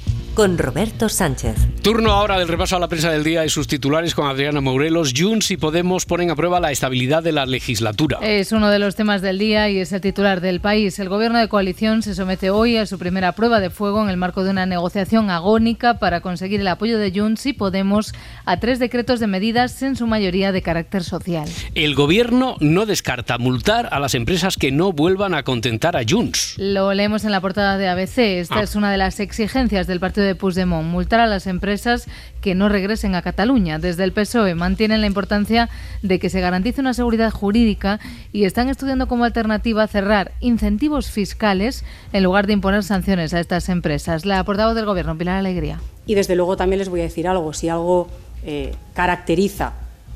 Con 0.33 0.57
Roberto 0.57 1.09
Sánchez. 1.09 1.55
Turno 1.81 2.11
ahora 2.11 2.39
del 2.39 2.47
repaso 2.47 2.77
a 2.77 2.79
la 2.79 2.87
prensa 2.87 3.11
del 3.11 3.23
día 3.23 3.43
y 3.43 3.49
sus 3.49 3.67
titulares 3.67 4.15
con 4.15 4.27
Adriana 4.27 4.61
Morelos. 4.61 5.13
Junts 5.15 5.51
y 5.51 5.57
Podemos 5.57 6.05
ponen 6.05 6.31
a 6.31 6.35
prueba 6.35 6.61
la 6.61 6.71
estabilidad 6.71 7.21
de 7.21 7.33
la 7.33 7.45
legislatura. 7.45 8.17
Es 8.21 8.53
uno 8.53 8.69
de 8.69 8.79
los 8.79 8.95
temas 8.95 9.21
del 9.21 9.37
día 9.39 9.69
y 9.69 9.79
es 9.79 9.91
el 9.91 9.99
titular 9.99 10.39
del 10.39 10.61
país. 10.61 10.97
El 10.99 11.09
gobierno 11.09 11.37
de 11.37 11.49
coalición 11.49 12.01
se 12.01 12.15
somete 12.15 12.49
hoy 12.49 12.77
a 12.77 12.85
su 12.85 12.97
primera 12.97 13.33
prueba 13.33 13.59
de 13.59 13.69
fuego 13.71 14.01
en 14.03 14.09
el 14.09 14.15
marco 14.15 14.43
de 14.45 14.51
una 14.51 14.65
negociación 14.65 15.29
agónica 15.29 15.99
para 15.99 16.21
conseguir 16.21 16.61
el 16.61 16.67
apoyo 16.69 16.97
de 16.97 17.11
Junts 17.13 17.45
y 17.47 17.53
Podemos 17.53 18.13
a 18.45 18.57
tres 18.57 18.79
decretos 18.79 19.19
de 19.19 19.27
medidas, 19.27 19.81
en 19.83 19.97
su 19.97 20.07
mayoría 20.07 20.53
de 20.53 20.61
carácter 20.61 21.03
social. 21.03 21.49
El 21.75 21.93
gobierno 21.93 22.55
no 22.61 22.85
descarta 22.85 23.37
multar 23.37 23.89
a 23.91 23.99
las 23.99 24.15
empresas 24.15 24.55
que 24.55 24.71
no 24.71 24.93
vuelvan 24.93 25.33
a 25.33 25.43
contentar 25.43 25.97
a 25.97 26.03
Junts. 26.07 26.55
Lo 26.57 26.93
leemos 26.93 27.25
en 27.25 27.31
la 27.31 27.41
portada 27.41 27.77
de 27.77 27.89
ABC. 27.89 28.39
Esta 28.39 28.59
Ah. 28.59 28.63
es 28.63 28.75
una 28.75 28.91
de 28.91 28.97
las 28.97 29.19
exigencias 29.19 29.87
del 29.87 29.99
partido 29.99 30.21
de 30.21 30.30
de 30.31 30.35
Puigdemont, 30.35 30.87
multar 30.87 31.19
a 31.19 31.27
las 31.27 31.45
empresas 31.45 32.07
que 32.39 32.55
no 32.55 32.69
regresen 32.69 33.15
a 33.15 33.21
Cataluña. 33.21 33.79
Desde 33.79 34.03
el 34.03 34.13
PSOE 34.13 34.55
mantienen 34.55 35.01
la 35.01 35.07
importancia 35.07 35.69
de 36.01 36.19
que 36.19 36.29
se 36.29 36.39
garantice 36.39 36.81
una 36.81 36.93
seguridad 36.93 37.31
jurídica 37.31 37.99
y 38.31 38.45
están 38.45 38.69
estudiando 38.69 39.07
como 39.07 39.25
alternativa 39.25 39.85
cerrar 39.87 40.31
incentivos 40.39 41.11
fiscales 41.11 41.83
en 42.13 42.23
lugar 42.23 42.47
de 42.47 42.53
imponer 42.53 42.83
sanciones 42.83 43.33
a 43.33 43.39
estas 43.39 43.67
empresas. 43.69 44.25
La 44.25 44.43
portavoz 44.43 44.75
del 44.75 44.85
Gobierno, 44.85 45.17
Pilar 45.17 45.37
Alegría. 45.37 45.79
Y 46.05 46.15
desde 46.15 46.35
luego 46.35 46.55
también 46.55 46.79
les 46.79 46.89
voy 46.89 47.01
a 47.01 47.03
decir 47.03 47.27
algo, 47.27 47.53
si 47.53 47.67
algo 47.69 48.07
eh, 48.43 48.73
caracteriza 48.93 49.73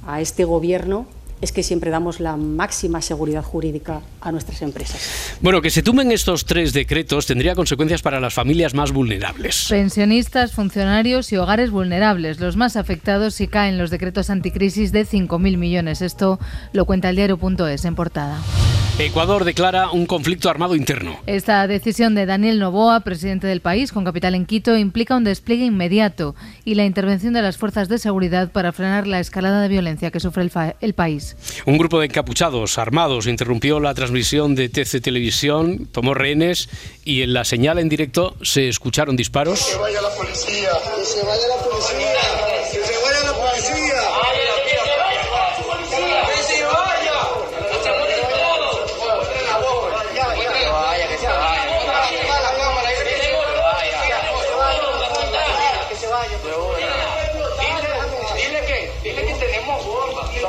a 0.07 0.21
este 0.21 0.45
Gobierno 0.45 1.07
es 1.45 1.51
que 1.51 1.61
siempre 1.61 1.91
damos 1.91 2.19
la 2.19 2.37
máxima 2.37 3.01
seguridad 3.01 3.43
jurídica 3.43 4.01
a 4.19 4.31
nuestras 4.31 4.63
empresas. 4.63 5.37
Bueno, 5.41 5.61
que 5.61 5.69
se 5.69 5.83
tumben 5.83 6.11
estos 6.11 6.45
tres 6.45 6.73
decretos 6.73 7.27
tendría 7.27 7.53
consecuencias 7.53 8.01
para 8.01 8.19
las 8.19 8.33
familias 8.33 8.73
más 8.73 8.91
vulnerables. 8.91 9.67
Pensionistas, 9.69 10.53
funcionarios 10.53 11.31
y 11.31 11.37
hogares 11.37 11.69
vulnerables, 11.69 12.39
los 12.39 12.57
más 12.57 12.75
afectados 12.75 13.35
si 13.35 13.47
caen 13.47 13.77
los 13.77 13.91
decretos 13.91 14.31
anticrisis 14.31 14.91
de 14.91 15.05
5.000 15.05 15.57
millones. 15.57 16.01
Esto 16.01 16.39
lo 16.73 16.85
cuenta 16.85 17.11
el 17.11 17.15
diario.es 17.15 17.85
en 17.85 17.95
portada. 17.95 18.41
Ecuador 18.97 19.43
declara 19.43 19.91
un 19.91 20.05
conflicto 20.05 20.49
armado 20.49 20.73
interno. 20.73 21.17
Esta 21.25 21.67
decisión 21.67 22.15
de 22.15 22.25
Daniel 22.25 22.59
Novoa, 22.59 23.01
presidente 23.01 23.45
del 23.45 23.59
país, 23.59 23.91
con 23.91 24.05
capital 24.05 24.35
en 24.35 24.45
Quito, 24.45 24.77
implica 24.77 25.17
un 25.17 25.25
despliegue 25.25 25.65
inmediato 25.65 26.33
y 26.63 26.75
la 26.75 26.85
intervención 26.85 27.33
de 27.33 27.41
las 27.41 27.57
fuerzas 27.57 27.89
de 27.89 27.97
seguridad 27.97 28.53
para 28.53 28.71
frenar 28.71 29.05
la 29.05 29.19
escalada 29.19 29.61
de 29.61 29.67
violencia 29.67 30.11
que 30.11 30.21
sufre 30.21 30.43
el, 30.43 30.51
el 30.79 30.93
país. 30.93 31.34
Un 31.65 31.77
grupo 31.77 31.99
de 31.99 32.07
encapuchados 32.07 32.77
armados 32.77 33.27
interrumpió 33.27 33.79
la 33.79 33.93
transmisión 33.93 34.55
de 34.55 34.69
TC 34.69 35.01
Televisión, 35.01 35.87
tomó 35.91 36.13
rehenes 36.13 36.69
y 37.03 37.21
en 37.21 37.33
la 37.33 37.43
señal 37.43 37.79
en 37.79 37.89
directo 37.89 38.35
se 38.41 38.67
escucharon 38.67 39.15
disparos. 39.15 39.65
Que 39.65 39.77
vaya 39.77 40.01
la 40.01 40.09
policía, 40.15 40.69
que 40.95 41.03
se 41.03 41.25
vaya 41.25 41.47
la 41.47 41.63
policía, 41.63 42.34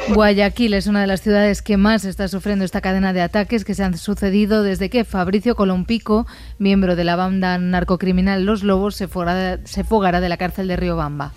Guayaquil 0.09 0.75
es 0.75 0.87
una 0.87 1.01
de 1.01 1.09
las 1.09 1.21
ciudades 1.21 1.63
que 1.63 1.77
más 1.77 2.05
está 2.05 2.29
sufriendo 2.29 2.65
esta 2.65 2.81
cadena 2.81 3.13
de 3.13 3.23
ataques 3.23 3.65
que 3.65 3.75
se 3.75 3.83
han 3.83 3.99
sucedido 3.99 4.63
desde 4.63 4.89
que 4.89 5.05
Fabricio 5.05 5.57
Colompico, 5.57 6.27
miembro 6.59 6.95
de 6.95 7.05
la 7.05 7.17
banda 7.17 7.59
narcocriminal 7.59 8.45
Los 8.45 8.63
Lobos, 8.63 8.95
se 8.95 9.09
fugará 9.09 10.21
de 10.21 10.29
la 10.29 10.37
cárcel 10.37 10.69
de 10.69 10.77
Riobamba. 10.77 11.33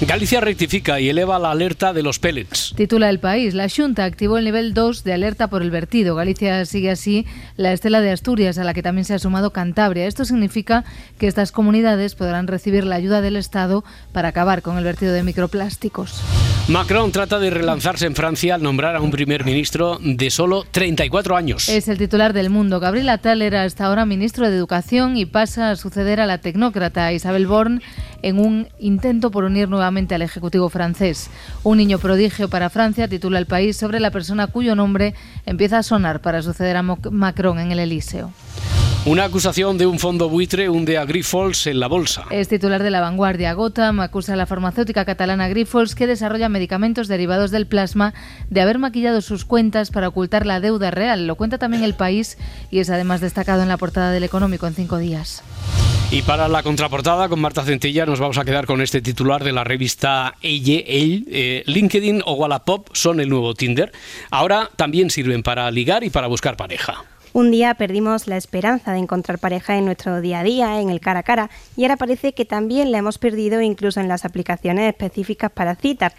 Galicia 0.00 0.40
rectifica 0.40 0.98
y 1.00 1.08
eleva 1.08 1.38
la 1.38 1.52
alerta 1.52 1.92
de 1.92 2.02
los 2.02 2.18
pellets. 2.18 2.74
Titula 2.76 3.08
el 3.08 3.20
país. 3.20 3.54
La 3.54 3.68
Junta 3.68 4.04
activó 4.04 4.38
el 4.38 4.44
nivel 4.44 4.74
2 4.74 5.04
de 5.04 5.12
alerta 5.12 5.48
por 5.48 5.62
el 5.62 5.70
vertido. 5.70 6.16
Galicia 6.16 6.66
sigue 6.66 6.90
así 6.90 7.26
la 7.56 7.72
estela 7.72 8.00
de 8.00 8.10
Asturias, 8.10 8.58
a 8.58 8.64
la 8.64 8.74
que 8.74 8.82
también 8.82 9.04
se 9.04 9.14
ha 9.14 9.18
sumado 9.20 9.52
Cantabria. 9.52 10.06
Esto 10.06 10.24
significa 10.24 10.84
que 11.16 11.28
estas 11.28 11.52
comunidades 11.52 12.16
podrán 12.16 12.48
recibir 12.48 12.84
la 12.84 12.96
ayuda 12.96 13.20
del 13.20 13.36
Estado 13.36 13.84
para 14.12 14.28
acabar 14.28 14.62
con 14.62 14.76
el 14.78 14.84
vertido 14.84 15.12
de 15.12 15.22
microplásticos. 15.22 16.20
Macron 16.66 17.12
trata 17.12 17.38
de 17.38 17.50
relanzarse 17.50 18.06
en 18.06 18.16
Francia 18.16 18.54
al 18.54 18.62
nombrar 18.62 18.96
a 18.96 19.00
un 19.00 19.10
primer 19.10 19.44
ministro 19.44 19.98
de 20.02 20.30
solo 20.30 20.64
34 20.70 21.36
años. 21.36 21.68
Es 21.68 21.88
el 21.88 21.98
titular 21.98 22.32
del 22.32 22.50
mundo. 22.50 22.80
Gabriel 22.80 23.10
Attal 23.10 23.42
era 23.42 23.62
hasta 23.62 23.84
ahora 23.84 24.06
ministro 24.06 24.48
de 24.48 24.56
Educación 24.56 25.16
y 25.16 25.26
pasa 25.26 25.70
a 25.70 25.76
suceder 25.76 26.20
a 26.20 26.26
la 26.26 26.38
tecnócrata 26.38 27.12
Isabel 27.12 27.46
Born 27.46 27.82
en 28.24 28.40
un 28.40 28.68
intento 28.78 29.30
por 29.30 29.44
unir 29.44 29.68
nuevamente 29.68 30.14
al 30.14 30.22
Ejecutivo 30.22 30.70
francés. 30.70 31.30
Un 31.62 31.76
niño 31.76 31.98
prodigio 31.98 32.48
para 32.48 32.70
Francia 32.70 33.06
titula 33.06 33.38
el 33.38 33.46
país 33.46 33.76
sobre 33.76 34.00
la 34.00 34.10
persona 34.10 34.46
cuyo 34.46 34.74
nombre 34.74 35.14
empieza 35.44 35.78
a 35.78 35.82
sonar 35.82 36.20
para 36.20 36.40
suceder 36.40 36.78
a 36.78 36.82
Macron 36.82 37.58
en 37.58 37.70
el 37.70 37.80
Elíseo. 37.80 38.32
Una 39.04 39.24
acusación 39.24 39.76
de 39.76 39.84
un 39.84 39.98
fondo 39.98 40.30
buitre 40.30 40.70
hunde 40.70 40.96
a 40.96 41.04
Grifols 41.04 41.66
en 41.66 41.78
la 41.78 41.88
bolsa. 41.88 42.24
Es 42.30 42.48
titular 42.48 42.82
de 42.82 42.90
la 42.90 43.02
vanguardia. 43.02 43.52
Gotham 43.52 44.00
acusa 44.00 44.32
a 44.32 44.36
la 44.36 44.46
farmacéutica 44.46 45.04
catalana 45.04 45.46
Grifols, 45.48 45.94
que 45.94 46.06
desarrolla 46.06 46.48
medicamentos 46.48 47.06
derivados 47.06 47.50
del 47.50 47.66
plasma, 47.66 48.14
de 48.48 48.62
haber 48.62 48.78
maquillado 48.78 49.20
sus 49.20 49.44
cuentas 49.44 49.90
para 49.90 50.08
ocultar 50.08 50.46
la 50.46 50.60
deuda 50.60 50.90
real. 50.90 51.26
Lo 51.26 51.34
cuenta 51.34 51.58
también 51.58 51.84
el 51.84 51.92
país 51.92 52.38
y 52.70 52.78
es 52.78 52.88
además 52.88 53.20
destacado 53.20 53.62
en 53.62 53.68
la 53.68 53.76
portada 53.76 54.10
del 54.10 54.24
Económico 54.24 54.66
en 54.66 54.74
cinco 54.74 54.96
días. 54.96 55.42
Y 56.10 56.22
para 56.22 56.46
la 56.46 56.62
contraportada 56.62 57.28
con 57.28 57.40
Marta 57.40 57.64
Centilla 57.64 58.06
nos 58.06 58.20
vamos 58.20 58.38
a 58.38 58.44
quedar 58.44 58.66
con 58.66 58.80
este 58.80 59.02
titular 59.02 59.42
de 59.42 59.52
la 59.52 59.64
revista 59.64 60.34
Elle, 60.42 60.84
Elle 60.86 61.24
eh, 61.28 61.62
LinkedIn 61.66 62.22
o 62.24 62.34
Wallapop 62.34 62.88
son 62.92 63.18
el 63.20 63.28
nuevo 63.28 63.54
Tinder. 63.54 63.90
Ahora 64.30 64.70
también 64.76 65.10
sirven 65.10 65.42
para 65.42 65.70
ligar 65.70 66.04
y 66.04 66.10
para 66.10 66.28
buscar 66.28 66.56
pareja. 66.56 67.04
Un 67.32 67.50
día 67.50 67.74
perdimos 67.74 68.28
la 68.28 68.36
esperanza 68.36 68.92
de 68.92 69.00
encontrar 69.00 69.40
pareja 69.40 69.76
en 69.76 69.86
nuestro 69.86 70.20
día 70.20 70.38
a 70.38 70.44
día, 70.44 70.80
en 70.80 70.88
el 70.88 71.00
cara 71.00 71.18
a 71.18 71.22
cara, 71.24 71.50
y 71.76 71.82
ahora 71.82 71.96
parece 71.96 72.32
que 72.32 72.44
también 72.44 72.92
la 72.92 72.98
hemos 72.98 73.18
perdido 73.18 73.60
incluso 73.60 73.98
en 73.98 74.06
las 74.06 74.24
aplicaciones 74.24 74.88
específicas 74.88 75.50
para 75.50 75.74
citar. 75.74 76.14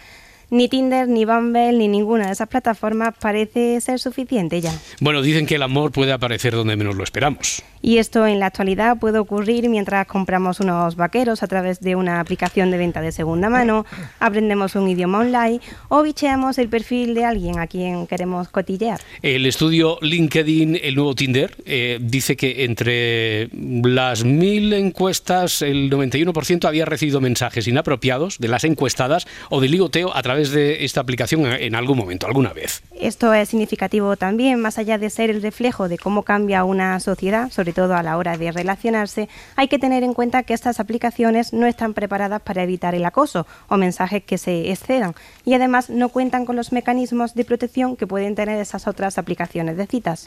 Ni 0.48 0.68
Tinder, 0.68 1.08
ni 1.08 1.24
Bumble, 1.24 1.72
ni 1.72 1.88
ninguna 1.88 2.26
de 2.26 2.32
esas 2.32 2.48
plataformas 2.48 3.14
parece 3.20 3.80
ser 3.80 3.98
suficiente 3.98 4.60
ya. 4.60 4.72
Bueno, 5.00 5.20
dicen 5.20 5.44
que 5.44 5.56
el 5.56 5.62
amor 5.62 5.90
puede 5.90 6.12
aparecer 6.12 6.54
donde 6.54 6.76
menos 6.76 6.94
lo 6.94 7.02
esperamos. 7.02 7.64
Y 7.82 7.98
esto 7.98 8.26
en 8.26 8.40
la 8.40 8.46
actualidad 8.46 8.98
puede 8.98 9.18
ocurrir 9.18 9.68
mientras 9.68 10.06
compramos 10.06 10.60
unos 10.60 10.96
vaqueros 10.96 11.42
a 11.42 11.46
través 11.46 11.80
de 11.80 11.94
una 11.94 12.20
aplicación 12.20 12.70
de 12.70 12.78
venta 12.78 13.00
de 13.00 13.12
segunda 13.12 13.48
mano, 13.48 13.86
aprendemos 14.18 14.74
un 14.76 14.88
idioma 14.88 15.18
online 15.18 15.60
o 15.88 16.02
bicheamos 16.02 16.58
el 16.58 16.68
perfil 16.68 17.14
de 17.14 17.24
alguien 17.24 17.58
a 17.58 17.66
quien 17.66 18.06
queremos 18.06 18.48
cotillear. 18.48 19.00
El 19.22 19.46
estudio 19.46 19.98
LinkedIn, 20.00 20.80
el 20.82 20.94
nuevo 20.94 21.14
Tinder, 21.14 21.56
eh, 21.64 21.98
dice 22.00 22.36
que 22.36 22.64
entre 22.64 23.50
las 23.52 24.24
mil 24.24 24.72
encuestas, 24.72 25.62
el 25.62 25.90
91% 25.90 26.66
había 26.66 26.84
recibido 26.84 27.20
mensajes 27.20 27.68
inapropiados 27.68 28.38
de 28.38 28.48
las 28.48 28.64
encuestadas 28.64 29.26
o 29.50 29.60
de 29.60 29.68
ligoteo 29.68 30.16
a 30.16 30.22
través 30.22 30.35
de 30.44 30.84
esta 30.84 31.00
aplicación 31.00 31.46
en 31.46 31.74
algún 31.74 31.98
momento, 31.98 32.26
alguna 32.26 32.52
vez. 32.52 32.82
Esto 32.98 33.32
es 33.34 33.48
significativo 33.48 34.16
también, 34.16 34.60
más 34.60 34.78
allá 34.78 34.98
de 34.98 35.10
ser 35.10 35.30
el 35.30 35.42
reflejo 35.42 35.88
de 35.88 35.98
cómo 35.98 36.22
cambia 36.22 36.64
una 36.64 36.98
sociedad, 37.00 37.50
sobre 37.50 37.72
todo 37.72 37.94
a 37.94 38.02
la 38.02 38.16
hora 38.16 38.36
de 38.36 38.52
relacionarse, 38.52 39.28
hay 39.56 39.68
que 39.68 39.78
tener 39.78 40.02
en 40.02 40.14
cuenta 40.14 40.42
que 40.42 40.54
estas 40.54 40.80
aplicaciones 40.80 41.52
no 41.52 41.66
están 41.66 41.94
preparadas 41.94 42.42
para 42.42 42.62
evitar 42.62 42.94
el 42.94 43.04
acoso 43.04 43.46
o 43.68 43.76
mensajes 43.76 44.22
que 44.22 44.38
se 44.38 44.70
excedan 44.70 45.14
y 45.44 45.54
además 45.54 45.90
no 45.90 46.08
cuentan 46.08 46.44
con 46.44 46.56
los 46.56 46.72
mecanismos 46.72 47.34
de 47.34 47.44
protección 47.44 47.96
que 47.96 48.06
pueden 48.06 48.34
tener 48.34 48.58
esas 48.60 48.86
otras 48.86 49.18
aplicaciones 49.18 49.76
de 49.76 49.86
citas. 49.86 50.26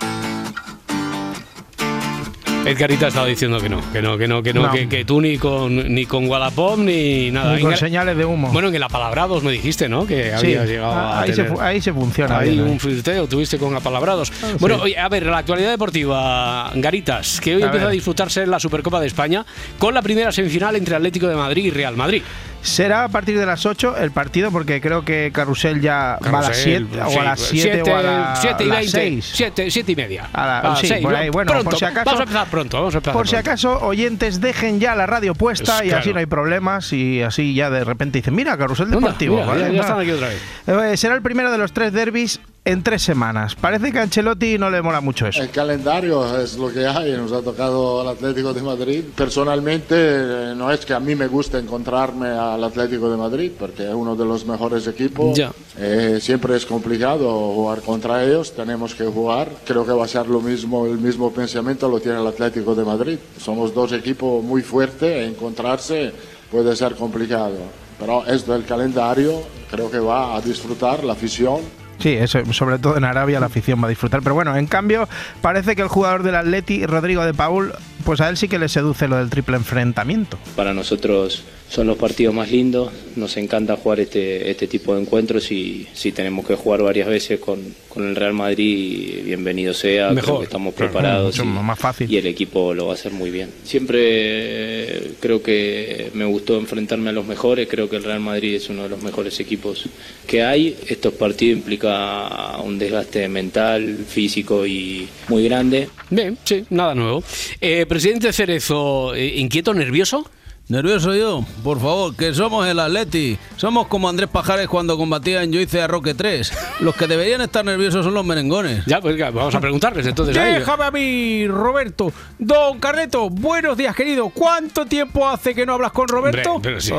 Edgarita 2.66 3.07
estaba 3.07 3.26
diciendo 3.26 3.60
que 3.60 3.68
no, 3.70 3.80
que 3.91 4.01
no, 4.01 4.18
que 4.18 4.28
no, 4.28 4.43
que 4.43 4.53
no, 4.53 4.64
No. 4.68 4.72
Que, 4.72 4.88
que 4.88 5.03
tú 5.05 5.22
ni 5.22 5.38
con 5.38 5.91
ni 5.93 6.05
con 6.05 6.28
Wallapop 6.28 6.78
ni 6.78 7.32
nada. 7.32 7.55
Ni 7.55 7.62
con 7.62 7.76
señales 7.76 8.16
de 8.16 8.26
humo. 8.26 8.49
Bueno, 8.51 8.68
en 8.68 8.76
el 8.76 8.84
apalabrados 8.84 9.43
me 9.43 9.51
dijiste, 9.51 9.89
¿no? 9.89 10.05
Que 10.05 10.26
Sí, 10.26 10.53
habías 10.53 10.68
llegado 10.68 10.91
a 10.93 11.22
ahí, 11.22 11.30
se, 11.34 11.36
tener- 11.43 11.51
fu- 11.51 11.62
ahí 11.62 11.82
se 11.82 11.93
funciona. 11.93 12.38
Ahí 12.38 12.51
bien, 12.51 12.68
¿eh? 12.68 12.72
un 12.72 12.80
flirteo 12.80 13.28
tuviste 13.28 13.57
con 13.57 13.76
apalabrados. 13.76 14.32
Bueno, 14.60 14.76
sí. 14.76 14.82
oye, 14.84 14.99
a 14.99 15.10
ver, 15.10 15.26
la 15.26 15.39
actualidad 15.39 15.72
deportiva, 15.72 16.72
Garitas, 16.76 17.41
que 17.41 17.55
hoy 17.55 17.64
A 17.64 17.66
empieza 17.66 17.86
ver. 17.86 17.91
a 17.91 17.95
disfrutarse 17.95 18.45
la 18.45 18.60
Supercopa 18.60 18.99
de 18.99 19.07
España 19.07 19.45
con 19.80 19.93
la 19.95 20.01
primera 20.03 20.32
semifinal 20.32 20.76
entre 20.76 20.95
Atlético 20.95 21.28
de 21.28 21.36
Madrid 21.36 21.66
y 21.66 21.72
Real 21.72 21.95
Madrid. 21.95 22.22
Será 22.62 23.05
a 23.05 23.07
partir 23.10 23.39
de 23.39 23.45
las 23.45 23.66
8 23.66 23.95
el 23.97 24.12
partido, 24.12 24.51
porque 24.51 24.82
creo 24.82 25.03
que 25.05 25.32
Carrusel 25.34 25.80
ya 25.82 26.18
va 26.24 26.30
a 26.39 26.41
las 26.41 26.49
Carrusel, 26.49 26.88
7 26.89 27.01
o 27.03 27.10
sí, 27.10 27.18
a 27.18 27.24
las 27.24 27.39
7 27.39 27.82
o 27.84 27.95
a 27.95 28.01
la- 28.01 28.36
siete 28.36 28.64
y 28.64 28.68
las 28.68 28.78
20, 28.80 28.91
6. 28.91 29.32
siete- 29.34 29.72
siete 29.72 29.91
y 29.91 29.95
media. 29.95 30.30
A 30.34 30.45
la- 30.45 30.60
A 30.60 30.70
las 30.70 30.80
sí, 30.80 30.88
seis, 30.88 31.01
por 31.01 31.12
¿no? 31.14 31.18
ahí. 31.18 31.30
Bueno, 31.30 31.51
Pronto, 31.51 31.70
por 31.70 31.80
si 31.80 31.86
acaso. 31.86 32.05
Vamos 32.05 32.20
a 32.20 32.24
empezar 32.24 32.47
pronto, 32.47 32.78
vamos 32.78 32.93
a 32.93 32.97
empezar 32.97 33.14
Por 33.14 33.28
si 33.28 33.32
pronto. 33.36 33.49
acaso, 33.49 33.80
oyentes, 33.80 34.41
dejen 34.41 34.80
ya 34.80 34.93
la 34.95 35.05
radio 35.05 35.34
puesta 35.36 35.78
Pues 35.78 35.88
y 35.88 35.91
así 35.91 36.01
claro. 36.01 36.14
no 36.14 36.20
hay 36.20 36.26
problemas 36.26 36.91
y 36.93 37.22
así 37.22 37.53
ya 37.53 37.70
de 37.70 37.84
repente 37.84 38.20
dicen, 38.20 38.36
mira, 38.36 38.57
Carrusel 38.57 38.89
Deportivo. 38.91 39.36
mira, 39.36 39.47
¿vale? 39.47 39.62
ya- 39.62 39.72
ya 39.72 39.82
están 39.82 39.99
aquí 39.99 40.12
otra 40.12 40.28
vez. 40.28 40.41
Eh, 40.68 40.97
será 40.97 41.16
el 41.16 41.22
primero 41.22 41.51
de 41.51 41.57
los 41.57 41.72
tres 41.72 41.93
derbis 41.93 42.39
en 42.66 42.84
tres 42.84 43.01
semanas. 43.01 43.55
Parece 43.55 43.91
que 43.91 43.99
a 43.99 44.03
Ancelotti 44.03 44.57
no 44.57 44.70
le 44.70 44.82
mola 44.82 45.01
mucho 45.01 45.28
eso. 45.28 45.41
El 45.41 45.49
calendario 45.49 46.38
es 46.39 46.57
lo 46.57 46.72
que 46.72 46.86
hay, 46.86 47.14
nos 47.14 47.32
ha 47.32 47.41
tocado 47.41 48.01
al 48.01 48.07
Atlético 48.10 48.53
de 48.53 48.62
Madrid. 48.62 49.03
Personalmente 49.16 50.53
no 50.55 50.72
es 50.72 50.86
que 50.86 50.93
a 50.93 50.99
mí 50.99 51.16
me 51.16 51.28
guste 51.28 51.57
encontrarme 51.57 52.28
al 52.28 52.64
Atlético 52.64 53.10
de 53.10 53.18
Madrid, 53.18 53.51
porque 53.57 53.88
es 53.88 53.93
uno 53.93 54.16
de 54.16 54.26
los 54.26 54.45
mejores 54.45 54.86
equipos. 54.88 55.38
Ya. 55.38 55.51
Eh, 55.78 56.20
siempre 56.22 56.55
es 56.55 56.66
complicado 56.66 57.53
jugar 57.53 57.82
contra 57.82 58.24
ellos, 58.24 58.53
tenemos 58.53 58.93
que 58.93 59.05
jugar. 59.05 59.49
Creo 59.66 59.86
que 59.86 59.91
va 59.91 60.05
a 60.05 60.07
ser 60.07 60.28
lo 60.28 60.41
mismo, 60.41 60.86
el 60.86 60.97
mismo 60.97 61.32
pensamiento 61.32 61.88
lo 61.88 61.99
tiene 61.99 62.20
el 62.20 62.28
Atlético 62.28 62.76
de 62.76 62.84
Madrid. 62.84 63.18
Somos 63.39 63.74
dos 63.74 63.93
equipos 63.93 64.43
muy 64.43 64.62
fuertes, 64.62 65.10
e 65.10 65.26
encontrarse 65.26 66.12
puede 66.51 66.76
ser 66.76 66.95
complicado. 66.95 67.57
Pero 67.99 68.26
esto 68.26 68.53
del 68.53 68.66
calendario 68.66 69.41
creo 69.70 69.91
que 69.91 69.99
va 69.99 70.36
a 70.36 70.41
disfrutar 70.41 71.03
la 71.03 71.14
afición 71.14 71.60
Sí, 72.00 72.14
eso, 72.14 72.39
sobre 72.54 72.80
todo 72.80 72.97
en 72.97 73.04
Arabia 73.04 73.39
la 73.39 73.47
afición 73.47 73.82
va 73.82 73.88
a 73.88 73.89
disfrutar. 73.89 74.22
Pero 74.22 74.36
bueno, 74.36 74.56
en 74.56 74.68
cambio, 74.68 75.08
parece 75.41 75.76
que 75.76 75.82
el 75.82 75.89
jugador 75.89 76.24
del 76.24 76.36
Atleti, 76.36 76.86
Rodrigo 76.86 77.26
de 77.26 77.34
Paul, 77.34 77.74
pues 78.06 78.22
a 78.22 78.30
él 78.30 78.38
sí 78.38 78.47
que 78.47 78.60
le 78.60 78.70
seduce 78.70 79.08
lo 79.08 79.18
del 79.18 79.30
triple 79.30 79.58
enfrentamiento. 79.58 80.38
Para 80.56 80.74
nosotros 80.74 81.43
son 81.70 81.86
los 81.86 81.97
partidos 81.97 82.34
más 82.34 82.50
lindos, 82.52 82.91
nos 83.16 83.38
encanta 83.38 83.76
jugar 83.78 84.00
este, 84.00 84.50
este 84.50 84.66
tipo 84.68 84.95
de 84.95 85.02
encuentros 85.02 85.52
y 85.52 85.88
si 85.93 86.12
tenemos 86.12 86.47
que 86.47 86.56
jugar 86.56 86.82
varias 86.82 87.08
veces 87.08 87.39
con, 87.39 87.60
con 87.89 88.08
el 88.08 88.16
Real 88.16 88.34
Madrid, 88.34 89.22
bienvenido 89.26 89.74
sea, 89.76 90.06
creo 90.10 90.14
Mejor. 90.16 90.38
que 90.39 90.43
estamos 90.45 90.74
Claro, 90.74 90.91
preparados 90.91 91.38
mucho 91.38 91.43
y, 91.50 91.54
más 91.64 91.78
fácil. 91.78 92.12
y 92.12 92.18
el 92.18 92.26
equipo 92.26 92.74
lo 92.74 92.88
va 92.88 92.93
a 92.93 92.95
hacer 92.95 93.12
muy 93.12 93.30
bien. 93.30 93.52
Siempre 93.64 94.00
eh, 94.02 95.12
creo 95.20 95.43
que 95.43 96.10
me 96.16 96.26
gustó 96.26 96.58
enfrentarme 96.58 97.10
a 97.10 97.14
los 97.14 97.26
mejores, 97.28 97.68
creo 97.70 97.88
que 97.89 97.97
el 97.97 98.04
Real 98.04 98.20
Madrid 98.20 98.56
es 98.56 98.70
uno 98.70 98.84
de 98.84 98.89
los 98.89 99.04
mejores 99.04 99.39
equipos 99.39 99.86
que 100.26 100.43
hay. 100.43 100.76
Estos 100.88 101.14
partidos 101.14 101.60
implica 101.60 102.58
un 102.64 102.80
desgaste 102.80 103.28
mental, 103.30 103.97
físico 104.08 104.66
y 104.66 105.08
muy 105.28 105.43
grande. 105.43 105.89
Bien, 106.10 106.36
sí, 106.43 106.66
nada 106.72 106.95
nuevo. 106.95 107.24
Eh, 107.62 107.86
presidente 107.89 108.31
Cerezo, 108.31 109.13
eh, 109.15 109.39
¿inquieto, 109.39 109.73
nervioso? 109.73 110.29
Nervioso 110.70 111.15
yo, 111.15 111.43
por 111.63 111.80
favor, 111.80 112.15
que 112.15 112.32
somos 112.32 112.67
el 112.67 112.78
Atleti. 112.78 113.39
Somos 113.55 113.88
como 113.88 114.07
Andrés 114.07 114.30
Pajares 114.30 114.67
cuando 114.67 114.97
combatía 114.97 115.41
en 115.41 115.51
Yo 115.51 115.59
hice 115.59 115.82
a 115.82 115.88
Roque 115.88 116.13
3. 116.13 116.53
Los 116.82 116.95
que 116.95 117.07
deberían 117.07 117.41
estar 117.41 117.65
nerviosos 117.65 118.05
son 118.05 118.13
los 118.13 118.24
merengones. 118.24 118.86
Ya, 118.86 119.01
pues 119.01 119.17
vamos 119.17 119.55
a 119.55 119.59
preguntarles 119.59 120.05
entonces. 120.05 120.36
Déjame 120.36 120.84
a 120.84 120.91
mí, 120.91 121.47
Roberto. 121.47 122.13
Don 122.38 122.80
Carleto, 122.80 123.32
buenos 123.32 123.78
días, 123.78 123.95
querido. 123.95 124.30
¿Cuánto 124.30 124.86
tiempo 124.86 125.28
hace 125.28 125.55
que 125.55 125.65
no 125.65 125.74
hablas 125.74 125.91
con 125.91 126.07
Roberto? 126.07 126.53
Hombre, 126.53 126.78
pero 126.78 126.82
sí. 126.82 126.91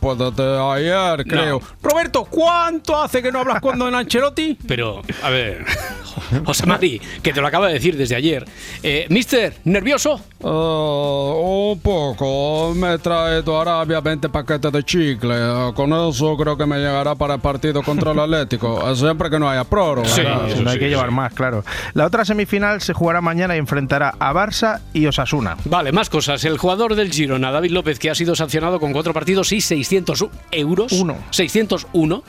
Pues 0.00 0.18
desde 0.18 0.58
ayer, 0.58 1.24
creo. 1.28 1.62
Roberto, 1.80 2.24
¿cuánto 2.24 3.00
hace 3.00 3.22
que 3.22 3.30
no 3.30 3.38
hablas 3.38 3.60
con 3.60 3.78
Don 3.78 3.94
Ancelotti? 3.94 4.58
Pero, 4.66 5.02
a 5.22 5.30
ver, 5.30 5.64
José 6.44 6.66
Mari, 6.66 7.00
que 7.22 7.32
te 7.32 7.40
lo 7.40 7.46
acaba 7.46 7.68
de 7.68 7.74
decir 7.74 7.96
desde 7.96 8.16
ayer. 8.16 8.44
Eh, 8.82 9.06
Mister, 9.08 9.54
¿nervioso? 9.64 10.20
Ah, 10.42 11.32
un 11.38 11.78
poco. 11.78 12.39
Me 12.74 12.98
trae 12.98 13.42
tu 13.42 13.54
Arabia 13.54 14.00
20 14.00 14.28
paquetes 14.28 14.72
de 14.72 14.82
chicle. 14.84 15.34
Con 15.74 15.92
eso 15.92 16.36
creo 16.36 16.56
que 16.56 16.66
me 16.66 16.78
llegará 16.78 17.14
para 17.14 17.34
el 17.34 17.40
partido 17.40 17.82
contra 17.82 18.12
el 18.12 18.18
Atlético. 18.20 18.94
Siempre 18.94 19.28
que 19.30 19.38
no 19.38 19.48
haya 19.48 19.64
prórroga. 19.64 20.08
Sí, 20.08 20.20
claro. 20.22 20.46
no 20.62 20.70
hay 20.70 20.78
que 20.78 20.88
llevar 20.88 21.10
más, 21.10 21.32
claro. 21.32 21.64
La 21.94 22.06
otra 22.06 22.24
semifinal 22.24 22.80
se 22.80 22.92
jugará 22.92 23.20
mañana 23.20 23.56
y 23.56 23.58
enfrentará 23.58 24.14
a 24.18 24.32
Barça 24.32 24.80
y 24.92 25.06
Osasuna. 25.06 25.56
Vale, 25.64 25.92
más 25.92 26.08
cosas. 26.10 26.44
El 26.44 26.58
jugador 26.58 26.94
del 26.94 27.12
Girona, 27.12 27.50
David 27.50 27.72
López, 27.72 27.98
que 27.98 28.10
ha 28.10 28.14
sido 28.14 28.34
sancionado 28.34 28.80
con 28.80 28.92
cuatro 28.92 29.12
partidos 29.12 29.52
y 29.52 29.60
600 29.60 30.24
euros. 30.52 30.92
601 31.30 32.22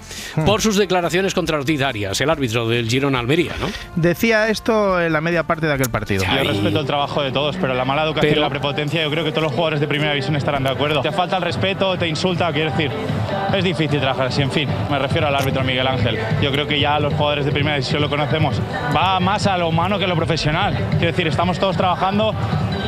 por 0.46 0.62
sus 0.62 0.78
declaraciones 0.78 1.34
contra 1.34 1.58
Ortiz 1.58 1.82
Arias, 1.82 2.20
el 2.22 2.30
árbitro 2.30 2.68
del 2.68 2.90
Girona 2.90 3.20
Almería, 3.20 3.54
¿no? 3.60 3.68
Decía 3.96 4.50
esto 4.50 5.00
en 5.02 5.14
la 5.14 5.22
media 5.22 5.44
parte 5.44 5.68
de 5.68 5.74
aquel 5.74 5.90
partido. 5.90 6.24
Yo 6.24 6.44
respeto 6.50 6.80
el 6.80 6.86
trabajo 6.86 7.22
de 7.22 7.32
todos, 7.32 7.56
pero 7.58 7.74
la 7.74 7.86
mala 7.86 8.04
educación 8.04 8.30
Pero- 8.32 8.42
y 8.42 8.44
la 8.44 8.50
prepotencia, 8.50 9.04
yo 9.04 9.10
creo 9.12 9.24
que 9.24 9.32
todos 9.32 9.44
los 9.44 9.52
jugadores 9.52 9.80
de 9.80 9.88
primera 9.88 10.01
división 10.10 10.36
estarán 10.36 10.64
de 10.64 10.72
acuerdo. 10.72 11.02
Te 11.02 11.12
falta 11.12 11.38
el 11.38 11.44
respeto, 11.44 11.98
te 11.98 12.08
insulta, 12.08 12.52
quiero 12.52 12.72
decir, 12.72 12.92
es 13.54 13.64
difícil 13.64 14.00
trabajar 14.00 14.28
así. 14.28 14.42
En 14.42 14.52
fin, 14.52 14.68
me 14.90 15.00
refiero 15.00 15.28
al 15.28 15.36
árbitro 15.36 15.64
Miguel 15.64 15.88
Ángel. 15.88 16.20
Yo 16.42 16.52
creo 16.52 16.68
que 16.68 16.80
ya 16.80 17.00
los 17.00 17.14
jugadores 17.14 17.46
de 17.46 17.52
primera 17.52 17.76
división 17.76 18.02
lo 18.02 18.10
conocemos. 18.10 18.60
Va 18.96 19.20
más 19.20 19.48
a 19.48 19.58
lo 19.58 19.68
humano 19.68 19.98
que 19.98 20.06
a 20.06 20.08
lo 20.08 20.16
profesional. 20.16 20.76
Quiero 20.92 21.08
decir, 21.08 21.28
estamos 21.28 21.60
todos 21.60 21.78
trabajando. 21.78 22.34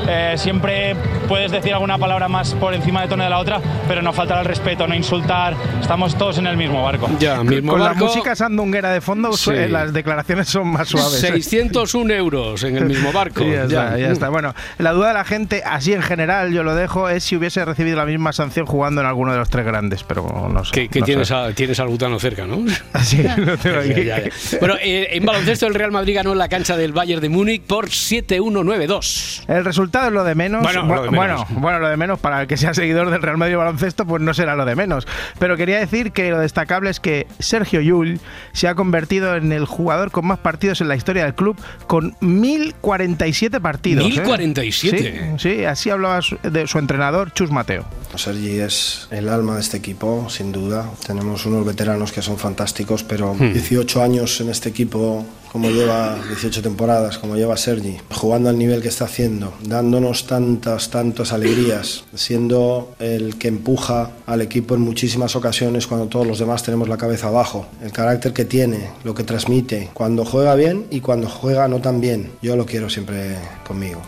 Eh, 0.07 0.33
siempre 0.37 0.95
puedes 1.27 1.51
decir 1.51 1.73
alguna 1.73 1.97
palabra 1.97 2.27
más 2.27 2.53
por 2.55 2.73
encima 2.73 3.01
de 3.01 3.07
tono 3.07 3.23
de 3.23 3.29
la 3.29 3.39
otra, 3.39 3.59
pero 3.87 4.01
no 4.01 4.13
faltar 4.13 4.39
el 4.39 4.45
respeto, 4.45 4.87
no 4.87 4.95
insultar. 4.95 5.55
Estamos 5.81 6.17
todos 6.17 6.37
en 6.37 6.47
el 6.47 6.57
mismo 6.57 6.83
barco. 6.83 7.09
Ya, 7.19 7.37
Con 7.37 7.79
la 7.79 7.93
música 7.93 8.35
sandunguera 8.35 8.91
de 8.91 9.01
fondo, 9.01 9.33
Sí. 9.33 9.51
eh, 9.51 9.69
las 9.69 9.93
declaraciones 9.93 10.47
son 10.49 10.67
más 10.69 10.87
suaves. 10.89 11.19
601 11.19 12.11
euros 12.13 12.63
en 12.63 12.77
el 12.77 12.85
mismo 12.85 13.11
barco. 13.11 13.41
Sí, 13.43 13.49
ya, 13.51 13.55
Ya. 13.55 13.63
está, 13.85 13.97
ya 13.97 14.07
está. 14.11 14.29
Bueno, 14.29 14.53
la 14.77 14.91
duda 14.91 15.09
de 15.09 15.13
la 15.13 15.23
gente, 15.25 15.63
así 15.65 15.93
en 15.93 16.01
general, 16.01 16.51
yo 16.53 16.63
lo 16.63 16.75
dejo, 16.75 17.09
es 17.09 17.23
si 17.23 17.35
hubiese 17.35 17.63
recibido 17.65 17.97
la 17.97 18.05
misma 18.05 18.33
sanción 18.33 18.65
jugando 18.65 19.01
en 19.01 19.07
alguno 19.07 19.31
de 19.31 19.37
los 19.39 19.49
tres 19.49 19.65
grandes, 19.65 20.03
pero 20.03 20.49
no 20.51 20.65
sé. 20.65 20.71
Que, 20.71 20.89
que 20.89 20.99
no 20.99 21.05
tienes, 21.05 21.27
sé. 21.29 21.33
a- 21.35 21.51
tienes 21.53 21.79
al 21.79 21.87
butano 21.87 22.19
cerca, 22.19 22.45
¿no? 22.45 22.63
Sí, 23.03 23.23
lo 23.37 23.57
tengo 23.57 23.79
aquí. 23.79 24.03
Ya, 24.03 24.19
ya, 24.19 24.23
ya. 24.23 24.59
Bueno, 24.59 24.75
eh, 24.81 25.09
en 25.11 25.25
baloncesto 25.25 25.67
el 25.67 25.73
Real 25.75 25.91
Madrid 25.91 26.15
ganó 26.15 26.31
en 26.33 26.37
la 26.37 26.47
cancha 26.49 26.77
del 26.77 26.93
Bayern 26.93 27.21
de 27.21 27.29
Múnich 27.29 27.61
por 27.63 27.89
7-1-9-2. 27.89 29.43
El 29.47 29.65
resultado 29.65 29.82
es 29.85 30.11
lo 30.11 30.23
de 30.23 30.35
menos. 30.35 30.61
Bueno, 30.63 30.85
lo 30.85 31.03
de 31.03 31.09
menos. 31.11 31.41
bueno, 31.47 31.61
bueno, 31.61 31.79
lo 31.79 31.87
de 31.89 31.97
menos 31.97 32.19
para 32.19 32.41
el 32.41 32.47
que 32.47 32.57
sea 32.57 32.73
seguidor 32.73 33.09
del 33.09 33.21
Real 33.21 33.37
Madrid 33.37 33.55
baloncesto, 33.57 34.05
pues 34.05 34.21
no 34.21 34.33
será 34.33 34.55
lo 34.55 34.65
de 34.65 34.75
menos. 34.75 35.07
Pero 35.39 35.57
quería 35.57 35.79
decir 35.79 36.11
que 36.11 36.29
lo 36.31 36.39
destacable 36.39 36.89
es 36.89 36.99
que 36.99 37.27
Sergio 37.39 37.81
Llull 37.81 38.19
se 38.53 38.67
ha 38.67 38.75
convertido 38.75 39.35
en 39.35 39.51
el 39.51 39.65
jugador 39.65 40.11
con 40.11 40.25
más 40.27 40.39
partidos 40.39 40.81
en 40.81 40.87
la 40.87 40.95
historia 40.95 41.23
del 41.23 41.35
club, 41.35 41.57
con 41.87 42.15
1047 42.21 43.59
partidos. 43.61 44.05
¿eh? 44.05 44.09
1047. 44.09 45.33
Sí, 45.37 45.49
sí, 45.57 45.65
así 45.65 45.89
hablaba 45.89 46.21
su- 46.21 46.37
de 46.43 46.67
su 46.67 46.79
entrenador, 46.79 47.31
Chus 47.33 47.51
Mateo. 47.51 47.85
Sergi 48.15 48.59
es 48.59 49.07
el 49.11 49.29
alma 49.29 49.55
de 49.55 49.61
este 49.61 49.77
equipo, 49.77 50.27
sin 50.29 50.51
duda. 50.51 50.89
Tenemos 51.05 51.45
unos 51.45 51.65
veteranos 51.65 52.11
que 52.11 52.21
son 52.21 52.37
fantásticos, 52.37 53.03
pero 53.03 53.33
Hmm. 53.33 53.53
18 53.53 54.01
años 54.03 54.39
en 54.41 54.49
este 54.49 54.69
equipo, 54.69 55.25
como 55.53 55.69
lleva 55.69 56.17
18 56.27 56.63
temporadas, 56.63 57.19
como 57.19 57.35
lleva 57.35 57.55
Sergi, 57.55 57.97
jugando 58.11 58.49
al 58.49 58.57
nivel 58.57 58.81
que 58.81 58.87
está 58.87 59.05
haciendo, 59.05 59.53
dándonos 59.61 60.25
tantas, 60.25 60.89
tantas 60.89 61.31
alegrías, 61.31 62.05
siendo 62.15 62.95
el 62.99 63.37
que 63.37 63.49
empuja 63.49 64.09
al 64.25 64.41
equipo 64.41 64.73
en 64.73 64.81
muchísimas 64.81 65.35
ocasiones 65.35 65.85
cuando 65.85 66.07
todos 66.07 66.25
los 66.25 66.39
demás 66.39 66.63
tenemos 66.63 66.89
la 66.89 66.97
cabeza 66.97 67.27
abajo. 67.27 67.67
El 67.83 67.91
carácter 67.91 68.33
que 68.33 68.45
tiene, 68.45 68.89
lo 69.03 69.13
que 69.13 69.23
transmite, 69.23 69.91
cuando 69.93 70.25
juega 70.25 70.55
bien 70.55 70.87
y 70.89 71.01
cuando 71.01 71.29
juega 71.29 71.67
no 71.67 71.79
tan 71.79 72.01
bien. 72.01 72.31
Yo 72.41 72.55
lo 72.55 72.65
quiero 72.65 72.89
siempre 72.89 73.37
conmigo. 73.67 74.01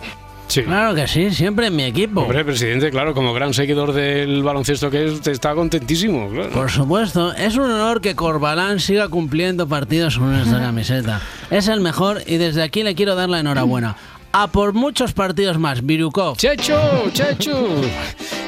Claro 0.48 0.96
que 0.96 1.08
sí, 1.08 1.32
siempre 1.32 1.68
en 1.68 1.76
mi 1.76 1.84
equipo. 1.84 2.22
Hombre, 2.22 2.46
presidente, 2.46 2.90
claro, 2.92 3.14
como 3.14 3.34
gran 3.34 3.54
seguidor 3.54 3.94
del 3.94 4.44
baloncesto 4.44 4.90
que 4.90 5.06
es, 5.06 5.12
usted 5.12 5.32
está 5.32 5.54
contentísimo. 5.54 6.30
Claro. 6.30 6.50
Por 6.52 6.72
supuesto, 6.72 7.34
es 7.34 7.56
un 7.56 7.72
honor 7.72 8.02
que 8.02 8.16
Corbalán 8.16 8.80
siga 8.80 9.10
cumpliendo 9.10 9.68
partidos 9.68 10.18
con 10.18 10.34
esta 10.36 10.60
camiseta. 10.62 11.22
Es 11.50 11.68
el 11.68 11.82
mejor 11.82 12.22
y 12.26 12.38
desde 12.38 12.64
aquí 12.64 12.84
le 12.84 12.96
quiero 12.96 13.16
dar 13.16 13.30
la 13.30 13.40
enhorabuena. 13.40 13.96
A 14.32 14.48
por 14.48 14.74
muchos 14.74 15.14
partidos 15.14 15.58
más, 15.58 15.86
Virukov. 15.86 16.38
Chechu, 16.38 16.74
Chechu. 17.14 17.82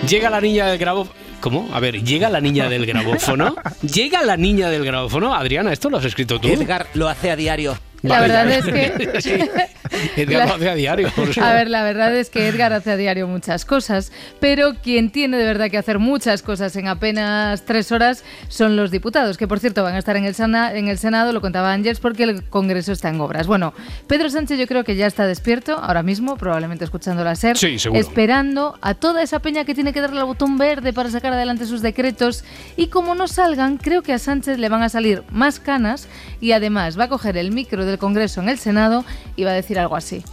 Llega 0.07 0.29
la 0.29 0.41
niña 0.41 0.67
del 0.67 0.77
grabófono. 0.77 1.15
¿Cómo? 1.39 1.69
A 1.71 1.79
ver, 1.79 2.03
¿llega 2.03 2.29
la 2.29 2.41
niña 2.41 2.67
del 2.67 2.85
grabófono? 2.85 3.55
¿Llega 3.81 4.23
la 4.23 4.37
niña 4.37 4.69
del 4.69 4.83
grabófono? 4.83 5.33
Adriana, 5.33 5.71
¿esto 5.71 5.89
lo 5.89 5.97
has 5.97 6.05
escrito 6.05 6.39
tú? 6.39 6.47
Edgar 6.47 6.87
lo 6.93 7.07
hace 7.07 7.31
a 7.31 7.35
diario. 7.35 7.77
La 8.03 8.19
Vale, 8.21 8.27
verdad 8.27 8.51
es 8.51 8.65
que... 8.65 9.21
Sí. 9.21 9.31
Edgar 10.21 10.47
La- 10.47 10.53
hace 10.55 10.69
a 10.69 10.75
diario. 10.75 11.09
A 11.41 11.53
ver, 11.53 11.69
la 11.69 11.81
verdad 11.83 12.13
es 12.15 12.29
que 12.29 12.47
Edgar 12.47 12.73
hace 12.73 12.91
a 12.91 12.97
diario 12.97 13.27
muchas 13.27 13.65
cosas, 13.65 14.11
pero 14.39 14.75
quien 14.83 15.09
tiene 15.11 15.37
de 15.37 15.45
verdad 15.45 15.69
que 15.71 15.77
hacer 15.77 15.97
muchas 15.97 16.41
cosas 16.43 16.75
en 16.75 16.87
apenas 16.87 17.63
tres 17.63 17.91
horas 17.91 18.23
son 18.49 18.75
los 18.75 18.91
diputados, 18.91 19.37
que 19.37 19.47
por 19.47 19.59
cierto 19.59 19.83
van 19.83 19.95
a 19.95 19.99
estar 19.99 20.15
en 20.17 20.25
el, 20.25 20.35
Sana- 20.35 20.73
en 20.75 20.89
el 20.89 20.97
Senado, 20.97 21.31
lo 21.31 21.41
contaba 21.41 21.71
Ángels, 21.71 21.99
porque 21.99 22.23
el 22.23 22.43
Congreso 22.43 22.91
está 22.91 23.09
en 23.09 23.19
obras. 23.21 23.47
Bueno, 23.47 23.73
Pedro 24.07 24.29
Sánchez 24.29 24.59
yo 24.59 24.67
creo 24.67 24.83
que 24.83 24.95
ya 24.95 25.07
está 25.07 25.25
despierto 25.25 25.77
ahora 25.77 26.03
mismo, 26.03 26.35
probablemente 26.37 26.83
escuchando 26.83 27.23
la 27.23 27.35
SER, 27.35 27.57
Sí, 27.57 27.77
esperando 27.93 28.77
a 28.81 28.93
toda 28.93 29.23
esa 29.23 29.39
peña 29.39 29.63
que 29.65 29.73
tiene 29.73 29.93
que 29.93 30.01
darle 30.01 30.19
al 30.19 30.25
botón 30.25 30.57
verde 30.57 30.91
para 30.93 31.09
sacar 31.09 31.33
adelante 31.33 31.65
sus 31.65 31.81
decretos, 31.81 32.43
y 32.75 32.87
como 32.87 33.15
no 33.15 33.27
salgan, 33.27 33.77
creo 33.77 34.01
que 34.03 34.13
a 34.13 34.19
Sánchez 34.19 34.59
le 34.59 34.69
van 34.69 34.83
a 34.83 34.89
salir 34.89 35.23
más 35.31 35.59
canas, 35.59 36.07
y 36.41 36.51
además 36.51 36.99
va 36.99 37.05
a 37.05 37.09
coger 37.09 37.37
el 37.37 37.51
micro 37.51 37.85
del 37.85 37.97
Congreso 37.97 38.41
en 38.41 38.49
el 38.49 38.57
Senado 38.57 39.05
y 39.35 39.43
va 39.43 39.51
a 39.51 39.53
decir 39.53 39.79
algo 39.79 39.95
así. 39.95 40.23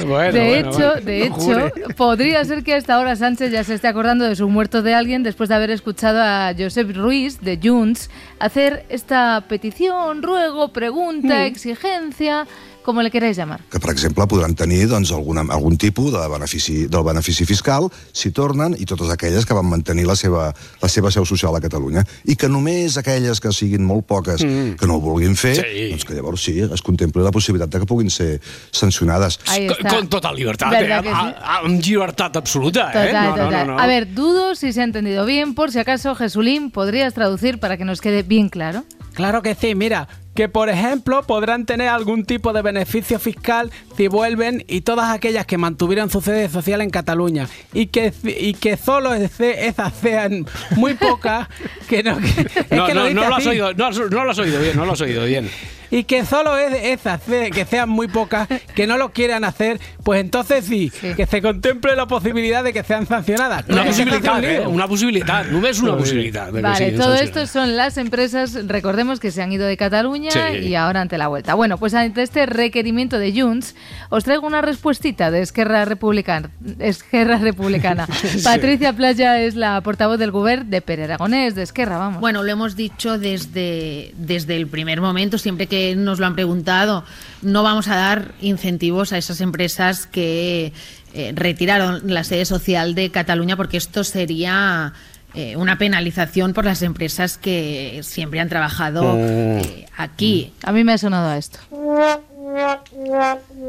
Bueno, 0.00 0.32
de 0.32 0.58
hecho, 0.58 0.70
bueno. 0.70 1.00
de 1.02 1.26
hecho, 1.26 1.70
podría 1.96 2.44
ser 2.44 2.64
que 2.64 2.74
a 2.74 2.76
esta 2.76 2.98
hora 2.98 3.14
Sánchez 3.14 3.52
ya 3.52 3.62
se 3.62 3.74
esté 3.74 3.86
acordando 3.86 4.24
de 4.24 4.34
su 4.34 4.48
muerto 4.48 4.82
de 4.82 4.92
alguien 4.92 5.22
después 5.22 5.48
de 5.48 5.54
haber 5.54 5.70
escuchado 5.70 6.20
a 6.20 6.52
Josep 6.56 6.94
Ruiz 6.96 7.40
de 7.40 7.60
Junts 7.62 8.10
hacer 8.38 8.84
esta 8.88 9.44
petición, 9.48 10.22
ruego, 10.22 10.72
pregunta, 10.72 11.46
exigencia, 11.46 12.46
como 12.84 13.02
le 13.02 13.10
queráis 13.10 13.36
llamar. 13.36 13.60
que, 13.70 13.80
per 13.80 13.90
exemple, 13.90 14.26
podran 14.26 14.54
tenir 14.54 14.86
doncs, 14.88 15.10
alguna, 15.12 15.40
algun 15.48 15.76
tipus 15.78 16.12
de 16.12 16.28
benefici, 16.28 16.86
del 16.86 17.02
benefici 17.02 17.44
fiscal 17.44 17.88
si 18.12 18.30
tornen 18.30 18.76
i 18.78 18.84
totes 18.84 19.10
aquelles 19.10 19.46
que 19.46 19.54
van 19.54 19.66
mantenir 19.66 20.06
la 20.06 20.14
seva, 20.16 20.52
la 20.82 20.88
seva 20.88 21.10
seu 21.10 21.24
social 21.24 21.56
a 21.56 21.60
Catalunya. 21.60 22.04
I 22.24 22.36
que 22.36 22.48
només 22.48 22.96
aquelles 22.98 23.40
que 23.40 23.50
siguin 23.52 23.84
molt 23.84 24.06
poques 24.06 24.44
Mm. 24.44 24.76
que 24.76 24.86
no 24.86 24.96
ho 24.96 25.00
vulguin 25.00 25.34
fer, 25.36 25.56
Sí. 25.56 25.90
doncs 25.90 26.04
que 26.04 26.14
llavors 26.14 26.42
sí, 26.44 26.60
es 26.60 26.82
contempli 26.82 27.22
la 27.22 27.30
possibilitat 27.32 27.70
de 27.70 27.80
que 27.80 27.86
puguin 27.86 28.10
ser 28.10 28.40
sancionades. 28.70 29.38
Con, 29.88 30.08
total 30.08 30.36
libertad, 30.36 30.70
¿Verdad 30.70 31.00
eh, 31.00 31.02
que 31.02 31.08
sí? 31.08 31.14
a- 31.14 31.28
a- 31.40 31.58
amb 31.64 31.80
llibertat 31.80 32.36
absoluta. 32.36 32.86
Total, 32.92 33.08
eh? 33.08 33.12
No, 33.12 33.36
no, 33.36 33.50
no, 33.50 33.64
no. 33.64 33.78
A 33.78 33.86
ver, 33.86 34.12
dudo 34.14 34.54
si 34.54 34.72
se 34.72 34.80
ha 34.80 34.84
entendido 34.84 35.24
bien. 35.24 35.54
Por 35.54 35.72
si 35.72 35.78
acaso, 35.78 36.14
Jesulín, 36.14 36.70
¿podrías 36.70 37.14
traducir 37.14 37.58
para 37.58 37.76
que 37.76 37.84
nos 37.84 38.00
quede 38.00 38.22
bien 38.22 38.48
claro? 38.48 38.84
Claro 39.14 39.42
que 39.42 39.54
sí, 39.54 39.74
mira, 39.74 40.08
que 40.34 40.48
por 40.48 40.68
ejemplo 40.68 41.22
podrán 41.22 41.64
tener 41.66 41.88
algún 41.88 42.24
tipo 42.24 42.52
de 42.52 42.62
beneficio 42.62 43.18
fiscal 43.18 43.70
si 43.96 44.08
vuelven 44.08 44.64
y 44.68 44.80
todas 44.80 45.10
aquellas 45.10 45.46
que 45.46 45.58
mantuvieron 45.58 46.10
su 46.10 46.20
sede 46.20 46.48
social 46.48 46.80
en 46.80 46.90
Cataluña 46.90 47.48
y 47.72 47.86
que, 47.86 48.12
y 48.24 48.54
que 48.54 48.76
solo 48.76 49.14
ese- 49.14 49.66
esas 49.66 49.92
sean 49.94 50.46
muy 50.76 50.94
pocas 50.94 51.48
que 51.88 52.02
no 52.02 52.18
que- 52.18 52.26
es 52.26 52.70
No, 52.70 52.86
que 52.86 52.94
no, 52.94 53.08
lo 53.10 53.34
has 53.36 53.46
oído, 53.46 53.72
no, 53.74 53.90
lo 54.24 54.30
has 54.30 54.38
oído 54.38 54.60
bien, 54.60 54.76
no 54.76 54.84
lo 54.86 54.92
has 54.92 55.00
oído 55.00 55.24
bien. 55.24 55.48
y 55.90 56.04
que 56.04 56.24
solo 56.24 56.56
es 56.58 56.72
esas 56.82 57.20
que 57.22 57.64
sean 57.64 57.88
muy 57.88 58.08
pocas 58.08 58.48
que 58.74 58.86
no 58.88 58.98
lo 58.98 59.12
quieran 59.12 59.44
hacer 59.44 59.78
pues 60.02 60.20
entonces 60.20 60.64
sí, 60.64 60.90
que 61.16 61.26
se 61.26 61.40
contemple 61.40 61.94
la 61.94 62.06
posibilidad 62.06 62.64
de 62.64 62.72
que 62.72 62.82
sean 62.82 63.06
sancionadas 63.06 63.64
Una 63.68 63.84
posibilidad. 63.84 64.42
¿eh? 64.44 64.66
Una 64.66 64.88
posibilidad. 64.88 65.44
No 65.46 65.60
ves 65.60 65.78
una 65.80 65.96
posibilidad. 65.96 66.50
Vale, 66.52 66.90
sí, 66.90 66.96
todo 66.96 67.14
esto 67.14 67.46
son 67.46 67.76
las 67.76 67.96
empresas, 67.96 68.66
recordemos 68.66 69.20
que 69.20 69.30
se 69.30 69.40
han 69.42 69.52
ido 69.52 69.66
de 69.66 69.76
Cataluña 69.76 70.23
Sí. 70.32 70.58
y 70.68 70.74
ahora 70.74 71.00
ante 71.00 71.18
la 71.18 71.28
vuelta. 71.28 71.54
Bueno, 71.54 71.78
pues 71.78 71.94
ante 71.94 72.22
este 72.22 72.46
requerimiento 72.46 73.18
de 73.18 73.38
Junts, 73.38 73.74
os 74.08 74.24
traigo 74.24 74.46
una 74.46 74.62
respuestita 74.62 75.30
de 75.30 75.42
Esquerra 75.42 75.84
Republicana. 75.84 76.50
Esquerra 76.78 77.38
Republicana. 77.38 78.06
Sí. 78.24 78.40
Patricia 78.42 78.92
Playa 78.94 79.40
es 79.40 79.54
la 79.54 79.80
portavoz 79.82 80.18
del 80.18 80.30
Gobierno 80.30 80.64
de 80.68 80.80
Pere 80.80 81.04
Aragonés, 81.04 81.54
de 81.54 81.62
Esquerra, 81.62 81.98
vamos. 81.98 82.20
Bueno, 82.20 82.42
lo 82.42 82.50
hemos 82.50 82.74
dicho 82.74 83.18
desde, 83.18 84.12
desde 84.16 84.56
el 84.56 84.66
primer 84.66 85.00
momento, 85.00 85.36
siempre 85.36 85.66
que 85.66 85.94
nos 85.94 86.20
lo 86.20 86.26
han 86.26 86.34
preguntado, 86.34 87.04
no 87.42 87.62
vamos 87.62 87.88
a 87.88 87.96
dar 87.96 88.32
incentivos 88.40 89.12
a 89.12 89.18
esas 89.18 89.40
empresas 89.40 90.06
que 90.06 90.72
eh, 91.12 91.32
retiraron 91.34 92.02
la 92.06 92.24
sede 92.24 92.44
social 92.44 92.94
de 92.94 93.10
Cataluña 93.10 93.56
porque 93.56 93.76
esto 93.76 94.02
sería 94.02 94.94
eh, 95.34 95.56
una 95.56 95.78
penalización 95.78 96.52
por 96.52 96.64
las 96.64 96.82
empresas 96.82 97.38
que 97.38 98.00
siempre 98.02 98.40
han 98.40 98.48
trabajado 98.48 99.16
eh, 99.18 99.86
aquí. 99.96 100.52
A 100.62 100.72
mí 100.72 100.84
me 100.84 100.92
ha 100.92 100.98
sonado 100.98 101.30
a 101.30 101.36
esto. 101.36 101.58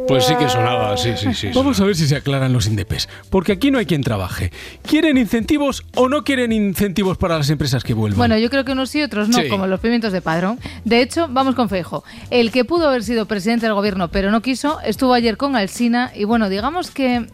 Pues 0.08 0.26
sí 0.26 0.36
que 0.36 0.48
sonaba, 0.48 0.96
sí, 0.98 1.14
sí, 1.18 1.34
sí. 1.34 1.50
Vamos 1.56 1.80
a 1.80 1.86
ver 1.86 1.96
si 1.96 2.08
se 2.08 2.18
aclaran 2.18 2.54
los 2.54 2.68
indepes, 2.68 3.10
porque 3.32 3.54
aquí 3.54 3.72
no 3.72 3.80
hay 3.80 3.86
quien 3.88 4.04
trabaje. 4.04 4.52
¿Quieren 4.84 5.18
incentivos 5.18 5.84
o 5.96 6.08
no 6.08 6.24
quieren 6.24 6.52
incentivos 6.52 7.18
para 7.18 7.38
las 7.38 7.50
empresas 7.50 7.84
que 7.84 7.96
vuelvan? 7.96 8.18
Bueno, 8.18 8.38
yo 8.38 8.50
creo 8.52 8.64
que 8.64 8.74
unos 8.74 8.92
sí, 8.92 9.02
otros 9.02 9.30
no, 9.30 9.40
Sí. 9.42 9.50
como 9.50 9.66
los 9.66 9.80
pimientos 9.80 10.14
de 10.14 10.22
padrón. 10.22 10.60
De 10.84 11.02
hecho, 11.02 11.28
vamos 11.30 11.56
con 11.56 11.70
Feijo. 11.70 12.04
El 12.30 12.52
que 12.52 12.64
pudo 12.64 12.88
haber 12.88 13.04
sido 13.04 13.26
presidente 13.26 13.66
del 13.66 13.74
gobierno, 13.74 14.10
pero 14.10 14.30
no 14.30 14.42
quiso, 14.42 14.80
estuvo 14.82 15.14
ayer 15.14 15.38
con 15.38 15.56
Alsina 15.56 16.12
y 16.14 16.26
bueno, 16.26 16.50
digamos 16.50 16.92
que... 16.92 17.26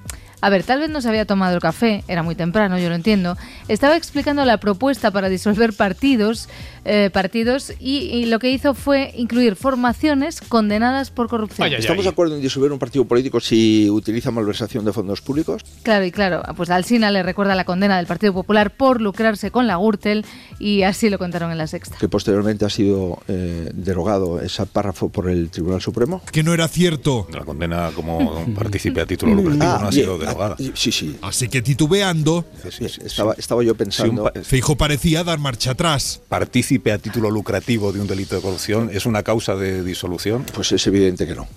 A 0.42 0.50
ver, 0.50 0.64
tal 0.64 0.80
vez 0.80 0.90
no 0.90 1.02
se 1.02 1.08
había 1.08 1.26
tomado 1.26 1.56
el 1.56 1.62
café, 1.62 2.04
era 2.08 2.24
muy 2.24 2.36
temprano, 2.36 2.80
yo 2.80 2.90
lo 2.90 2.96
entiendo. 2.96 3.38
Estaba 3.68 3.96
explicando 3.96 4.44
la 4.44 4.58
propuesta 4.58 5.12
para 5.12 5.30
disolver 5.30 5.74
partidos, 5.74 6.50
eh, 6.84 7.10
partidos 7.14 7.74
y, 7.80 7.98
y 8.00 8.26
lo 8.26 8.40
que 8.40 8.50
hizo 8.50 8.74
fue 8.74 9.14
incluir 9.16 9.56
formaciones 9.56 10.42
condenadas 10.42 11.12
por 11.12 11.30
corrupción. 11.30 11.72
¿Estamos 11.74 12.06
de 12.06 12.10
acuerdo 12.10 12.36
en 12.36 12.42
disolver 12.42 12.72
un 12.72 12.80
partido 12.80 13.06
político 13.06 13.40
si 13.40 13.90
utiliza 13.90 14.32
malversación 14.32 14.84
de 14.84 14.94
fondos 14.94 15.22
públicos? 15.22 15.62
Claro, 15.84 16.06
y 16.06 16.12
claro, 16.12 16.42
pues 16.56 16.70
Alsina 16.72 17.12
le 17.12 17.22
recuerda 17.22 17.54
la 17.54 17.66
condena 17.66 17.98
del 17.98 18.08
Partido 18.08 18.34
Popular 18.34 18.72
por 18.72 19.00
lucrarse 19.00 19.52
con 19.52 19.68
la 19.68 19.78
Gürtel 19.78 20.26
y 20.60 20.84
así 20.84 21.10
lo 21.10 21.20
contaron 21.20 21.52
en 21.52 21.58
la 21.60 21.68
sexta. 21.68 21.98
Que 22.00 22.10
posteriormente 22.10 22.66
ha 22.66 22.70
sido 22.70 23.20
eh, 23.28 23.70
derogado 23.74 24.40
ese 24.42 24.66
párrafo 24.66 25.10
por 25.10 25.30
el 25.30 25.50
Tribunal 25.50 25.82
Supremo. 25.82 26.22
Que 26.32 26.44
no 26.44 26.54
era 26.54 26.68
cierto. 26.68 27.28
La 27.32 27.46
condena 27.46 27.92
como 27.96 28.46
partícipe 28.56 29.02
a 29.02 29.06
título 29.06 29.36
lucrativo 29.36 29.64
Ah, 29.64 29.80
no 29.82 29.88
ha 29.88 29.92
sido 29.92 30.20
ah, 30.28 30.31
Sí, 30.74 30.92
sí. 30.92 31.18
Así 31.22 31.48
que 31.50 31.62
titubeando, 31.62 32.46
Estaba, 32.80 33.34
estaba 33.34 33.64
yo 33.64 33.76
pensando. 33.76 34.32
Feijo 34.44 34.76
parecía 34.76 35.24
dar 35.24 35.40
marcha 35.40 35.72
atrás. 35.72 36.22
Partícipe 36.28 36.92
a 36.92 36.98
título 36.98 37.30
lucrativo 37.30 37.92
de 37.92 38.02
un 38.02 38.08
delito 38.08 38.36
de 38.36 38.42
corrupción 38.42 38.90
es 38.92 39.06
una 39.06 39.24
causa 39.24 39.56
de 39.56 39.84
disolución. 39.84 40.46
Pues 40.54 40.72
es 40.72 40.86
evidente 40.88 41.28
que 41.28 41.36
no. 41.36 41.48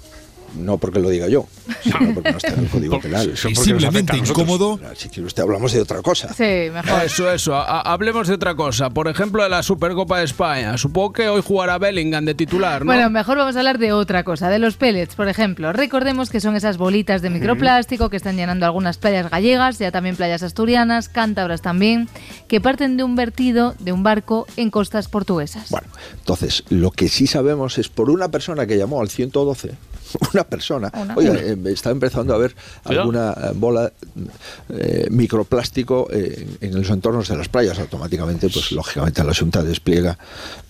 No 0.58 0.78
porque 0.78 1.00
lo 1.00 1.08
diga 1.10 1.28
yo, 1.28 1.46
sino 1.82 2.14
porque 2.14 2.30
no 2.32 2.36
está 2.36 2.48
en 2.54 2.60
el 2.60 2.68
Código 2.70 3.00
Penal. 3.00 3.32
Y 3.48 3.54
simplemente 3.56 4.16
incómodo. 4.16 4.78
Si 4.94 5.08
quiere 5.08 5.26
usted 5.26 5.42
hablamos 5.42 5.72
de 5.72 5.80
otra 5.80 6.00
cosa. 6.02 6.32
Sí, 6.32 6.70
mejor. 6.72 7.02
Eso, 7.04 7.30
eso. 7.32 7.54
Ha- 7.56 7.80
hablemos 7.80 8.28
de 8.28 8.34
otra 8.34 8.54
cosa. 8.54 8.90
Por 8.90 9.08
ejemplo, 9.08 9.42
de 9.42 9.48
la 9.48 9.62
Supercopa 9.62 10.18
de 10.18 10.24
España. 10.24 10.78
Supongo 10.78 11.12
que 11.12 11.28
hoy 11.28 11.42
jugará 11.44 11.78
Bellingham 11.78 12.24
de 12.24 12.34
titular, 12.34 12.82
¿no? 12.82 12.86
Bueno, 12.86 13.10
mejor 13.10 13.36
vamos 13.38 13.56
a 13.56 13.58
hablar 13.58 13.78
de 13.78 13.92
otra 13.92 14.22
cosa, 14.24 14.48
de 14.48 14.58
los 14.58 14.76
pellets, 14.76 15.14
por 15.14 15.28
ejemplo. 15.28 15.72
Recordemos 15.72 16.30
que 16.30 16.40
son 16.40 16.56
esas 16.56 16.76
bolitas 16.76 17.20
de 17.22 17.30
microplástico 17.30 18.10
que 18.10 18.16
están 18.16 18.36
llenando 18.36 18.66
algunas 18.66 18.98
playas 18.98 19.30
gallegas, 19.30 19.78
ya 19.78 19.90
también 19.90 20.16
playas 20.16 20.42
asturianas, 20.42 21.08
cántabras 21.08 21.62
también, 21.62 22.08
que 22.48 22.60
parten 22.60 22.96
de 22.96 23.02
un 23.04 23.16
vertido 23.16 23.74
de 23.80 23.92
un 23.92 24.02
barco 24.02 24.46
en 24.56 24.70
costas 24.70 25.08
portuguesas. 25.08 25.70
Bueno, 25.70 25.88
entonces, 26.18 26.62
lo 26.68 26.90
que 26.90 27.08
sí 27.08 27.26
sabemos 27.26 27.78
es 27.78 27.88
por 27.88 28.10
una 28.10 28.28
persona 28.30 28.66
que 28.66 28.76
llamó 28.78 29.00
al 29.00 29.08
112, 29.08 29.72
una 30.34 30.44
persona, 30.44 30.90
Una. 30.94 31.14
oiga, 31.16 31.34
eh, 31.34 31.56
está 31.66 31.90
empezando 31.90 32.34
a 32.34 32.38
ver 32.38 32.54
Cuidado. 32.82 33.02
alguna 33.02 33.32
eh, 33.32 33.52
bola 33.54 33.92
eh, 34.70 35.06
microplástico 35.10 36.08
eh, 36.12 36.46
en 36.60 36.74
los 36.74 36.88
entornos 36.90 37.28
de 37.28 37.36
las 37.36 37.48
playas. 37.48 37.78
Automáticamente, 37.78 38.48
pues 38.48 38.72
lógicamente 38.72 39.22
la 39.24 39.34
Junta 39.34 39.62
despliega 39.62 40.18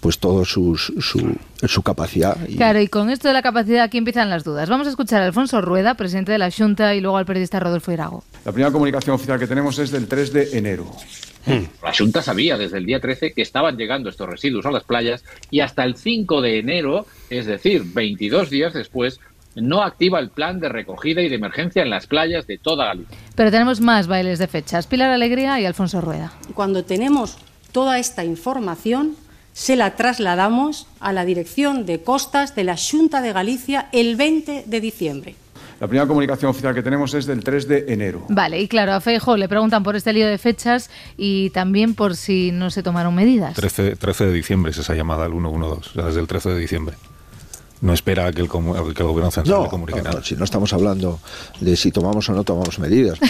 pues 0.01 0.19
todo 0.19 0.45
sus, 0.45 0.93
su, 1.01 1.37
su 1.63 1.83
capacidad. 1.83 2.37
Y, 2.49 2.57
Claro, 2.57 2.81
y 2.81 2.89
con 2.89 3.11
esto 3.11 3.29
de 3.29 3.35
la 3.35 3.43
capacidad 3.43 3.85
aquí 3.85 3.99
empiezan 3.99 4.31
las 4.31 4.45
dudas. 4.45 4.69
Vamos 4.69 4.87
a 4.87 4.91
escuchar 4.91 5.23
a 5.23 5.27
Alfonso 5.27 5.61
Rueda, 5.61 5.95
presidente 5.95 6.33
de 6.33 6.39
la 6.39 6.51
Junta, 6.51 6.95
y 6.95 7.01
luego 7.01 7.17
al 7.17 7.27
periodista 7.27 7.61
Rodolfo 7.61 7.93
Irago. 7.93 8.25
La 8.45 8.53
primera 8.53 8.73
comunicación 8.73 9.15
oficial 9.15 9.39
que 9.39 9.47
tenemos 9.47 9.79
es 9.79 9.91
del 9.91 10.07
3 10.07 10.33
de 10.33 10.59
enero. 10.59 10.91
La 11.83 11.93
Junta 11.97 12.23
sabía 12.23 12.57
desde 12.57 12.79
el 12.79 12.87
día 12.87 13.01
13 13.01 13.33
que 13.35 13.43
estaban 13.43 13.77
llegando 13.77 14.09
estos 14.09 14.27
residuos 14.29 14.65
a 14.65 14.71
las 14.71 14.85
playas 14.85 15.23
y 15.51 15.61
hasta 15.61 15.85
el 15.85 15.95
5 15.97 16.41
de 16.41 16.59
enero, 16.59 17.07
es 17.29 17.45
decir, 17.45 17.83
22 17.85 18.49
días 18.49 18.73
después, 18.73 19.21
no 19.57 19.83
activa 19.83 20.19
el 20.19 20.31
plan 20.31 20.61
de 20.61 20.69
recogida 20.69 21.23
y 21.23 21.29
de 21.29 21.37
emergencia 21.37 21.83
en 21.83 21.91
las 21.91 22.07
playas 22.07 22.47
de 22.47 22.59
toda 22.59 22.87
Galicia. 22.87 23.17
Pero 23.35 23.51
tenemos 23.51 23.81
más 23.81 24.07
bailes 24.07 24.39
de 24.39 24.47
fechas. 24.47 24.87
Pilar 24.87 25.11
Alegría 25.11 25.61
y 25.61 25.67
Alfonso 25.67 26.01
Rueda. 26.01 26.33
Cuando 26.55 26.85
tenemos 26.85 27.39
toda 27.73 27.99
esta 27.99 28.25
información, 28.25 29.17
se 29.53 29.77
la 29.77 29.95
trasladamos 29.95 30.87
a 31.01 31.13
la 31.13 31.25
Dirección 31.25 31.87
de 31.87 32.03
Costas 32.03 32.55
de 32.55 32.65
la 32.65 32.77
Junta 32.77 33.23
de 33.23 33.33
Galicia 33.33 33.89
el 33.93 34.17
20 34.17 34.65
de 34.67 34.81
diciembre. 34.81 35.37
La 35.81 35.89
primera 35.89 36.07
comunicación 36.07 36.51
oficial 36.51 36.75
que 36.75 36.83
tenemos 36.83 37.13
es 37.15 37.27
del 37.27 37.43
3 37.43 37.69
de 37.69 37.85
enero. 37.89 38.25
Vale, 38.29 38.61
y 38.61 38.69
claro, 38.69 38.93
a 38.93 39.01
Feijo 39.01 39.37
le 39.37 39.49
preguntan 39.49 39.83
por 39.83 39.97
este 39.97 40.13
lío 40.13 40.27
de 40.27 40.39
fechas 40.39 40.89
y 41.17 41.51
también 41.51 41.95
por 41.95 42.17
si 42.17 42.53
no 42.53 42.71
se 42.71 42.83
tomaron 42.83 43.15
medidas. 43.15 43.55
13, 43.55 43.97
13 43.97 44.27
de 44.27 44.33
diciembre 44.33 44.71
es 44.71 44.79
esa 44.79 44.95
llamada 44.95 45.25
al 45.25 45.33
112, 45.33 45.91
o 45.91 45.93
sea, 45.93 46.05
desde 46.05 46.21
el 46.21 46.27
13 46.27 46.51
de 46.51 46.59
diciembre. 46.59 46.97
No 47.85 47.93
espera 47.93 48.33
que 48.33 48.41
el, 48.41 48.49
que 48.49 49.03
el 49.03 49.09
gobierno 49.09 49.31
central 49.31 49.59
no, 49.59 49.65
le 49.65 49.69
comunique 49.69 49.99
no, 49.99 50.05
nada. 50.05 50.17
no, 50.17 50.25
si 50.25 50.37
no 50.37 50.45
estamos 50.45 50.73
hablando 50.73 51.21
de 51.61 51.77
si 51.77 51.93
tomamos 51.93 52.27
o 52.31 52.33
no 52.33 52.43
tomamos 52.43 52.79
medidas. 52.79 53.19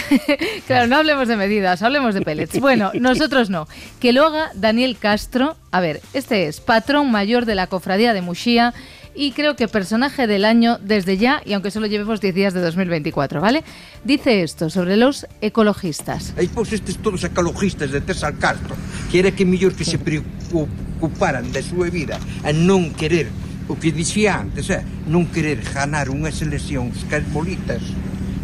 Claro, 0.65 0.87
no 0.87 0.95
hablemos 0.95 1.27
de 1.27 1.35
medidas, 1.35 1.81
hablemos 1.81 2.15
de 2.15 2.21
pellets. 2.21 2.59
Bueno, 2.61 2.91
nosotros 2.99 3.49
no. 3.49 3.67
Que 3.99 4.13
lo 4.13 4.25
haga 4.25 4.51
Daniel 4.55 4.97
Castro. 4.97 5.57
A 5.71 5.81
ver, 5.81 6.01
este 6.13 6.47
es 6.47 6.61
patrón 6.61 7.11
mayor 7.11 7.45
de 7.45 7.53
la 7.55 7.67
cofradía 7.67 8.13
de 8.13 8.21
Muxía 8.21 8.73
y 9.13 9.33
creo 9.33 9.57
que 9.57 9.67
personaje 9.67 10.25
del 10.25 10.45
año 10.45 10.79
desde 10.81 11.17
ya 11.17 11.41
y 11.43 11.51
aunque 11.51 11.69
solo 11.69 11.87
llevemos 11.87 12.21
10 12.21 12.33
días 12.33 12.53
de 12.53 12.61
2024, 12.61 13.41
¿vale? 13.41 13.65
Dice 14.05 14.41
esto 14.41 14.69
sobre 14.69 14.95
los 14.95 15.27
ecologistas. 15.41 16.33
Aí 16.37 16.47
pois 16.47 16.71
estes 16.71 16.95
todos 17.03 17.23
ecologistas 17.23 17.91
de 17.91 17.99
Tesal 17.99 18.39
Castro 18.39 18.75
que 19.11 19.19
era 19.19 19.31
que 19.31 19.43
mellor 19.43 19.75
que 19.75 19.83
se 19.83 19.99
preocuparan 19.99 21.51
da 21.51 21.59
súa 21.59 21.91
vida 21.91 22.19
a 22.43 22.55
non 22.55 22.95
querer 22.95 23.27
o 23.67 23.73
que 23.79 23.91
dixía 23.91 24.37
antes, 24.41 24.69
eh, 24.69 24.81
non 25.09 25.25
querer 25.29 25.61
ganar 25.65 26.09
unhas 26.13 26.41
eleccións 26.45 27.01
cas 27.09 27.25
bolitas 27.33 27.81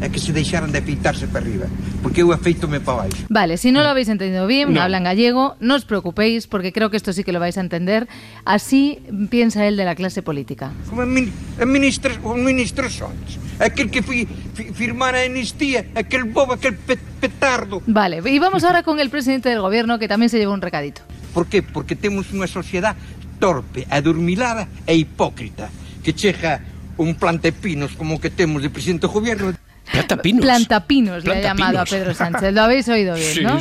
e 0.01 0.09
que 0.09 0.17
se 0.17 0.33
deixaran 0.33 0.73
de 0.73 0.81
afeitarse 0.81 1.29
para 1.29 1.45
arriba 1.45 1.69
porque 2.01 2.25
eu 2.25 2.33
afeito-me 2.33 2.81
para 2.81 3.05
baixo 3.05 3.21
Vale, 3.29 3.61
si 3.61 3.69
no 3.69 3.85
lo 3.85 3.89
habéis 3.93 4.09
entendido 4.09 4.49
bien, 4.49 4.73
No. 4.73 4.81
hablan 4.81 5.05
gallego, 5.05 5.53
no 5.61 5.77
os 5.77 5.85
preocupéis 5.85 6.49
porque 6.49 6.73
creo 6.73 6.89
que 6.89 6.97
esto 6.97 7.13
sí 7.13 7.21
que 7.21 7.29
lo 7.29 7.37
vais 7.37 7.53
a 7.57 7.61
entender. 7.61 8.09
Así 8.41 8.97
piensa 9.29 9.61
él 9.69 9.77
de 9.77 9.85
la 9.85 9.93
clase 9.93 10.25
política. 10.25 10.73
como 10.89 11.05
a, 11.05 11.05
min, 11.05 11.29
a 11.61 11.65
ministra, 11.69 12.17
o 12.25 12.33
ministro 12.33 12.89
Sons 12.89 13.37
aquel 13.61 13.93
que 13.93 14.01
fi, 14.01 14.25
fi, 14.57 14.73
firmara 14.73 15.21
a 15.21 15.29
amnistía 15.29 15.85
aquel 15.93 16.25
bobo, 16.25 16.57
aquel 16.57 16.73
pe, 16.81 16.97
petardo 17.21 17.85
Vale, 17.85 18.25
y 18.25 18.39
vamos 18.41 18.65
ahora 18.65 18.81
con 18.81 18.97
el 18.97 19.13
presidente 19.13 19.53
del 19.53 19.61
gobierno 19.61 19.99
que 20.01 20.09
también 20.09 20.33
se 20.33 20.41
lleva 20.41 20.49
un 20.57 20.65
recadito. 20.65 21.05
Por 21.31 21.45
qué? 21.45 21.61
Porque 21.61 21.93
temos 21.95 22.33
unha 22.33 22.49
sociedade 22.49 22.97
torpe, 23.41 23.87
adormilada 23.89 24.67
e 24.85 24.93
hipócrita 24.95 25.69
que 26.03 26.13
chega 26.13 26.61
un 26.97 27.15
plantepinos 27.15 27.91
como 27.97 28.21
que 28.21 28.29
temos 28.29 28.61
de 28.61 28.69
presidente 28.69 29.07
do 29.07 29.11
goberno 29.11 29.51
Plantapinos. 29.91 30.45
Plantapinos 30.45 31.25
le 31.25 31.35
ha 31.35 31.41
llamado 31.41 31.79
a 31.81 31.85
Pedro 31.85 32.13
Sánchez. 32.13 32.53
Lo 32.53 32.61
habéis 32.61 32.87
oído 32.87 33.13
bien, 33.15 33.43
¿no? 33.43 33.59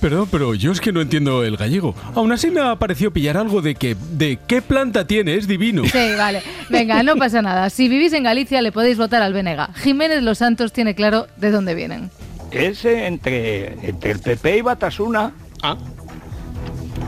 Perdón, 0.00 0.28
pero 0.30 0.54
yo 0.54 0.72
es 0.72 0.80
que 0.80 0.92
no 0.92 1.00
entiendo 1.00 1.42
el 1.42 1.56
gallego. 1.56 1.94
Aún 2.14 2.32
así 2.32 2.50
me 2.50 2.60
ha 2.60 2.76
parecido 2.76 3.12
pillar 3.12 3.38
algo 3.38 3.62
de 3.62 3.74
que 3.76 3.96
de 4.12 4.38
qué 4.46 4.60
planta 4.60 5.06
tiene, 5.06 5.36
es 5.36 5.46
divino. 5.48 5.84
Sí, 5.86 6.12
vale. 6.18 6.42
Venga, 6.68 7.02
no 7.02 7.16
pasa 7.16 7.40
nada. 7.40 7.70
Si 7.70 7.88
vivís 7.88 8.12
en 8.12 8.24
Galicia 8.24 8.60
le 8.60 8.72
podéis 8.72 8.98
votar 8.98 9.22
al 9.22 9.32
Venega. 9.32 9.70
Jiménez 9.74 10.22
Los 10.22 10.38
Santos 10.38 10.74
tiene 10.74 10.94
claro 10.94 11.28
de 11.38 11.50
dónde 11.50 11.74
vienen. 11.74 12.10
Ese 12.50 13.06
entre, 13.06 13.72
entre 13.88 14.10
el 14.10 14.18
PP 14.18 14.58
y 14.58 14.60
Batasuna 14.60 15.32
Ah. 15.62 15.78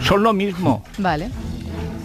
son 0.01 0.23
lo 0.23 0.33
mismo. 0.33 0.83
Vale. 0.97 1.29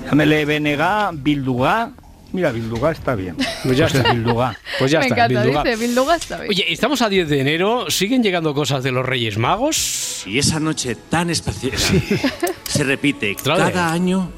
Llámele 0.10 0.46
Benega, 0.46 1.12
Bilduga. 1.14 1.92
Mira, 2.34 2.52
Bilduga 2.52 2.92
está 2.92 3.16
bien. 3.16 3.36
Pues 3.64 3.78
ya 3.78 3.86
está. 3.86 4.12
Bilduga. 4.14 4.58
Pues 4.80 4.92
ya 4.92 5.00
Me 5.00 5.06
está, 5.08 5.16
encanta, 5.16 5.42
Bilduga. 5.44 5.64
dice, 5.64 5.76
Bilduga 5.78 6.16
está 6.16 6.38
bien. 6.38 6.50
Oye, 6.50 6.66
estamos 6.74 7.02
a 7.02 7.10
10 7.10 7.30
de 7.30 7.40
enero, 7.42 7.90
¿siguen 7.90 8.22
llegando 8.24 8.54
cosas 8.54 8.84
de 8.84 8.92
los 8.92 9.06
Reyes 9.06 9.38
Magos? 9.38 10.24
Y 10.26 10.38
esa 10.38 10.60
noche 10.60 10.96
tan 10.96 11.30
especial 11.30 11.78
se 12.66 12.84
repite 12.84 13.36
Otra 13.40 13.56
vez. 13.56 13.74
cada 13.74 13.92
año 13.94 14.30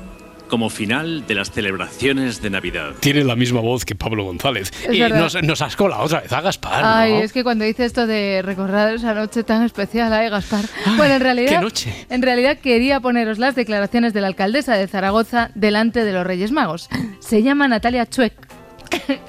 como 0.50 0.70
final 0.70 1.26
de 1.28 1.36
las 1.36 1.52
celebraciones 1.52 2.42
de 2.42 2.50
Navidad. 2.50 2.92
Tiene 3.00 3.24
la 3.24 3.36
misma 3.36 3.62
voz 3.62 3.86
que 3.86 3.96
Pablo 3.96 4.26
González. 4.26 4.72
Es 4.88 4.94
y 4.94 5.00
verdad. 5.00 5.20
nos, 5.20 5.44
nos 5.44 5.62
has 5.62 5.76
colado 5.76 6.04
otra 6.04 6.22
vez 6.22 6.34
a 6.34 6.42
Gaspar, 6.42 6.82
Ay, 6.84 7.14
¿no? 7.14 7.20
es 7.20 7.32
que 7.32 7.44
cuando 7.44 7.64
dice 7.64 7.86
esto 7.86 8.08
de 8.08 8.42
recordar 8.44 8.94
esa 8.94 9.14
noche 9.14 9.44
tan 9.44 9.64
especial, 9.64 10.12
ay, 10.12 10.30
Gaspar. 10.30 10.66
Bueno, 10.98 11.14
en 11.16 11.22
realidad, 11.22 11.52
qué 11.52 11.60
noche. 11.62 12.06
en 12.10 12.22
realidad 12.22 12.58
quería 12.58 13.00
poneros 13.00 13.38
las 13.40 13.56
declaraciones 13.56 14.14
de 14.14 14.22
la 14.22 14.28
alcaldesa 14.28 14.76
de 14.76 14.88
Zaragoza 14.88 15.52
delante 15.56 16.04
de 16.04 16.12
los 16.14 16.26
Reyes 16.26 16.52
Magos. 16.52 16.90
Se 17.20 17.44
llama 17.44 17.68
Natalia 17.68 18.06
Chuec. 18.08 18.34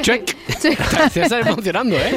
Chuec. 0.02 0.36
Te 0.60 0.68
estás 1.22 1.46
emocionando, 1.46 1.96
¿eh? 1.96 2.14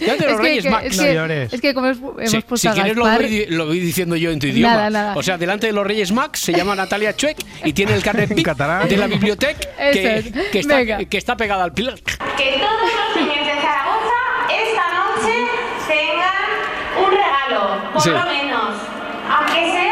Ya 0.00 0.16
te 0.16 0.24
los 0.24 0.32
Es 0.32 0.36
que- 0.36 0.36
Reyes 0.36 0.64
que- 0.64 0.70
Magos. 0.70 0.86
es 0.92 0.98
que- 1.00 1.42
es 1.56 1.60
que 1.60 1.74
como 1.74 1.86
hemos 1.88 1.98
hemos 2.18 2.30
Sí, 2.30 2.36
puesto 2.40 2.56
si 2.56 2.68
a 2.68 2.72
quieres 2.72 2.96
lo 2.96 3.04
voy, 3.04 3.26
di- 3.26 3.46
lo 3.46 3.66
voy 3.66 3.80
diciendo 3.80 4.16
yo 4.16 4.30
en 4.30 4.38
tu 4.38 4.46
idioma. 4.46 4.74
Nada, 4.74 4.90
nada. 4.90 5.14
O 5.16 5.22
sea, 5.22 5.38
delante 5.38 5.66
de 5.66 5.72
los 5.72 5.86
Reyes 5.86 6.12
Max 6.12 6.40
se 6.40 6.52
llama 6.52 6.74
Natalia 6.74 7.14
Chuec 7.16 7.36
y 7.64 7.72
tiene 7.72 7.94
el 7.94 8.02
carnet 8.02 8.32
PIC 8.34 8.54
de 8.88 8.96
la 8.96 9.06
biblioteca 9.06 9.58
que, 9.92 10.16
es. 10.18 10.32
que 10.50 10.58
está, 10.60 10.84
que 11.06 11.18
está 11.18 11.36
pegada 11.36 11.64
al 11.64 11.72
pilar. 11.72 11.94
Que 12.36 12.58
todos 12.58 12.80
los 12.82 13.16
niños 13.16 13.46
de 13.46 13.52
Zaragoza 13.60 14.18
esta 14.50 14.84
noche 14.94 15.34
tengan 15.88 17.04
un 17.04 17.10
regalo, 17.10 17.92
por 17.92 18.02
Sí. 18.02 18.10
lo 18.10 18.24
menos. 18.26 18.74
Aunque 19.30 19.70
sea 19.72 19.91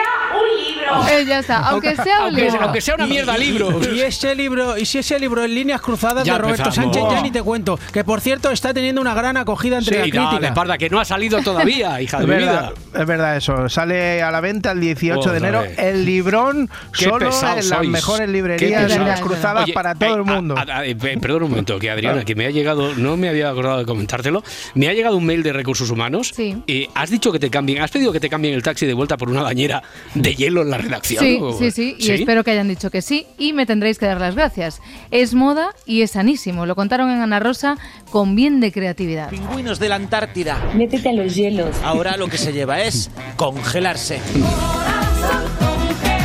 Eh, 1.11 1.25
ya 1.27 1.39
está, 1.41 1.59
aunque 1.69 1.97
sea 1.97 2.19
un 2.21 2.25
Aunque- 2.27 2.43
libro. 2.43 2.63
aunque 2.63 2.81
sea 2.81 2.95
una 2.95 3.07
mierda 3.07 3.37
libro. 3.39 3.81
Y 3.95 4.01
ese 4.01 4.35
libro, 4.35 4.77
y 4.79 4.85
si 4.85 4.99
ese 4.99 5.19
libro 5.19 5.45
en 5.45 5.55
líneas 5.55 5.81
cruzadas 5.81 6.25
Ya 6.25 6.35
de 6.35 6.39
Roberto 6.41 6.63
empezamos. 6.65 6.95
Sánchez, 6.97 7.13
ya 7.15 7.23
ni 7.23 7.31
te 7.31 7.43
cuento. 7.43 7.79
Que 7.93 8.05
por 8.05 8.21
cierto 8.21 8.51
está 8.51 8.73
teniendo 8.75 9.01
una 9.01 9.15
gran 9.15 9.37
acogida 9.37 9.79
entre 9.79 10.05
Sí, 10.05 10.11
la 10.13 10.23
dale, 10.25 10.29
crítica. 10.39 10.55
parda, 10.55 10.79
que 10.79 10.91
no 10.91 11.01
ha 11.01 11.05
salido 11.05 11.41
todavía, 11.43 12.01
hija 12.03 12.19
de 12.19 12.25
Es 12.25 12.29
mi 12.29 12.35
verdad, 12.37 12.73
vida. 12.73 13.01
es 13.01 13.07
verdad 13.07 13.37
eso. 13.37 13.69
Sale 13.69 14.23
a 14.23 14.31
la 14.31 14.41
venta 14.41 14.73
el 14.73 14.81
18 14.81 15.31
de 15.33 15.39
enero 15.39 15.63
el 15.77 16.05
librón 16.05 16.69
Qué 16.97 17.05
solo 17.05 17.27
en 17.31 17.57
las 17.57 17.65
sois. 17.67 17.89
mejores 17.89 18.27
Qué 18.27 18.33
librerías 18.33 18.83
pesados. 18.85 19.21
cruzadas 19.21 19.65
Oye, 19.65 19.73
para 19.73 19.95
todo 19.95 20.11
eh, 20.11 20.19
el 20.19 20.25
mundo. 20.25 20.55
a- 20.57 20.79
a- 20.79 20.85
eh, 20.87 20.97
perdón 20.97 21.45
un 21.45 21.51
momento, 21.51 21.79
que 21.79 21.91
Adriana, 21.91 22.25
que 22.25 22.35
me 22.35 22.47
ha 22.47 22.51
llegado, 22.51 22.95
no 22.97 23.17
me 23.17 23.29
había 23.29 23.51
acordado 23.51 23.79
de 23.79 23.85
comentártelo, 23.87 24.43
me 24.75 24.89
ha 24.89 24.93
llegado 24.93 25.17
un 25.17 25.25
mail 25.27 25.43
de 25.43 25.53
recursos 25.53 25.91
humanos. 25.91 26.33
Sí. 26.35 26.57
Eh, 26.67 26.89
has 26.95 27.11
dicho 27.11 27.33
que 27.33 27.39
te 27.39 27.51
cambien, 27.51 27.83
has 27.83 27.91
pedido 27.91 28.13
que 28.13 28.21
te 28.21 28.29
cambien 28.29 28.55
el 28.55 28.63
taxi 28.63 28.87
de 28.87 28.95
vuelta 28.95 29.17
por 29.17 29.29
una 29.31 29.43
bañera 29.43 29.83
de 30.15 30.35
hielo 30.35 30.63
en 30.63 30.71
la 30.71 30.79
redacción. 30.81 31.25
Sí, 31.25 31.39
¿o? 31.41 31.53
sí, 31.53 31.71
sí, 31.71 31.97
y 31.99 32.11
espero 32.11 32.45
que 32.45 32.51
hayan 32.53 32.69
dicho 32.69 32.91
que 32.91 33.03
sí 33.03 33.27
y 33.39 33.53
me 33.53 33.67
tendréis 33.67 33.99
que 33.99 34.07
dar 34.07 34.21
las 34.21 34.35
gracias. 34.35 34.81
Es 35.11 35.35
moda 35.35 35.75
y 35.87 36.03
es 36.03 36.13
sanísimo, 36.13 36.67
lo 36.67 36.77
contaron 36.77 37.11
en 37.11 37.21
Ana 37.21 37.41
Rosa 37.41 37.77
con 38.11 38.35
bien 38.35 38.61
de 38.61 38.73
creatividad. 38.73 39.31
Pingüinos 39.31 39.79
de 39.79 39.89
la 39.89 39.97
Antártida. 39.97 40.59
Métete 40.75 41.11
a 41.11 41.13
los 41.13 41.35
hielos. 41.35 41.77
Ahora 41.85 42.17
lo 42.17 42.29
que 42.29 42.39
se 42.39 42.53
lleva 42.53 42.81
es 42.81 43.11
congelarse. 43.37 44.21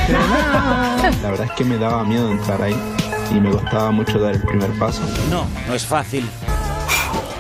La 0.10 1.32
verdad 1.32 1.48
es 1.48 1.52
que 1.54 1.64
me 1.64 1.78
daba 1.78 2.04
miedo 2.04 2.32
entrar 2.32 2.62
ahí 2.62 2.76
y 3.32 3.36
me 3.36 3.50
costaba 3.50 3.92
mucho 3.92 4.20
dar 4.20 4.36
el 4.36 4.42
primer 4.42 4.72
paso. 4.78 5.02
No, 5.30 5.46
no 5.68 5.74
es 5.74 5.86
fácil. 5.86 6.26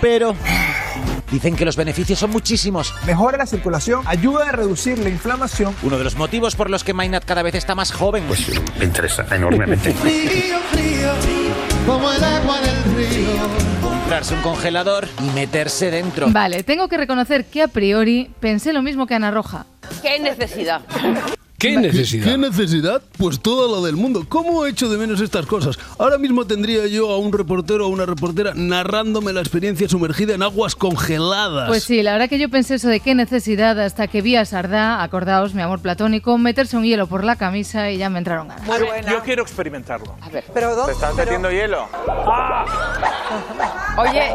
Pero 0.02 0.36
dicen 1.32 1.56
que 1.56 1.66
los 1.66 1.76
beneficios 1.76 2.20
son 2.20 2.32
muchísimos. 2.32 2.94
Mejora 3.06 3.38
la 3.38 3.46
circulación, 3.46 4.02
ayuda 4.06 4.50
a 4.50 4.52
reducir 4.52 4.98
la 5.00 5.10
inflamación. 5.10 5.76
Uno 5.84 5.98
de 5.98 6.04
los 6.04 6.16
motivos 6.16 6.56
por 6.56 6.70
los 6.70 6.84
que 6.84 6.94
Maynard 6.94 7.24
cada 7.26 7.44
vez 7.44 7.56
está 7.56 7.76
más 7.76 7.92
joven. 7.92 8.24
Pues 8.28 8.46
me 8.80 8.86
interesa 8.86 9.26
enormemente. 9.36 9.94
Frío, 9.94 10.60
frío, 10.72 11.12
como 11.86 12.12
el 12.12 12.24
agua 12.24 12.60
del 12.62 12.96
río. 12.96 13.42
comprarse 13.82 14.34
un 14.36 14.42
congelador 14.42 15.08
y 15.20 15.30
meterse 15.32 15.92
dentro. 15.92 16.28
Vale, 16.30 16.64
tengo 16.64 16.88
que 16.88 16.98
reconocer 16.98 17.46
que 17.46 17.64
a 17.64 17.68
priori 17.68 18.32
pensé 18.40 18.74
lo 18.74 18.82
mismo 18.82 19.08
que 19.08 19.16
Ana 19.16 19.32
Roja. 19.32 19.66
¿Qué 20.02 20.20
necesidad? 20.20 20.82
¿Qué 21.66 21.78
necesidad? 21.78 22.26
¿Qué 22.26 22.38
necesidad? 22.38 23.02
Pues 23.18 23.40
toda 23.40 23.80
la 23.80 23.86
del 23.86 23.96
mundo. 23.96 24.26
¿Cómo 24.28 24.66
he 24.66 24.70
hecho 24.70 24.90
de 24.90 24.98
menos 24.98 25.22
estas 25.22 25.46
cosas? 25.46 25.78
Ahora 25.98 26.18
mismo 26.18 26.46
tendría 26.46 26.86
yo 26.88 27.10
a 27.10 27.18
un 27.18 27.34
reportero 27.34 27.88
o 27.88 27.90
una 27.90 28.06
reportera 28.06 28.54
narrándome 28.56 29.34
la 29.34 29.40
experiencia 29.40 29.88
sumergida 29.90 30.36
en 30.36 30.44
aguas 30.44 30.76
congeladas. 30.76 31.68
Pues 31.68 31.84
sí, 31.84 32.04
la 32.04 32.14
verdad 32.14 32.30
que 32.30 32.40
yo 32.40 32.50
pensé 32.50 32.76
eso 32.76 32.88
de 32.88 33.00
qué 33.00 33.16
necesidad 33.16 33.80
hasta 33.80 34.08
que 34.08 34.22
vi 34.22 34.36
a 34.36 34.46
Sardá, 34.46 35.02
acordaos, 35.02 35.54
mi 35.54 35.62
amor 35.62 35.80
platónico, 35.80 36.38
meterse 36.38 36.78
un 36.78 36.84
hielo 36.84 37.08
por 37.08 37.24
la 37.24 37.36
camisa 37.36 37.90
y 37.90 37.98
ya 37.98 38.10
me 38.10 38.20
entraron 38.20 38.48
ganas. 38.48 38.68
Muy 38.68 38.88
buena. 38.88 39.12
Yo 39.12 39.22
quiero 39.22 39.42
experimentarlo. 39.42 40.16
A 40.22 40.30
ver. 40.30 40.44
Pero 40.54 40.86
¿Te 40.86 40.92
estás 40.92 41.16
metiendo 41.16 41.50
hielo? 41.50 41.88
Oye, 43.98 44.34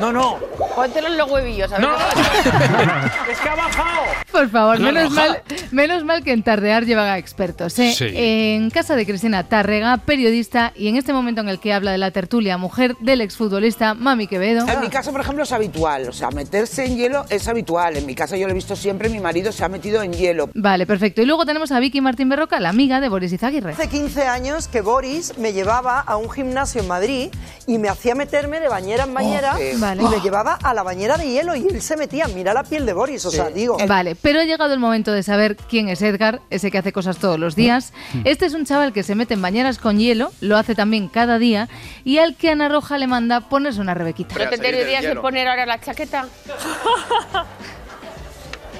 No, 0.00 0.12
no. 0.12 0.38
póntelo 0.74 1.08
en 1.08 1.16
los 1.18 1.30
huevillos, 1.30 1.72
a 1.72 1.78
ver. 1.78 1.88
es 3.30 3.38
que 3.38 3.48
ha 3.48 3.54
bajado. 3.56 4.02
Por 4.30 4.48
favor, 4.50 4.78
No, 4.78 4.86
menos, 4.92 5.10
no, 5.10 5.16
mal, 5.16 5.42
menos 5.72 6.04
mal 6.04 6.22
que 6.22 6.32
en 6.32 6.42
Tardear 6.42 6.84
llevan 6.84 7.08
a 7.08 7.18
expertos. 7.18 7.78
¿eh? 7.78 7.92
Sí. 7.96 8.06
En 8.14 8.70
casa 8.70 8.94
de 8.94 9.04
Cristina 9.06 9.44
Tárrega, 9.48 9.96
periodista, 9.98 10.72
y 10.76 10.88
en 10.88 10.96
este 10.96 11.12
momento 11.12 11.40
en 11.40 11.48
el 11.48 11.58
que 11.58 11.72
habla 11.72 11.90
de 11.92 11.98
la 11.98 12.10
tertulia, 12.10 12.58
mujer 12.58 12.94
del 13.00 13.20
exfutbolista 13.20 13.94
Mami 13.94 14.26
Quevedo. 14.28 14.66
En 14.68 14.80
mi 14.80 14.88
casa, 14.88 15.10
por 15.10 15.20
ejemplo, 15.20 15.42
es 15.44 15.52
habitual. 15.52 16.08
O 16.08 16.12
sea, 16.12 16.30
meterse 16.30 16.84
en 16.84 16.96
hielo 16.96 17.24
es 17.28 17.48
habitual. 17.48 17.96
En 17.96 18.06
mi 18.06 18.14
casa 18.14 18.36
yo 18.36 18.46
lo 18.46 18.52
he 18.52 18.54
visto 18.54 18.76
siempre, 18.76 19.08
mi 19.08 19.18
marido 19.20 19.50
se 19.52 19.64
ha 19.64 19.68
metido 19.68 20.02
en 20.02 20.12
hielo. 20.12 20.50
Vale, 20.54 20.86
perfecto. 20.86 21.22
Y 21.22 21.26
luego 21.26 21.44
tenemos 21.44 21.72
a 21.72 21.80
Vicky 21.80 22.00
Martín 22.00 22.28
Berroca, 22.28 22.60
la 22.60 22.68
amiga 22.68 23.00
de 23.00 23.08
Boris 23.08 23.32
Izaguirre. 23.32 23.72
Hace 23.72 23.88
15 23.88 24.26
años 24.28 24.68
que 24.68 24.80
Boris 24.80 25.36
me 25.38 25.52
llevaba 25.52 26.00
a 26.00 26.16
un 26.16 26.30
gimnasio 26.30 26.80
en 26.82 26.88
Madrid 26.88 27.30
y 27.66 27.78
me 27.78 27.88
hacía 27.88 28.14
meterme 28.14 28.60
de 28.60 28.68
bañera 28.68 29.04
en 29.04 29.14
bañera 29.14 29.54
qué- 29.56 29.74
Vale. 29.88 30.02
y 30.02 30.06
me 30.08 30.20
llevaba 30.20 30.54
a 30.62 30.74
la 30.74 30.82
bañera 30.82 31.16
de 31.16 31.28
hielo 31.30 31.54
y 31.56 31.66
él 31.66 31.80
se 31.82 31.96
metía. 31.96 32.26
Mira 32.28 32.52
la 32.54 32.62
piel 32.64 32.84
de 32.86 32.92
Boris, 32.92 33.24
o 33.26 33.30
sea, 33.30 33.48
digo. 33.50 33.76
Vale, 33.86 34.14
pero 34.14 34.40
ha 34.40 34.44
llegado 34.44 34.72
el 34.74 34.80
momento 34.80 35.12
de 35.12 35.22
saber 35.22 35.56
quién 35.56 35.88
es 35.88 36.02
Edgar, 36.02 36.40
ese 36.50 36.70
que 36.70 36.78
hace 36.78 36.92
cosas 36.92 37.18
todos 37.18 37.38
los 37.38 37.54
días. 37.56 37.92
Este 38.24 38.46
es 38.46 38.54
un 38.54 38.64
chaval 38.64 38.92
que 38.92 39.02
se 39.02 39.14
mete 39.14 39.34
en 39.34 39.42
bañeras 39.42 39.78
con 39.78 39.98
hielo, 39.98 40.30
lo 40.40 40.56
hace 40.56 40.74
también 40.74 41.08
cada 41.08 41.38
día, 41.38 41.68
y 42.04 42.18
al 42.18 42.34
que 42.36 42.50
Ana 42.50 42.68
Roja 42.68 42.98
le 42.98 43.06
manda 43.06 43.40
ponerse 43.48 43.80
una 43.80 43.94
rebequita. 43.94 44.34
¿No 44.38 44.48
te 44.50 44.58
tendrías 44.58 45.04
que 45.04 45.16
poner 45.16 45.48
ahora 45.48 45.66
la 45.66 45.80
chaqueta? 45.80 46.26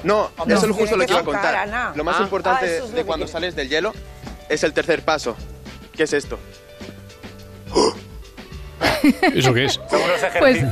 No, 0.03 0.29
No, 0.45 0.55
eso 0.55 0.65
es 0.67 0.75
justo 0.75 0.95
lo 0.95 1.05
que 1.05 1.11
iba 1.11 1.19
a 1.19 1.23
que 1.23 1.25
contar. 1.25 1.55
Ana. 1.55 1.91
Lo 1.95 2.03
más 2.03 2.17
Ah. 2.19 2.23
importante 2.23 2.65
Ah, 2.65 2.69
es 2.69 2.79
lo 2.81 2.87
de 2.89 2.95
que 2.95 3.03
cuando 3.05 3.27
sales 3.27 3.55
del 3.55 3.67
hielo 3.69 3.93
es 4.47 4.63
el 4.63 4.73
tercer 4.73 5.03
paso. 5.03 5.35
¿Qué 5.93 6.03
es 6.03 6.13
esto? 6.13 6.39
¿Eso 9.33 9.53
qué 9.53 9.65
es? 9.65 9.73
Son 9.73 10.01
unos 10.01 10.19
Pues 10.39 10.63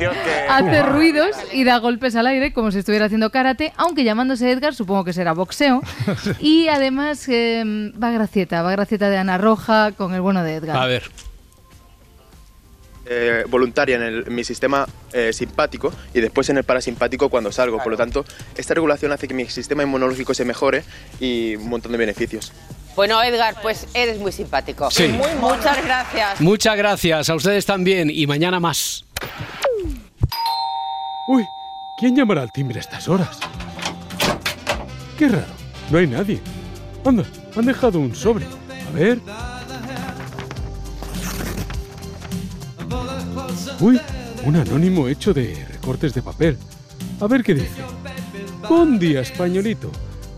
hace 0.50 0.82
ruidos 0.84 1.36
y 1.54 1.64
da 1.64 1.78
golpes 1.80 2.16
al 2.16 2.28
aire 2.28 2.54
como 2.54 2.72
si 2.72 2.80
estuviera 2.80 3.06
haciendo 3.06 3.30
karate, 3.30 3.74
aunque 3.78 4.04
llamándose 4.04 4.52
Edgar 4.52 4.74
supongo 4.76 5.04
que 5.04 5.14
será 5.14 5.34
boxeo. 5.34 5.82
Y 6.40 6.68
además 6.68 7.28
eh, 7.30 7.64
va 8.02 8.12
Gracieta, 8.12 8.62
va 8.62 8.72
Gracieta 8.72 9.10
de 9.10 9.18
Ana 9.18 9.38
Roja 9.38 9.92
con 9.94 10.14
el 10.14 10.22
bueno 10.22 10.44
de 10.44 10.56
Edgar. 10.56 10.78
A 10.78 10.86
ver. 10.86 11.04
Eh, 13.10 13.46
voluntaria 13.48 13.96
en, 13.96 14.02
el- 14.04 14.24
en 14.28 14.36
mi 14.36 14.44
sistema 14.44 14.86
eh, 15.14 15.32
simpático 15.32 15.94
y 16.14 16.20
después 16.20 16.50
en 16.50 16.58
el 16.58 16.66
parasimpático 16.66 17.30
cuando 17.30 17.54
salgo. 17.54 17.78
Por 17.78 17.92
lo 17.94 17.98
tanto, 17.98 18.26
esta 18.58 18.74
regulación 18.74 19.14
hace 19.14 19.30
que 19.30 19.34
mi 19.34 19.46
sistema 19.46 19.84
inmunológico 19.84 20.34
se 20.34 20.44
mejore 20.44 20.84
y 21.22 21.56
un 21.56 21.70
montón 21.70 21.94
de 21.94 21.98
beneficios. 21.98 22.52
Bueno, 22.98 23.22
Edgar, 23.22 23.54
pues 23.62 23.86
eres 23.94 24.18
muy 24.18 24.32
simpático. 24.32 24.90
Sí. 24.90 25.10
Muy, 25.10 25.30
muchas 25.40 25.86
gracias. 25.86 26.42
Muchas 26.42 26.76
gracias, 26.76 27.30
a 27.30 27.36
ustedes 27.36 27.64
también, 27.64 28.10
y 28.12 28.26
mañana 28.26 28.60
más. 28.60 29.06
Uy, 31.28 31.44
¿quién 32.00 32.16
llamará 32.16 32.42
al 32.42 32.52
timbre 32.52 32.80
a 32.80 32.82
estas 32.82 33.08
horas? 33.08 33.38
Qué 35.16 35.30
raro, 35.30 35.46
no 35.92 36.00
hay 36.00 36.08
nadie. 36.08 36.42
Anda, 37.06 37.24
han 37.56 37.66
dejado 37.68 38.00
un 38.00 38.16
sobre. 38.16 38.46
A 38.46 38.92
ver. 38.96 39.20
Uy, 43.80 44.02
un 44.44 44.56
anónimo 44.56 45.08
hecho 45.08 45.36
de 45.36 45.68
recortes 45.70 46.16
de 46.16 46.24
papel. 46.24 46.58
A 47.22 47.28
ver 47.28 47.44
qué 47.44 47.54
dice. 47.54 47.84
Buen 48.68 48.98
día, 48.98 49.22
españolito. 49.22 49.92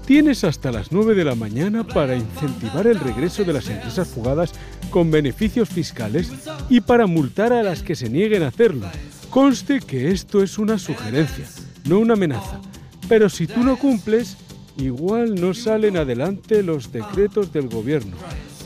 Tienes 0.09 0.43
hasta 0.43 0.71
las 0.71 0.91
9 0.91 1.13
de 1.13 1.23
la 1.23 1.35
mañana 1.35 1.83
para 1.83 2.15
incentivar 2.15 2.87
el 2.87 2.99
regreso 2.99 3.43
de 3.43 3.53
las 3.53 3.69
empresas 3.69 4.07
fugadas 4.07 4.53
con 4.89 5.11
beneficios 5.11 5.69
fiscales 5.69 6.31
y 6.67 6.81
para 6.81 7.05
multar 7.05 7.53
a 7.53 7.61
las 7.61 7.83
que 7.83 7.93
se 7.93 8.09
nieguen 8.09 8.41
a 8.41 8.47
hacerlo. 8.47 8.87
Conste 9.29 9.81
que 9.81 10.09
esto 10.09 10.41
es 10.41 10.57
una 10.57 10.79
sugerencia, 10.79 11.45
no 11.85 11.99
una 11.99 12.15
amenaza. 12.15 12.59
Pero 13.07 13.29
si 13.29 13.45
tú 13.45 13.63
no 13.63 13.77
cumples, 13.77 14.35
igual 14.77 15.39
no 15.39 15.53
salen 15.53 15.95
adelante 15.95 16.63
los 16.63 16.91
decretos 16.91 17.53
del 17.53 17.69
gobierno. 17.69 18.17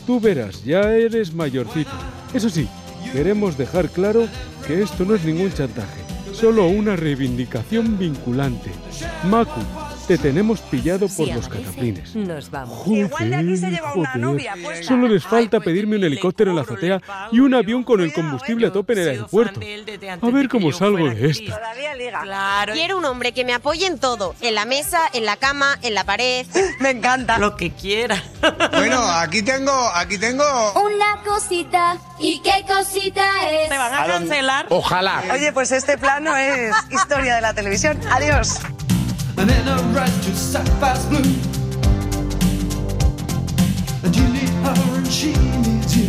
Tú 0.06 0.20
verás, 0.20 0.64
ya 0.64 0.94
eres 0.94 1.34
mayorcito. 1.34 1.92
Eso 2.32 2.48
sí, 2.48 2.66
queremos 3.12 3.58
dejar 3.58 3.90
claro 3.90 4.28
que 4.66 4.80
esto 4.80 5.04
no 5.04 5.14
es 5.14 5.22
ningún 5.26 5.52
chantaje, 5.52 6.00
solo 6.32 6.68
una 6.68 6.96
reivindicación 6.96 7.98
vinculante. 7.98 8.70
Macu, 9.28 9.60
te 10.06 10.18
tenemos 10.18 10.60
pillado 10.60 11.08
por 11.08 11.26
Si 11.26 11.32
los 11.32 11.48
cataplines. 11.48 12.14
Nos 12.14 12.50
vamos. 12.50 12.78
Joder, 12.78 13.10
joder. 13.10 14.84
Solo 14.84 15.08
les 15.08 15.24
falta 15.24 15.60
pedirme 15.60 15.96
un 15.96 16.04
helicóptero 16.04 16.50
en 16.50 16.56
la 16.56 16.62
azotea 16.62 17.00
y 17.32 17.40
un 17.40 17.54
avión 17.54 17.84
con 17.84 18.00
el 18.00 18.12
combustible 18.12 18.66
a 18.66 18.72
tope 18.72 18.92
en 18.94 18.98
el 19.00 19.08
aeropuerto. 19.08 19.60
A 20.20 20.30
ver 20.30 20.48
cómo 20.48 20.72
salgo 20.72 21.08
de 21.08 21.30
esto. 21.30 21.52
Quiero 22.72 22.98
un 22.98 23.04
hombre 23.04 23.32
que 23.32 23.44
me 23.44 23.54
apoye 23.54 23.86
en 23.86 23.98
todo. 23.98 24.34
En 24.40 24.54
la 24.54 24.64
mesa, 24.64 25.00
en 25.12 25.24
la 25.24 25.36
cama, 25.36 25.78
en 25.82 25.94
la 25.94 26.04
pared. 26.04 26.46
Me 26.80 26.90
encanta. 26.90 27.38
Lo 27.38 27.56
que 27.56 27.70
quiera. 27.70 28.22
Bueno, 28.74 29.00
aquí 29.02 29.42
tengo, 29.42 29.72
aquí 29.94 30.18
tengo. 30.18 30.44
Una 30.74 31.22
cosita. 31.24 31.96
¿Y 32.18 32.40
qué 32.40 32.64
cosita 32.66 33.50
es? 33.50 33.70
¿Me 33.70 33.78
van 33.78 33.94
a 33.94 34.06
cancelar? 34.06 34.66
Ojalá. 34.68 35.22
Oye, 35.32 35.52
pues 35.52 35.72
este 35.72 35.96
plano 35.96 36.36
es 36.36 36.74
historia 36.90 37.36
de 37.36 37.40
la 37.40 37.54
televisión. 37.54 37.98
Adiós. 38.10 38.58
And 39.44 39.50
then 39.52 39.68
I 39.68 39.76
ride 39.92 40.22
to 40.22 40.34
Sapphire's 40.34 41.04
blue. 41.04 41.20
And 44.02 44.16
you 44.16 44.26
need 44.32 44.48
her 44.64 44.96
and 44.96 45.06
she 45.06 45.32
needs 45.60 45.94
you. 45.94 46.08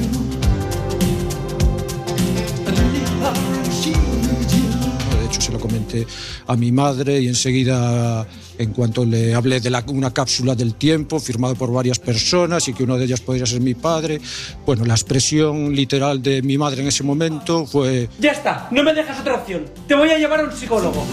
And 2.65 2.77
you 2.77 2.85
need 2.95 3.09
her 3.19 3.35
and 3.35 3.73
she 3.73 3.91
needs 3.91 4.53
you. 4.55 5.19
De 5.19 5.25
hecho, 5.25 5.41
se 5.41 5.51
lo 5.51 5.59
comenté 5.59 6.07
a 6.47 6.55
mi 6.55 6.71
madre 6.71 7.19
y 7.19 7.27
enseguida, 7.27 8.25
en 8.57 8.71
cuanto 8.71 9.03
le 9.03 9.33
hablé 9.35 9.59
de 9.59 9.69
la- 9.69 9.83
una 9.87 10.13
cápsula 10.13 10.55
del 10.55 10.75
tiempo 10.75 11.19
firmada 11.19 11.55
por 11.55 11.73
varias 11.73 11.99
personas 11.99 12.69
y 12.69 12.73
que 12.73 12.83
una 12.85 12.95
de 12.95 13.03
ellas 13.03 13.19
podría 13.19 13.45
ser 13.45 13.59
mi 13.59 13.73
padre, 13.73 14.21
bueno, 14.65 14.85
la 14.85 14.93
expresión 14.93 15.75
literal 15.75 16.23
de 16.23 16.41
mi 16.41 16.57
madre 16.57 16.83
en 16.83 16.87
ese 16.87 17.03
momento 17.03 17.65
fue... 17.65 18.07
Ya 18.17 18.31
está, 18.31 18.69
no 18.71 18.81
me 18.81 18.93
dejas 18.93 19.19
otra 19.19 19.35
opción. 19.35 19.65
Te 19.89 19.93
voy 19.95 20.09
a 20.09 20.17
llevar 20.17 20.39
a 20.39 20.43
un 20.45 20.53
psicólogo. 20.53 21.05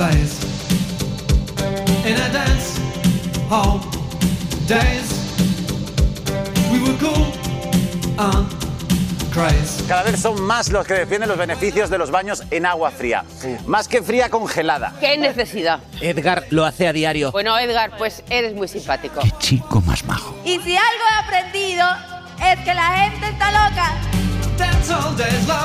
We 0.00 0.06
were 0.06 0.12
so 0.16 0.16
in 0.16 0.24
phase. 0.26 0.46
In 2.06 2.16
a 2.16 2.32
dance 2.32 2.80
hall 3.50 3.80
days. 4.66 5.12
We 6.72 6.80
were 6.80 6.96
cool 6.98 7.26
and 8.18 8.46
crazy. 9.30 9.84
Cada 9.86 10.04
vez 10.04 10.20
son 10.20 10.40
más 10.40 10.70
los 10.70 10.86
que 10.86 10.94
defienden 10.94 11.28
los 11.28 11.36
beneficios 11.36 11.90
de 11.90 11.98
los 11.98 12.10
baños 12.10 12.42
en 12.50 12.64
agua 12.64 12.90
fría. 12.90 13.24
Más 13.66 13.88
que 13.88 14.02
fría 14.02 14.30
congelada. 14.30 14.94
¿Qué 15.00 15.18
necesidad? 15.18 15.80
Edgar 16.00 16.46
lo 16.48 16.64
hace 16.64 16.88
a 16.88 16.94
diario. 16.94 17.30
Bueno, 17.32 17.58
Edgar, 17.58 17.98
pues 17.98 18.22
eres 18.30 18.54
muy 18.54 18.68
simpático. 18.68 19.20
Chico 19.38 19.82
más 19.82 20.02
majo. 20.04 20.34
Y 20.46 20.58
si 20.60 20.76
algo 20.76 21.04
he 21.10 21.24
aprendido 21.24 21.86
es 22.42 22.58
que 22.64 22.72
la 22.72 22.96
gente 22.96 23.28
está 23.28 23.50
loca. 23.68 24.19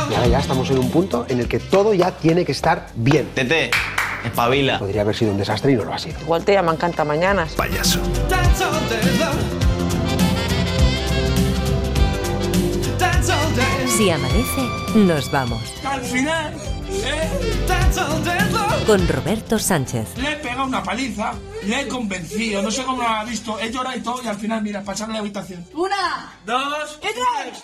Y 0.09 0.13
ahora 0.13 0.27
ya 0.27 0.39
estamos 0.39 0.69
en 0.69 0.79
un 0.79 0.89
punto 0.91 1.25
en 1.29 1.39
el 1.39 1.47
que 1.47 1.59
todo 1.59 1.93
ya 1.93 2.11
tiene 2.11 2.45
que 2.45 2.51
estar 2.51 2.87
bien. 2.95 3.29
Tete, 3.33 3.71
espabila. 4.23 4.79
Podría 4.79 5.01
haber 5.01 5.15
sido 5.15 5.31
un 5.31 5.37
desastre 5.37 5.71
y 5.71 5.75
no 5.75 5.85
lo 5.85 5.93
ha 5.93 5.99
sido. 5.99 6.19
Igual 6.21 6.43
te 6.43 6.53
llaman. 6.53 6.77
Payaso. 6.77 7.99
Dance 8.29 8.63
all 13.31 13.55
days. 13.55 13.91
Si 13.97 14.09
amanece, 14.09 14.67
nos 14.95 15.31
vamos. 15.31 15.61
Al 15.85 16.01
final, 16.01 16.53
¿eh? 16.89 17.29
Con 18.85 19.07
Roberto 19.07 19.57
Sánchez. 19.57 20.17
Le 20.17 20.33
he 20.33 20.35
pegado 20.35 20.65
una 20.65 20.83
paliza, 20.83 21.33
le 21.63 21.81
he 21.81 21.87
convencido, 21.87 22.61
no 22.61 22.69
sé 22.69 22.83
cómo 22.83 23.01
lo 23.01 23.07
ha 23.07 23.23
visto, 23.23 23.59
he 23.59 23.71
llorado 23.71 23.97
y 23.97 24.01
todo, 24.01 24.21
y 24.23 24.27
al 24.27 24.37
final, 24.37 24.61
mira, 24.61 24.81
para 24.81 24.95
echarle 24.95 25.13
la 25.13 25.21
habitación. 25.21 25.65
Una. 25.73 26.33
Dos. 26.45 26.99
¿Qué 27.01 27.09
traes? 27.13 27.63